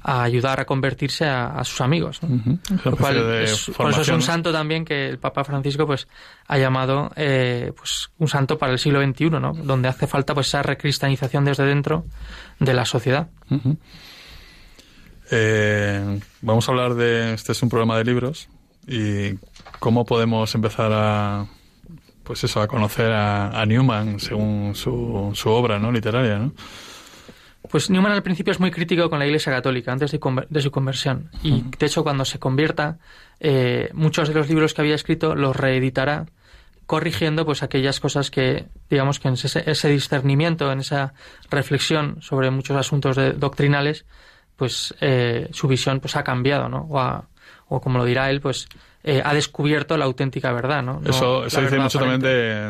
ayudar 0.03 0.59
a 0.59 0.65
convertirse 0.65 1.25
a, 1.25 1.63
sus 1.63 1.81
amigos. 1.81 2.19
por 3.75 3.89
eso 3.89 4.01
es 4.01 4.09
un 4.09 4.21
santo 4.21 4.51
también 4.51 4.85
que 4.85 5.09
el 5.09 5.17
Papa 5.17 5.43
Francisco 5.43 5.87
pues 5.87 6.07
ha 6.45 6.59
llamado 6.59 7.09
eh, 7.15 7.73
pues 7.75 8.11
un 8.19 8.27
santo 8.27 8.59
para 8.59 8.73
el 8.73 8.77
siglo 8.77 9.01
XXI, 9.03 9.31
¿no? 9.31 9.53
donde 9.53 9.87
hace 9.87 10.05
falta 10.05 10.35
pues 10.35 10.49
esa 10.49 10.61
recristianización 10.61 11.45
desde 11.45 11.65
dentro 11.65 12.05
de 12.59 12.75
la 12.75 12.85
sociedad. 12.85 13.27
Eh, 15.31 16.19
vamos 16.41 16.67
a 16.67 16.71
hablar 16.71 16.95
de, 16.95 17.33
este 17.33 17.51
es 17.51 17.61
un 17.61 17.69
programa 17.69 17.97
de 17.97 18.05
libros 18.05 18.49
y 18.87 19.33
cómo 19.79 20.05
podemos 20.05 20.53
empezar 20.55 20.91
a 20.93 21.47
pues 22.23 22.43
eso, 22.43 22.61
a 22.61 22.67
conocer 22.67 23.11
a, 23.13 23.65
Newman 23.65 24.19
según 24.19 24.75
su, 24.75 25.31
su, 25.33 25.49
obra 25.49 25.79
¿no? 25.79 25.93
literaria, 25.93 26.37
¿no? 26.37 26.53
Pues 27.69 27.89
Newman 27.89 28.11
al 28.11 28.23
principio 28.23 28.51
es 28.51 28.59
muy 28.59 28.71
crítico 28.71 29.09
con 29.09 29.19
la 29.19 29.25
Iglesia 29.25 29.51
Católica 29.51 29.91
antes 29.91 30.11
de, 30.11 30.61
su 30.61 30.71
conversión. 30.71 31.29
Y 31.43 31.63
de 31.77 31.85
hecho, 31.85 32.03
cuando 32.03 32.23
se 32.25 32.39
convierta, 32.39 32.97
eh, 33.39 33.89
muchos 33.93 34.29
de 34.29 34.33
los 34.35 34.47
libros 34.47 34.73
que 34.73 34.81
había 34.81 34.95
escrito 34.95 35.35
los 35.35 35.55
reeditará 35.55 36.27
corrigiendo 36.85 37.45
pues 37.45 37.63
aquellas 37.63 37.99
cosas 37.99 38.31
que 38.31 38.67
digamos 38.89 39.19
que 39.19 39.27
en 39.27 39.33
ese, 39.33 39.89
discernimiento 39.89 40.71
en 40.71 40.79
esa 40.79 41.13
reflexión 41.49 42.21
sobre 42.21 42.49
muchos 42.49 42.77
asuntos 42.77 43.17
doctrinales 43.37 44.05
pues 44.57 44.93
eh, 44.99 45.47
su 45.51 45.67
visión 45.67 46.01
pues 46.01 46.15
ha 46.17 46.23
cambiado 46.23 46.67
no 46.67 46.87
o, 46.89 47.25
o 47.69 47.81
como 47.81 47.99
lo 47.99 48.05
dirá 48.05 48.29
él 48.29 48.41
pues 48.41 48.67
eh, 49.03 49.21
ha 49.23 49.33
descubierto 49.33 49.95
la 49.95 50.03
auténtica 50.03 50.51
verdad, 50.51 50.83
¿no? 50.83 51.01
eso, 51.05 51.45
dice 51.45 51.79
mucho 51.79 51.97
también 51.97 52.19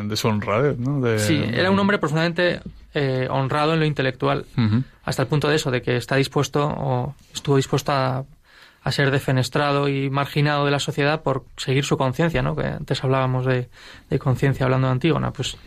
de, 0.08 0.16
su 0.16 0.28
honradez, 0.28 0.78
¿no? 0.78 1.18
sí, 1.18 1.42
era 1.52 1.68
un 1.68 1.78
hombre 1.80 1.98
profundamente 1.98 2.60
eh, 2.94 3.26
honrado 3.28 3.74
en 3.74 3.80
lo 3.80 3.86
intelectual, 3.86 4.46
hasta 5.02 5.22
el 5.22 5.28
punto 5.28 5.48
de 5.48 5.56
eso, 5.56 5.72
de 5.72 5.82
que 5.82 5.96
está 5.96 6.14
dispuesto 6.14 6.64
o 6.64 7.16
estuvo 7.34 7.56
dispuesto 7.56 7.90
a, 7.90 8.24
ser 8.90 9.10
defenestrado 9.10 9.86
y 9.88 10.08
marginado 10.08 10.64
de 10.64 10.70
la 10.70 10.78
sociedad 10.78 11.22
por 11.22 11.44
seguir 11.58 11.84
su 11.84 11.98
conciencia, 11.98 12.40
¿no? 12.40 12.56
Que 12.56 12.68
antes 12.68 13.04
hablábamos 13.04 13.44
de, 13.44 13.68
de 14.08 14.18
conciencia 14.18 14.64
hablando 14.64 14.86
de 14.86 14.92
Antígona, 14.92 15.30
pues 15.30 15.58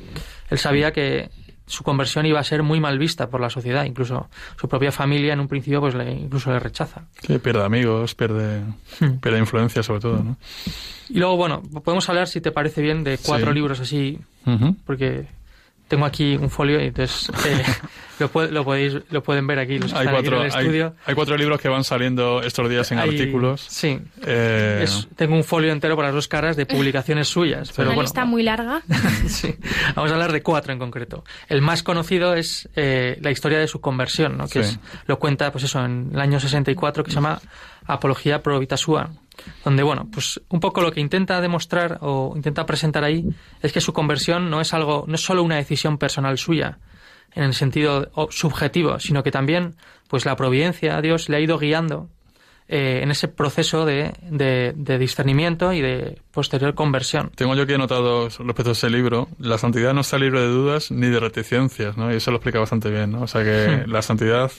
él 0.50 0.58
sabía 0.58 0.92
que 0.92 1.30
su 1.72 1.84
conversión 1.84 2.26
iba 2.26 2.38
a 2.38 2.44
ser 2.44 2.64
muy 2.64 2.82
mal 2.82 3.00
vista 3.00 3.30
por 3.30 3.40
la 3.40 3.50
sociedad, 3.50 3.86
incluso 3.86 4.28
su 4.60 4.68
propia 4.68 4.92
familia 4.92 5.32
en 5.32 5.40
un 5.40 5.48
principio 5.48 5.80
pues 5.80 5.96
le, 5.96 6.12
incluso 6.12 6.52
le 6.52 6.60
rechaza. 6.60 7.04
Sí, 7.26 7.38
pierde 7.38 7.64
amigos, 7.64 8.14
pierde, 8.14 8.60
hmm. 9.00 9.20
pierde 9.22 9.40
influencia 9.40 9.82
sobre 9.82 10.02
todo, 10.02 10.22
¿no? 10.22 10.38
Y 11.08 11.20
luego, 11.20 11.38
bueno, 11.38 11.62
podemos 11.82 12.10
hablar, 12.10 12.28
si 12.28 12.42
te 12.42 12.52
parece 12.52 12.82
bien, 12.82 13.06
de 13.06 13.18
cuatro 13.18 13.54
libros 13.54 13.80
así, 13.80 14.20
porque 14.86 15.28
tengo 15.88 16.06
aquí 16.06 16.36
un 16.36 16.50
folio 16.50 16.82
y 16.82 16.88
entonces 16.88 17.32
eh, 17.46 17.64
lo, 18.22 18.52
lo, 18.52 18.64
podéis, 18.64 18.98
lo 19.10 19.24
pueden 19.24 19.48
ver 19.48 19.60
aquí 19.60 19.78
los 19.78 19.94
hay 19.94 20.08
cuatro, 20.08 20.38
en 20.38 20.42
el 20.44 20.48
estudio. 20.48 20.96
Hay, 21.06 21.16
cuatro 21.16 21.38
libros 21.38 21.60
que 21.60 21.70
van 21.70 21.84
saliendo 21.84 22.42
estos 22.42 22.70
días 22.70 22.92
en 22.92 23.00
artículos. 23.00 23.62
Sí. 23.68 24.00
Eh, 24.26 24.86
tengo 25.16 25.36
un 25.36 25.44
folio 25.44 25.72
entero 25.72 25.96
para 25.96 26.10
las 26.10 26.16
dos 26.16 26.28
caras 26.28 26.56
de 26.56 26.66
publicaciones 26.66 27.28
suyas. 27.30 27.72
Pero 27.76 27.92
Una 27.92 28.02
lista 28.02 28.26
muy 28.26 28.44
larga. 28.44 28.82
sí. 29.28 29.56
Vamos 29.96 30.12
a 30.12 30.14
hablar 30.14 30.32
de 30.32 30.42
cuatro 30.42 30.74
en 30.74 30.80
concreto. 30.80 31.24
El 31.50 31.62
más 31.62 31.84
conocido 31.84 32.34
es 32.36 32.70
eh, 32.76 33.18
la 33.22 33.32
historia 33.32 33.60
de 33.60 33.68
su 33.68 33.82
conversión, 33.82 34.38
¿no? 34.38 34.48
que 34.48 34.60
es, 34.60 34.80
lo 35.08 35.20
cuenta 35.20 35.52
pues 35.52 35.64
eso 35.66 35.84
en 35.84 36.12
el 36.14 36.20
año 36.20 36.40
64, 36.40 37.04
que 37.04 37.12
se 37.12 37.16
llama 37.16 37.42
Apología 37.86 38.42
Pro 38.42 38.60
Vita 38.60 38.78
Sua 38.78 39.10
donde, 39.64 39.84
bueno, 39.84 40.08
pues 40.12 40.42
un 40.50 40.60
poco 40.60 40.82
lo 40.82 40.92
que 40.92 41.00
intenta 41.00 41.42
demostrar 41.42 42.00
o 42.02 42.34
intenta 42.36 42.66
presentar 42.66 43.04
ahí 43.04 43.26
es 43.62 43.72
que 43.72 43.82
su 43.82 43.94
conversión 43.94 44.50
no 44.50 44.62
es 44.62 44.74
algo, 44.74 45.06
no 45.08 45.16
es 45.16 45.22
solo 45.22 45.44
una 45.44 45.56
decisión 45.56 45.98
personal 45.98 46.38
suya, 46.38 46.80
en 47.34 47.44
el 47.44 47.54
sentido 47.54 48.10
subjetivo, 48.30 49.00
sino 49.00 49.24
que 49.24 49.32
también, 49.32 49.76
pues 50.08 50.26
la 50.26 50.36
providencia, 50.36 50.98
a 50.98 51.02
Dios 51.02 51.30
le 51.30 51.38
ha 51.38 51.40
ido 51.40 51.58
guiando 51.58 52.10
eh, 52.68 53.02
en 53.04 53.12
ese 53.12 53.28
proceso 53.28 53.86
de, 53.86 54.14
de, 54.22 54.98
discernimiento 54.98 55.74
y 55.74 55.82
de 55.82 56.22
posterior 56.32 56.74
conversión. 56.74 57.30
Tengo 57.36 57.54
yo 57.56 57.64
aquí 57.64 57.74
anotado 57.74 58.30
respecto 58.30 58.70
a 58.70 58.72
ese 58.72 58.90
libro, 58.90 59.28
la 59.40 59.58
santidad 59.58 59.94
no 59.94 60.02
está 60.02 60.18
libre 60.18 60.40
de 60.40 60.48
dudas 60.48 60.90
ni 60.90 61.08
de 61.08 61.20
reticencias, 61.20 61.98
¿no? 61.98 62.14
Y 62.14 62.16
eso 62.16 62.32
lo 62.32 62.38
explica 62.38 62.60
bastante 62.60 62.90
bien, 62.90 63.12
¿no? 63.12 63.24
O 63.24 63.28
sea 63.28 63.44
que 63.44 63.84
hmm. 63.86 63.92
la 63.92 64.02
santidad 64.02 64.52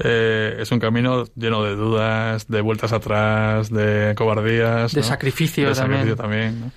eh, 0.00 0.56
es 0.58 0.72
un 0.72 0.80
camino 0.80 1.24
lleno 1.36 1.62
de 1.62 1.76
dudas, 1.76 2.48
de 2.48 2.60
vueltas 2.60 2.92
atrás, 2.92 3.70
de 3.70 4.14
cobardías. 4.16 4.92
De 4.92 5.04
sacrificio 5.04 5.72
también. 5.72 6.16
también 6.16 6.72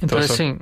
Entonces, 0.00 0.32
sí. 0.32 0.56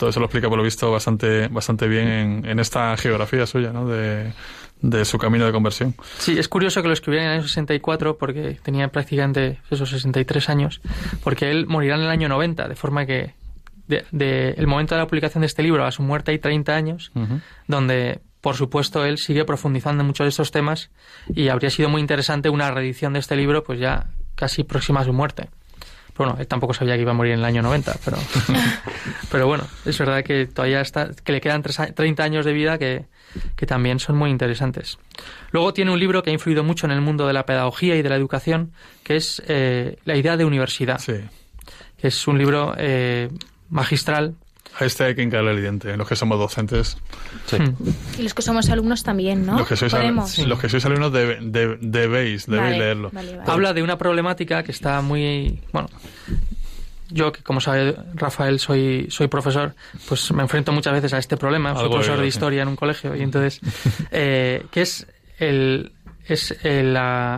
Todo 0.00 0.08
eso 0.08 0.18
lo 0.18 0.26
explica, 0.26 0.48
por 0.48 0.56
lo 0.56 0.64
visto, 0.64 0.90
bastante, 0.90 1.48
bastante 1.48 1.86
bien 1.86 2.08
en, 2.08 2.46
en 2.46 2.58
esta 2.58 2.96
geografía 2.96 3.46
suya, 3.46 3.70
¿no? 3.70 3.86
De, 3.86 4.32
de 4.80 5.04
su 5.04 5.18
camino 5.18 5.44
de 5.44 5.52
conversión. 5.52 5.94
Sí, 6.16 6.38
es 6.38 6.48
curioso 6.48 6.80
que 6.80 6.88
lo 6.88 6.94
escribiera 6.94 7.26
en 7.26 7.30
el 7.32 7.38
año 7.40 7.46
64 7.46 8.16
porque 8.16 8.58
tenía 8.62 8.88
prácticamente 8.88 9.58
esos 9.70 9.90
63 9.90 10.48
años, 10.48 10.80
porque 11.22 11.50
él 11.50 11.66
morirá 11.66 11.96
en 11.96 12.00
el 12.00 12.08
año 12.08 12.30
90, 12.30 12.66
de 12.66 12.76
forma 12.76 13.04
que 13.04 13.34
de, 13.88 14.54
el 14.56 14.66
momento 14.66 14.94
de 14.94 15.02
la 15.02 15.06
publicación 15.06 15.42
de 15.42 15.48
este 15.48 15.62
libro 15.62 15.84
a 15.84 15.90
su 15.90 16.02
muerte 16.02 16.30
hay 16.30 16.38
30 16.38 16.74
años, 16.74 17.12
donde 17.66 18.22
por 18.40 18.56
supuesto, 18.56 19.04
él 19.04 19.18
sigue 19.18 19.44
profundizando 19.44 20.00
en 20.00 20.06
muchos 20.06 20.24
de 20.24 20.30
estos 20.30 20.50
temas 20.50 20.90
y 21.28 21.48
habría 21.48 21.68
sido 21.68 21.90
muy 21.90 22.00
interesante 22.00 22.48
una 22.48 22.70
reedición 22.70 23.12
de 23.12 23.18
este 23.18 23.36
libro, 23.36 23.62
pues 23.64 23.78
ya 23.78 24.06
casi 24.34 24.64
próxima 24.64 25.00
a 25.00 25.04
su 25.04 25.12
muerte. 25.12 25.50
Bueno, 26.16 26.36
él 26.38 26.46
tampoco 26.46 26.74
sabía 26.74 26.96
que 26.96 27.02
iba 27.02 27.12
a 27.12 27.14
morir 27.14 27.32
en 27.32 27.40
el 27.40 27.44
año 27.44 27.62
90, 27.62 27.96
pero, 28.04 28.18
pero 29.30 29.46
bueno, 29.46 29.64
es 29.84 29.98
verdad 29.98 30.22
que 30.22 30.46
todavía 30.46 30.80
está, 30.80 31.10
que 31.12 31.32
le 31.32 31.40
quedan 31.40 31.62
30 31.62 32.22
años 32.22 32.44
de 32.44 32.52
vida 32.52 32.78
que, 32.78 33.06
que 33.56 33.66
también 33.66 33.98
son 33.98 34.16
muy 34.16 34.30
interesantes. 34.30 34.98
Luego 35.50 35.72
tiene 35.72 35.90
un 35.90 35.98
libro 35.98 36.22
que 36.22 36.30
ha 36.30 36.32
influido 36.32 36.64
mucho 36.64 36.86
en 36.86 36.92
el 36.92 37.00
mundo 37.00 37.26
de 37.26 37.32
la 37.32 37.46
pedagogía 37.46 37.96
y 37.96 38.02
de 38.02 38.08
la 38.08 38.16
educación, 38.16 38.72
que 39.02 39.16
es 39.16 39.42
eh, 39.48 39.96
La 40.04 40.16
idea 40.16 40.36
de 40.36 40.44
universidad. 40.44 40.98
Sí. 40.98 41.14
Que 41.96 42.08
es 42.08 42.26
un 42.26 42.38
libro 42.38 42.74
eh, 42.78 43.28
magistral 43.68 44.36
este 44.78 45.04
hay 45.04 45.14
que 45.14 45.22
hincarle 45.22 45.52
el 45.52 45.60
diente, 45.60 45.96
los 45.96 46.08
que 46.08 46.16
somos 46.16 46.38
docentes. 46.38 46.96
Hmm. 47.50 47.74
Y 48.18 48.22
los 48.22 48.34
que 48.34 48.42
somos 48.42 48.68
alumnos 48.70 49.02
también, 49.02 49.44
¿no? 49.44 49.58
Los 49.58 49.68
que 49.68 49.76
sois, 49.76 49.92
los 50.46 50.58
que 50.58 50.68
sois 50.68 50.84
alumnos 50.84 51.12
debéis, 51.12 52.48
leerlo. 52.48 53.10
Habla 53.46 53.72
de 53.72 53.82
una 53.82 53.98
problemática 53.98 54.62
que 54.62 54.72
está 54.72 55.00
muy... 55.02 55.60
Bueno, 55.72 55.88
yo, 57.10 57.32
que 57.32 57.42
como 57.42 57.60
sabe 57.60 57.96
Rafael, 58.14 58.58
soy, 58.58 59.08
soy 59.10 59.28
profesor, 59.28 59.74
pues 60.08 60.30
me 60.32 60.42
enfrento 60.42 60.72
muchas 60.72 60.92
veces 60.92 61.12
a 61.12 61.18
este 61.18 61.36
problema. 61.36 61.74
Soy 61.74 61.88
profesor 61.88 62.20
de 62.20 62.26
historia 62.26 62.62
en 62.62 62.68
un 62.68 62.76
colegio 62.76 63.16
y 63.16 63.22
entonces, 63.22 63.60
eh, 64.10 64.64
¿qué 64.70 64.82
es 64.82 65.06
el, 65.38 65.92
es 66.32 66.56
el, 66.62 66.96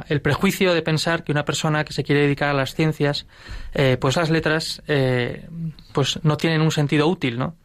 el, 0.08 0.20
prejuicio 0.20 0.74
de 0.74 0.82
pensar 0.82 1.24
que 1.24 1.32
una 1.32 1.44
persona 1.44 1.84
que 1.84 1.92
se 1.92 2.04
quiere 2.04 2.22
dedicar 2.22 2.48
a 2.48 2.52
las 2.52 2.74
ciencias, 2.74 3.26
eh, 3.74 3.96
pues 4.00 4.16
las 4.16 4.30
letras, 4.30 4.82
eh, 4.86 5.48
pues 5.92 6.20
no 6.22 6.36
tienen 6.36 6.60
un 6.60 6.70
sentido 6.70 7.06
útil, 7.06 7.38
¿no? 7.38 7.56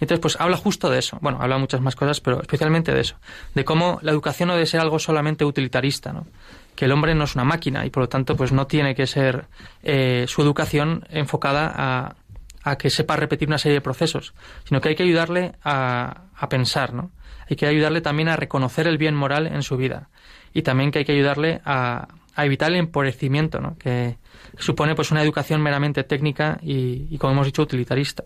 Entonces, 0.00 0.20
pues 0.20 0.36
habla 0.40 0.56
justo 0.56 0.90
de 0.90 0.98
eso. 0.98 1.18
Bueno, 1.20 1.38
habla 1.40 1.58
muchas 1.58 1.80
más 1.80 1.96
cosas, 1.96 2.20
pero 2.20 2.40
especialmente 2.40 2.92
de 2.92 3.00
eso. 3.00 3.16
De 3.54 3.64
cómo 3.64 3.98
la 4.02 4.12
educación 4.12 4.48
no 4.48 4.54
debe 4.54 4.66
ser 4.66 4.80
algo 4.80 4.98
solamente 4.98 5.44
utilitarista, 5.44 6.12
¿no? 6.12 6.26
Que 6.74 6.84
el 6.84 6.92
hombre 6.92 7.14
no 7.14 7.24
es 7.24 7.34
una 7.34 7.44
máquina 7.44 7.84
y, 7.86 7.90
por 7.90 8.02
lo 8.02 8.08
tanto, 8.08 8.36
pues 8.36 8.52
no 8.52 8.66
tiene 8.66 8.94
que 8.94 9.06
ser 9.06 9.46
eh, 9.82 10.26
su 10.28 10.42
educación 10.42 11.06
enfocada 11.10 11.72
a, 11.74 12.16
a, 12.62 12.76
que 12.76 12.90
sepa 12.90 13.16
repetir 13.16 13.48
una 13.48 13.58
serie 13.58 13.76
de 13.76 13.80
procesos, 13.80 14.34
sino 14.64 14.80
que 14.80 14.90
hay 14.90 14.94
que 14.94 15.02
ayudarle 15.02 15.54
a, 15.64 16.22
a 16.36 16.48
pensar, 16.48 16.92
¿no? 16.92 17.10
Hay 17.48 17.56
que 17.56 17.66
ayudarle 17.66 18.00
también 18.00 18.28
a 18.28 18.36
reconocer 18.36 18.86
el 18.88 18.98
bien 18.98 19.14
moral 19.14 19.46
en 19.46 19.62
su 19.62 19.76
vida 19.76 20.08
y 20.56 20.62
también 20.62 20.90
que 20.90 21.00
hay 21.00 21.04
que 21.04 21.12
ayudarle 21.12 21.60
a, 21.66 22.08
a 22.34 22.46
evitar 22.46 22.70
el 22.70 22.76
empobrecimiento, 22.76 23.60
¿no? 23.60 23.76
que 23.76 24.16
supone 24.56 24.94
pues 24.94 25.10
una 25.10 25.22
educación 25.22 25.60
meramente 25.60 26.02
técnica 26.02 26.58
y, 26.62 27.06
y 27.10 27.18
como 27.18 27.34
hemos 27.34 27.46
dicho, 27.46 27.60
utilitarista. 27.60 28.24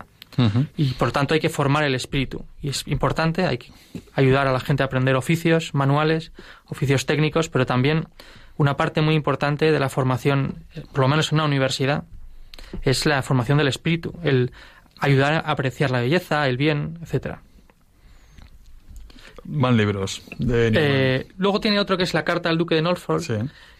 Y 0.77 0.93
por 0.93 1.11
tanto 1.11 1.33
hay 1.33 1.41
que 1.41 1.49
formar 1.49 1.83
el 1.83 1.93
espíritu. 1.93 2.45
Y 2.61 2.69
es 2.69 2.87
importante, 2.87 3.45
hay 3.45 3.57
que 3.57 3.73
ayudar 4.13 4.47
a 4.47 4.53
la 4.53 4.61
gente 4.61 4.81
a 4.81 4.85
aprender 4.85 5.17
oficios, 5.17 5.73
manuales, 5.73 6.31
oficios 6.67 7.05
técnicos, 7.05 7.49
pero 7.49 7.65
también 7.65 8.07
una 8.55 8.77
parte 8.77 9.01
muy 9.01 9.15
importante 9.15 9.73
de 9.73 9.79
la 9.81 9.89
formación, 9.89 10.63
por 10.93 11.01
lo 11.01 11.09
menos 11.09 11.33
en 11.33 11.39
una 11.39 11.45
universidad, 11.45 12.05
es 12.83 13.05
la 13.05 13.21
formación 13.23 13.57
del 13.57 13.67
espíritu, 13.67 14.17
el 14.23 14.53
ayudar 14.99 15.33
a 15.33 15.39
apreciar 15.39 15.91
la 15.91 15.99
belleza, 15.99 16.47
el 16.47 16.55
bien, 16.55 16.97
etcétera. 17.01 17.41
Van 19.43 19.77
libros. 19.77 20.21
De 20.37 20.71
eh, 20.73 21.27
luego 21.37 21.59
tiene 21.59 21.79
otro 21.79 21.97
que 21.97 22.03
es 22.03 22.13
la 22.13 22.23
carta 22.23 22.49
al 22.49 22.57
duque 22.57 22.75
de 22.75 22.81
Norfolk, 22.81 23.23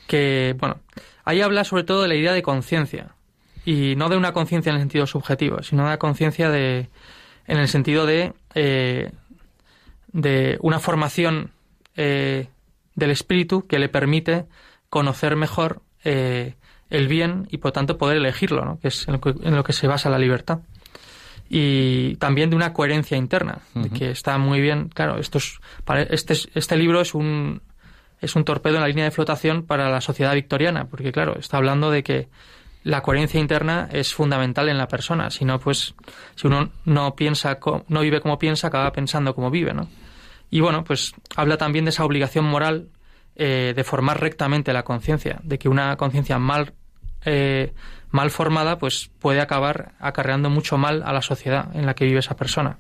que, 0.08 0.56
bueno, 0.60 0.80
ahí 1.24 1.42
habla 1.42 1.64
sobre 1.64 1.84
todo 1.84 2.02
de 2.02 2.08
la 2.08 2.16
idea 2.16 2.34
de 2.34 2.42
conciencia 2.42 3.16
y 3.66 3.96
no 3.96 4.10
de 4.10 4.18
una 4.18 4.34
conciencia 4.34 4.72
en 4.72 4.76
el 4.76 4.82
sentido 4.82 5.06
subjetivo, 5.06 5.62
sino 5.64 5.84
de 5.84 5.90
una 5.90 5.98
conciencia 5.98 6.50
de 6.50 6.90
en 7.48 7.58
el 7.58 7.68
sentido 7.68 8.06
de 8.06 8.34
eh, 8.56 9.12
de 10.14 10.58
una 10.62 10.80
formación 10.80 11.52
eh, 11.96 12.48
del 12.96 13.12
espíritu 13.12 13.68
que 13.68 13.80
le 13.80 13.90
permite 13.90 14.46
conocer 14.90 15.36
mejor 15.36 15.82
eh, 16.04 16.56
el 16.90 17.08
bien 17.08 17.48
y 17.50 17.58
por 17.58 17.72
tanto 17.72 17.98
poder 17.98 18.18
elegirlo, 18.18 18.66
¿no? 18.66 18.80
que 18.80 18.90
es 18.90 19.08
en 19.08 19.56
lo 19.56 19.64
que, 19.64 19.74
se 19.74 19.88
basa 19.88 20.10
la 20.10 20.20
libertad. 20.20 20.60
Y 21.54 22.16
también 22.16 22.50
de 22.50 22.56
una 22.56 22.72
coherencia 22.72 23.18
interna, 23.18 23.60
de 23.74 23.90
que 23.90 24.10
está 24.10 24.38
muy 24.38 24.62
bien. 24.62 24.88
Claro, 24.88 25.20
esto 25.20 25.38
es, 25.38 25.60
para 25.84 26.04
este, 26.04 26.34
este 26.56 26.78
libro 26.78 27.02
es 27.02 27.14
un, 27.14 27.62
es 28.22 28.38
un 28.38 28.46
torpedo 28.46 28.76
en 28.76 28.82
la 28.82 28.88
línea 28.88 29.04
de 29.04 29.12
flotación 29.12 29.64
para 29.64 29.90
la 29.90 30.00
sociedad 30.00 30.34
victoriana, 30.34 30.86
porque 30.86 31.12
claro, 31.12 31.38
está 31.38 31.58
hablando 31.58 31.92
de 31.92 32.04
que 32.04 32.30
la 32.84 33.02
coherencia 33.02 33.38
interna 33.38 33.90
es 33.92 34.14
fundamental 34.14 34.70
en 34.70 34.78
la 34.78 34.88
persona. 34.88 35.30
Si 35.30 35.44
no, 35.44 35.60
pues, 35.60 35.94
si 36.36 36.48
uno 36.48 36.72
no 36.86 37.16
piensa, 37.18 37.60
no 37.90 38.00
vive 38.00 38.22
como 38.22 38.40
piensa, 38.40 38.68
acaba 38.68 38.94
pensando 38.94 39.36
como 39.36 39.52
vive, 39.52 39.74
¿no? 39.74 39.90
Y 40.50 40.62
bueno, 40.62 40.86
pues 40.86 41.14
habla 41.36 41.58
también 41.58 41.84
de 41.84 41.90
esa 41.90 42.06
obligación 42.06 42.46
moral 42.46 42.88
eh, 43.36 43.74
de 43.76 43.84
formar 43.84 44.22
rectamente 44.22 44.72
la 44.72 44.84
conciencia, 44.84 45.40
de 45.44 45.60
que 45.60 45.70
una 45.70 45.96
conciencia 45.98 46.40
mal, 46.40 46.74
eh, 47.26 47.74
mal 48.12 48.30
formada, 48.30 48.78
pues 48.78 49.10
puede 49.20 49.42
acabar 49.42 49.94
acarreando 50.00 50.50
mucho 50.50 50.78
mal 50.78 51.04
a 51.04 51.14
la 51.14 51.22
sociedad 51.22 51.76
en 51.76 51.86
la 51.86 51.94
que 51.94 52.06
vive 52.06 52.20
esa 52.20 52.36
persona. 52.36 52.78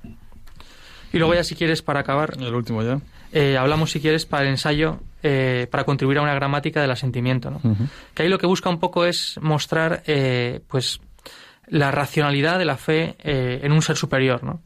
Y 1.13 1.17
luego 1.17 1.33
ya 1.33 1.43
si 1.43 1.55
quieres, 1.55 1.81
para 1.81 2.01
acabar... 2.01 2.35
El 2.39 2.53
último 2.53 2.83
ya. 2.83 2.99
Eh, 3.33 3.57
hablamos, 3.57 3.91
si 3.91 3.99
quieres, 3.99 4.25
para 4.25 4.43
el 4.43 4.49
ensayo, 4.49 4.99
eh, 5.23 5.67
para 5.69 5.83
contribuir 5.83 6.19
a 6.19 6.21
una 6.21 6.33
gramática 6.33 6.81
del 6.81 6.91
asentimiento. 6.91 7.49
¿no? 7.49 7.61
Que 8.13 8.23
ahí 8.23 8.29
lo 8.29 8.37
que 8.37 8.47
busca 8.47 8.69
un 8.69 8.79
poco 8.79 9.05
es 9.05 9.37
mostrar 9.41 10.03
eh, 10.05 10.61
pues, 10.67 11.01
la 11.67 11.91
racionalidad 11.91 12.59
de 12.59 12.65
la 12.65 12.77
fe 12.77 13.15
en 13.19 13.71
un 13.71 13.81
ser 13.81 13.97
superior. 13.97 14.43
¿no? 14.43 14.61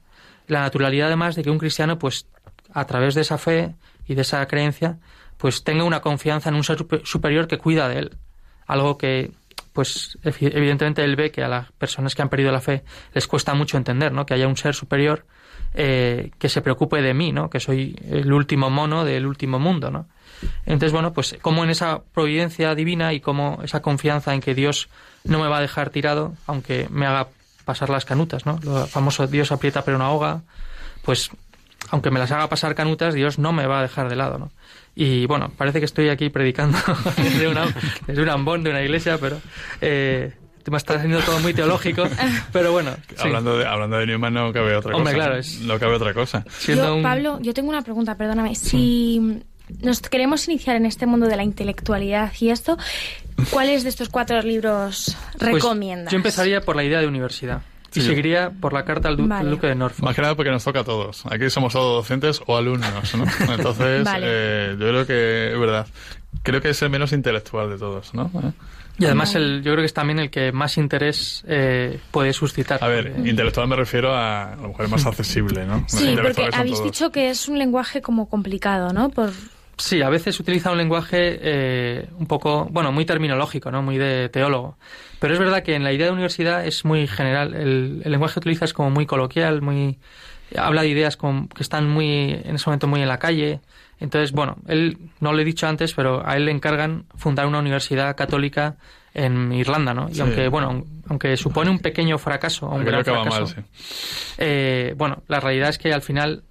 La 0.47 0.61
naturalidad, 0.61 1.07
además, 1.07 1.36
de 1.36 1.43
que 1.43 1.49
un 1.49 1.57
cristiano, 1.57 1.97
pues, 1.97 2.28
a 2.73 2.86
través 2.86 3.15
de 3.15 3.21
esa 3.21 3.38
fe 3.38 3.76
y 4.07 4.15
de 4.15 4.21
esa 4.21 4.45
creencia, 4.47 4.97
pues 5.38 5.63
tenga 5.63 5.84
una 5.84 6.01
confianza 6.01 6.49
en 6.49 6.55
un 6.55 6.63
ser 6.63 6.86
superior 7.03 7.47
que 7.47 7.57
cuida 7.57 7.89
de 7.89 7.99
él. 7.99 8.17
Algo 8.67 8.97
que, 8.97 9.32
pues, 9.76 10.17
evidentemente 10.23 11.03
él 11.03 11.17
ve 11.17 11.32
que 11.32 11.43
a 11.43 11.49
las 11.49 11.69
personas 11.73 12.15
que 12.15 12.21
han 12.21 12.30
perdido 12.30 12.49
la 12.49 12.61
fe 12.61 12.86
les 13.13 13.28
cuesta 13.28 13.53
mucho 13.53 13.76
entender, 13.76 14.13
¿no? 14.13 14.26
Que 14.26 14.34
haya 14.34 14.47
un 14.47 14.55
ser 14.55 14.73
superior 14.73 15.26
eh, 15.73 16.32
que 16.39 16.47
se 16.47 16.61
preocupe 16.61 17.01
de 17.01 17.13
mí, 17.13 17.34
¿no? 17.34 17.49
Que 17.49 17.59
soy 17.59 17.93
el 18.09 18.32
último 18.32 18.69
mono 18.69 19.03
del 19.03 19.26
último 19.26 19.59
mundo, 19.59 19.91
¿no? 19.91 20.07
Entonces, 20.65 20.93
bueno, 20.93 21.11
pues 21.11 21.36
como 21.41 21.65
en 21.65 21.71
esa 21.71 22.03
providencia 22.13 22.73
divina 22.73 23.11
y 23.11 23.19
como 23.19 23.59
esa 23.63 23.82
confianza 23.82 24.34
en 24.34 24.39
que 24.39 24.55
Dios 24.55 24.88
no 25.26 25.39
me 25.39 25.49
va 25.49 25.57
a 25.57 25.61
dejar 25.61 25.89
tirado, 25.89 26.36
aunque 26.47 26.88
me 26.89 27.05
haga 27.05 27.28
pasar 27.65 27.89
las 27.89 28.05
canutas, 28.05 28.45
¿no? 28.45 28.57
Lo 28.63 28.88
famoso 28.88 29.28
Dios 29.28 29.51
aprieta 29.51 29.84
pero 29.84 29.97
no 29.97 30.05
ahoga, 30.05 30.43
pues 31.03 31.32
aunque 31.91 32.11
me 32.11 32.19
las 32.19 32.31
haga 32.31 32.49
pasar 32.49 32.75
canutas, 32.75 33.13
Dios 33.13 33.39
no 33.39 33.53
me 33.53 33.67
va 33.67 33.79
a 33.79 33.81
dejar 33.83 34.09
de 34.09 34.15
lado, 34.15 34.38
¿no? 34.38 34.51
Y 34.95 35.25
bueno, 35.25 35.51
parece 35.57 35.79
que 35.79 35.86
estoy 35.86 36.09
aquí 36.09 36.29
predicando 36.29 36.77
desde, 37.17 37.47
una, 37.47 37.65
desde 38.07 38.21
un 38.21 38.29
ambón 38.29 38.63
de 38.63 38.69
una 38.69 38.81
iglesia, 38.81 39.17
pero 39.17 39.39
eh, 39.81 40.33
me 40.71 40.77
está 40.77 40.95
haciendo 40.95 41.19
todo 41.19 41.39
muy 41.39 41.53
teológico, 41.53 42.05
pero 42.51 42.71
bueno. 42.71 42.91
Hablando, 43.19 43.57
de, 43.57 43.65
hablando 43.65 43.97
de 43.97 44.07
Newman 44.07 44.33
no 44.33 44.53
cabe 44.53 44.75
otra 44.75 44.93
cosa. 44.93 45.13
claro, 45.13 45.36
No 45.61 45.79
cabe 45.79 45.95
otra 45.95 46.13
cosa. 46.13 46.45
Pablo, 47.03 47.39
yo 47.41 47.53
tengo 47.53 47.69
una 47.69 47.81
pregunta, 47.81 48.15
perdóname. 48.15 48.55
Si 48.55 49.41
nos 49.81 50.01
queremos 50.01 50.47
iniciar 50.47 50.75
en 50.75 50.86
este 50.86 51.05
mundo 51.05 51.27
de 51.27 51.36
la 51.36 51.43
intelectualidad 51.43 52.31
y 52.39 52.49
esto, 52.49 52.77
¿cuáles 53.51 53.83
de 53.83 53.89
estos 53.89 54.09
cuatro 54.09 54.41
libros 54.41 55.17
pues 55.38 55.51
recomiendas? 55.53 56.11
yo 56.11 56.17
empezaría 56.17 56.61
por 56.61 56.75
la 56.75 56.83
idea 56.83 56.99
de 56.99 57.07
universidad. 57.07 57.61
Y 57.95 58.01
seguiría 58.01 58.51
por 58.51 58.73
la 58.73 58.85
carta 58.85 59.09
al, 59.09 59.17
Duque 59.17 59.67
de 59.67 59.75
Norfolk. 59.75 60.03
Más 60.03 60.15
que 60.15 60.21
nada 60.21 60.35
porque 60.35 60.51
nos 60.51 60.63
toca 60.63 60.81
a 60.81 60.83
todos. 60.83 61.25
Aquí 61.27 61.49
somos 61.49 61.73
todos 61.73 62.03
docentes 62.03 62.41
o 62.45 62.57
alumnos, 62.57 63.15
¿no? 63.15 63.25
Entonces, 63.53 64.07
eh, 64.21 64.75
yo 64.79 64.87
creo 64.87 65.07
que 65.07 65.53
es 65.53 65.59
verdad. 65.59 65.87
Creo 66.43 66.61
que 66.61 66.69
es 66.69 66.81
el 66.81 66.89
menos 66.89 67.11
intelectual 67.13 67.69
de 67.69 67.77
todos, 67.77 68.13
¿no? 68.13 68.29
¿Eh? 68.35 68.51
Y 68.97 69.05
además 69.05 69.35
el, 69.35 69.61
yo 69.61 69.73
creo 69.73 69.81
que 69.81 69.87
es 69.87 69.93
también 69.93 70.19
el 70.19 70.29
que 70.29 70.51
más 70.51 70.77
interés 70.77 71.43
eh, 71.47 71.99
puede 72.11 72.31
suscitar. 72.31 72.81
A 72.81 72.87
ver, 72.87 73.13
intelectual 73.25 73.67
me 73.67 73.75
refiero 73.75 74.13
a, 74.13 74.53
a 74.53 74.55
lo 74.55 74.69
mejor 74.69 74.87
más 74.87 75.05
accesible, 75.05 75.65
¿no? 75.65 75.83
Sí, 75.87 76.15
porque 76.21 76.49
habéis 76.53 76.81
dicho 76.81 77.11
que 77.11 77.29
es 77.29 77.49
un 77.49 77.59
lenguaje 77.59 78.01
como 78.01 78.29
complicado, 78.29 78.93
¿no? 78.93 79.09
Por... 79.09 79.31
Sí, 79.78 80.01
a 80.01 80.09
veces 80.09 80.39
utiliza 80.39 80.71
un 80.71 80.78
lenguaje 80.78 81.38
eh, 81.41 82.07
un 82.17 82.28
poco, 82.28 82.67
bueno, 82.71 82.91
muy 82.91 83.05
terminológico, 83.05 83.71
¿no? 83.71 83.82
Muy 83.82 83.97
de 83.97 84.30
teólogo. 84.30 84.78
Pero 85.19 85.34
es 85.34 85.39
verdad 85.39 85.63
que 85.63 85.76
en 85.76 85.84
la 85.84 85.91
idea 85.91 86.07
de 86.07 86.13
universidad 86.13 86.65
es 86.65 86.86
muy 86.86 87.07
general. 87.07 87.53
El, 87.53 87.99
lenguaje 88.05 88.36
que 88.36 88.39
utiliza 88.39 88.65
es 88.65 88.73
como 88.73 88.89
muy 88.89 89.05
coloquial, 89.05 89.61
muy 89.61 89.99
habla 90.57 90.84
de 90.84 90.89
ideas 90.89 91.17
que 91.17 91.47
están 91.59 91.89
muy 91.89 92.32
en 92.32 92.55
ese 92.55 92.69
momento 92.69 92.88
muy 92.88 93.01
en 93.01 93.07
la 93.07 93.19
calle. 93.19 93.59
Entonces, 93.99 94.32
bueno, 94.32 94.57
él, 94.67 94.97
no 95.19 95.34
lo 95.34 95.39
he 95.39 95.45
dicho 95.45 95.67
antes, 95.67 95.93
pero 95.93 96.26
a 96.26 96.36
él 96.36 96.45
le 96.45 96.51
encargan 96.51 97.05
fundar 97.15 97.47
una 97.47 97.59
universidad 97.59 98.15
católica 98.15 98.78
en 99.13 99.53
Irlanda, 99.53 99.93
¿no? 99.93 100.09
Y 100.11 100.19
aunque, 100.19 100.49
bueno, 100.49 100.86
aunque 101.07 101.38
supone 101.38 101.69
un 101.69 101.80
pequeño 101.80 102.17
fracaso, 102.17 102.67
un 102.67 102.84
gran 102.84 103.03
fracaso, 103.03 103.55
eh, 104.38 104.93
bueno, 104.97 105.23
la 105.28 105.39
realidad 105.39 105.69
es 105.69 105.78
que 105.78 105.93
al 105.93 106.01
final, 106.01 106.43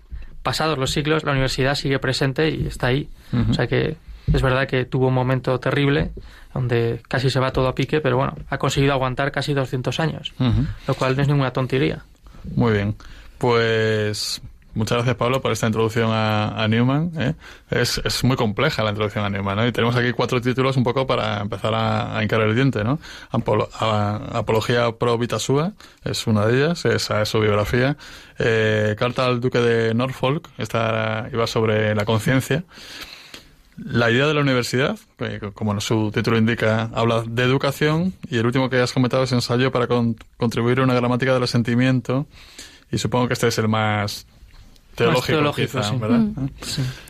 pasados 0.45 0.78
los 0.78 0.92
siglos, 0.92 1.24
la 1.24 1.32
universidad 1.32 1.74
sigue 1.74 1.99
presente 1.99 2.51
y 2.51 2.68
está 2.68 2.86
ahí. 2.86 3.09
O 3.51 3.53
sea 3.53 3.66
que 3.66 3.97
es 4.32 4.42
verdad 4.42 4.68
que 4.68 4.84
tuvo 4.84 5.09
un 5.09 5.14
momento 5.14 5.59
terrible, 5.59 6.12
donde 6.53 7.03
casi 7.09 7.30
se 7.30 7.40
va 7.40 7.51
todo 7.51 7.66
a 7.66 7.74
pique, 7.74 8.01
pero 8.01 8.16
bueno, 8.16 8.36
ha 8.49 8.59
conseguido 8.59 8.92
aguantar 8.92 9.32
casi 9.32 9.55
200 9.55 9.99
años, 9.99 10.32
lo 10.86 10.95
cual 10.95 11.16
no 11.16 11.22
es 11.22 11.28
ninguna 11.28 11.51
tontería. 11.51 12.05
Muy 12.55 12.72
bien. 12.72 12.95
Pues 13.38 14.40
Muchas 14.75 14.97
gracias, 14.97 15.14
Pablo, 15.16 15.41
por 15.41 15.53
esta 15.53 15.68
introducción 15.68 16.11
a, 16.12 16.66
Newman. 16.68 17.12
¿eh? 17.16 17.35
Es, 17.70 18.01
es, 18.05 18.25
muy 18.25 18.37
compleja 18.37 18.83
la 18.83 18.91
introducción 18.91 19.25
a 19.25 19.31
Newman, 19.31 19.57
¿no? 19.57 19.66
Y 19.66 19.70
tenemos 19.72 19.95
aquí 19.95 20.12
cuatro 20.12 20.41
títulos 20.41 20.77
un 20.77 20.83
poco 20.83 21.07
para 21.07 21.41
empezar 21.41 21.72
a, 21.75 22.18
a 22.18 22.22
el 22.22 22.55
diente, 22.57 22.83
¿no? 22.83 22.99
Apología 23.31 24.91
pro 24.99 25.16
Vitasua 25.16 25.72
es 26.03 26.27
una 26.27 26.47
de 26.47 26.57
ellas, 26.57 26.85
esa 26.87 27.22
es 27.22 27.29
su 27.29 27.39
biografía. 27.39 27.97
Eh, 28.39 28.97
Carta 28.99 29.27
al 29.27 29.41
Duque 29.41 29.61
de 29.61 29.95
Norfolk, 29.95 30.49
esta 30.59 31.29
iba 31.33 31.47
sobre 31.47 31.95
la 31.95 32.05
conciencia. 32.05 32.64
La 33.77 34.11
idea 34.11 34.27
de 34.27 34.35
la 34.35 34.41
universidad, 34.41 34.99
como 35.55 35.81
su 35.81 36.11
título 36.12 36.37
indica, 36.37 36.91
habla 36.95 37.22
de 37.27 37.43
educación. 37.45 38.12
Y 38.29 38.39
el 38.39 38.47
último 38.47 38.70
que 38.70 38.81
has 38.81 38.93
comentado 38.93 39.22
es 39.22 39.31
ensayo 39.31 39.70
para 39.70 39.87
contribuir 40.37 40.81
a 40.81 40.83
una 40.83 40.95
gramática 40.95 41.35
del 41.35 41.47
sentimiento. 41.47 42.27
Y 42.91 42.99
supongo 42.99 43.29
que 43.29 43.35
este 43.35 43.49
es 43.49 43.59
el 43.59 43.68
más 43.68 44.27
teológico, 44.95 45.99
¿verdad? 45.99 46.18
Mm. 46.18 46.49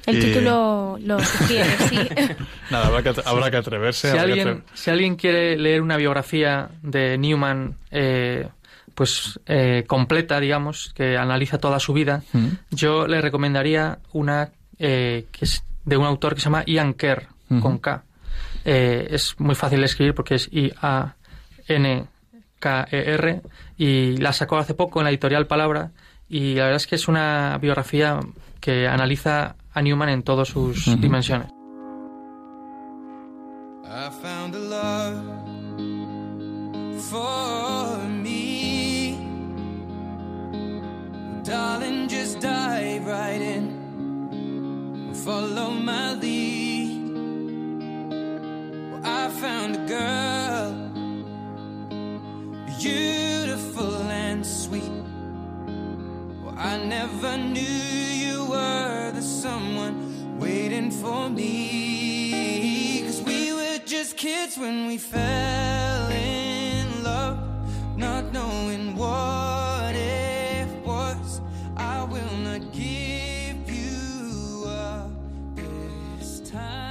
El 0.06 0.20
título 0.20 0.98
lo 1.02 1.18
sugiere, 1.20 1.70
sí. 1.88 1.96
Nada, 2.70 2.86
habrá 2.86 3.02
que, 3.02 3.20
habrá 3.24 3.50
que 3.50 3.56
atreverse. 3.56 4.10
Si, 4.10 4.18
alguien, 4.18 4.64
si 4.74 4.90
alguien 4.90 5.16
quiere 5.16 5.56
leer 5.56 5.82
una 5.82 5.96
biografía 5.96 6.68
de 6.82 7.16
Newman, 7.18 7.76
eh, 7.90 8.48
pues 8.94 9.40
eh, 9.46 9.84
completa, 9.86 10.38
digamos, 10.40 10.92
que 10.94 11.16
analiza 11.16 11.58
toda 11.58 11.80
su 11.80 11.92
vida, 11.92 12.22
Mm. 12.32 12.48
yo 12.70 13.06
le 13.06 13.20
recomendaría 13.20 13.98
una 14.12 14.50
eh, 14.78 15.26
que 15.32 15.44
es 15.44 15.64
de 15.84 15.96
un 15.96 16.04
autor 16.04 16.34
que 16.34 16.40
se 16.40 16.44
llama 16.46 16.64
Ian 16.66 16.94
Kerr, 16.94 17.28
con 17.60 17.78
K. 17.78 18.02
Eh, 18.64 19.06
es 19.10 19.38
muy 19.38 19.54
fácil 19.54 19.78
de 19.80 19.86
escribir 19.86 20.14
porque 20.14 20.34
es 20.36 20.48
I-A-N-K-E-R 21.94 23.42
y 23.76 24.16
la 24.16 24.32
sacó 24.32 24.56
hace 24.56 24.74
poco 24.74 25.00
en 25.00 25.04
la 25.04 25.10
editorial 25.10 25.46
Palabra 25.46 25.90
y 26.28 26.54
la 26.54 26.64
verdad 26.64 26.76
es 26.76 26.86
que 26.86 26.94
es 26.96 27.08
una 27.08 27.58
biografía 27.60 28.20
que 28.60 28.88
analiza 28.88 29.56
a 29.72 29.82
Newman 29.82 30.08
en 30.08 30.22
todas 30.22 30.48
sus 30.48 30.86
dimensiones. 31.00 31.48
I 33.86 34.10
found 34.22 34.54
a 34.54 34.58
love 34.58 35.22
for 37.10 37.98
me. 38.22 39.16
Darling, 41.44 42.08
just 42.08 42.40
dive 42.40 43.06
right 43.06 43.40
in. 43.40 45.12
Follow 45.24 45.70
my 45.70 46.14
lead. 46.14 47.12
Well, 48.90 49.00
I 49.04 49.28
found 49.28 49.76
a 49.76 49.86
girl, 49.86 50.13
never 56.84 57.36
knew 57.36 57.60
you 57.60 58.44
were 58.44 59.10
the 59.12 59.22
someone 59.22 60.38
waiting 60.38 60.90
for 60.90 61.30
me. 61.30 63.02
Cause 63.06 63.22
we 63.22 63.52
were 63.52 63.78
just 63.86 64.16
kids 64.16 64.58
when 64.58 64.86
we 64.86 64.98
fell 64.98 66.10
in 66.10 67.02
love, 67.02 67.38
not 67.96 68.32
knowing 68.32 68.96
what 68.96 69.94
it 69.94 70.68
was. 70.84 71.40
I 71.76 72.04
will 72.04 72.36
not 72.42 72.72
give 72.72 73.68
you 73.68 74.64
up 74.66 75.10
this 75.56 76.40
time. 76.50 76.84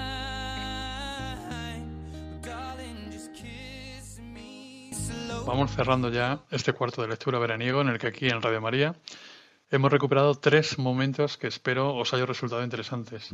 Vamos 5.46 5.72
cerrando 5.72 6.10
ya 6.10 6.40
este 6.52 6.74
cuarto 6.74 7.02
de 7.02 7.10
lectura 7.10 7.38
veraniego 7.38 7.82
en 7.82 7.90
el 7.90 8.00
que 8.00 8.08
aquí 8.08 8.28
en 8.30 8.42
Radio 8.42 8.62
María 8.62 8.96
hemos 9.74 9.92
recuperado 9.92 10.36
tres 10.36 10.78
momentos 10.78 11.36
que 11.36 11.48
espero 11.48 11.96
os 11.96 12.14
haya 12.14 12.28
resultado 12.28 12.64
interesantes. 12.64 13.34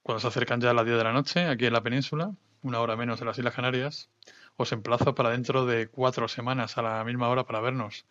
Cuando 0.00 0.20
se 0.20 0.28
acercan 0.28 0.60
ya 0.60 0.72
las 0.72 0.84
10 0.84 0.96
de 0.96 1.02
la 1.02 1.12
noche 1.12 1.46
aquí 1.48 1.66
en 1.66 1.72
la 1.72 1.82
península, 1.82 2.30
una 2.62 2.80
hora 2.80 2.94
menos 2.94 3.20
en 3.20 3.26
las 3.26 3.36
Islas 3.36 3.54
Canarias, 3.54 4.08
os 4.56 4.70
emplazo 4.70 5.16
para 5.16 5.30
dentro 5.30 5.66
de 5.66 5.88
cuatro 5.88 6.28
semanas 6.28 6.78
a 6.78 6.82
la 6.82 7.02
misma 7.02 7.28
hora 7.28 7.42
para 7.42 7.60
vernos. 7.60 8.06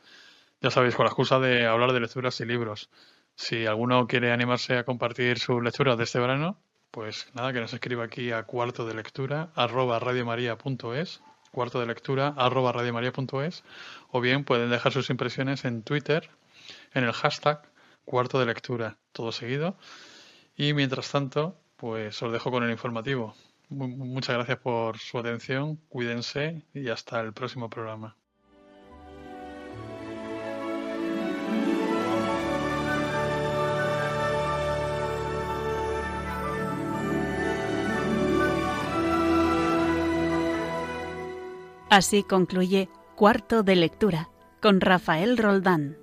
Ya 0.59 0.69
sabéis, 0.69 0.95
con 0.95 1.05
la 1.05 1.11
excusa 1.11 1.39
de 1.39 1.65
hablar 1.65 1.93
de 1.93 2.01
lecturas 2.01 2.37
y 2.41 2.45
libros. 2.45 2.89
Si 3.35 3.65
alguno 3.65 4.05
quiere 4.05 4.33
animarse 4.33 4.77
a 4.77 4.83
compartir 4.83 5.39
sus 5.39 5.63
lecturas 5.63 5.97
de 5.97 6.03
este 6.03 6.19
verano, 6.19 6.57
pues 6.91 7.29
nada, 7.35 7.53
que 7.53 7.61
nos 7.61 7.73
escriba 7.73 8.03
aquí 8.03 8.33
a 8.33 8.43
cuarto 8.43 8.85
de 8.85 8.95
lectura 8.95 9.51
arroba 9.55 9.97
cuarto 11.51 11.79
de 11.79 11.85
lectura 11.85 12.33
arroba 12.35 12.73
radiomaria.es 12.73 13.63
o 14.11 14.19
bien 14.19 14.43
pueden 14.43 14.69
dejar 14.69 14.91
sus 14.91 15.09
impresiones 15.09 15.63
en 15.63 15.83
Twitter 15.83 16.29
en 16.95 17.03
el 17.03 17.11
hashtag 17.13 17.61
cuarto 18.05 18.39
de 18.39 18.47
lectura, 18.47 18.97
todo 19.11 19.31
seguido. 19.31 19.77
Y 20.57 20.73
mientras 20.73 21.11
tanto, 21.11 21.59
pues 21.77 22.21
os 22.23 22.31
dejo 22.31 22.49
con 22.51 22.63
el 22.63 22.71
informativo. 22.71 23.35
Mu- 23.69 23.87
Muchas 23.87 24.35
gracias 24.37 24.57
por 24.59 24.97
su 24.97 25.17
atención, 25.19 25.75
cuídense 25.89 26.63
y 26.73 26.89
hasta 26.89 27.19
el 27.21 27.33
próximo 27.33 27.69
programa. 27.69 28.15
Así 41.89 42.23
concluye 42.23 42.89
Cuarto 43.15 43.63
de 43.63 43.75
Lectura 43.75 44.29
con 44.61 44.81
Rafael 44.81 45.37
Roldán. 45.37 45.97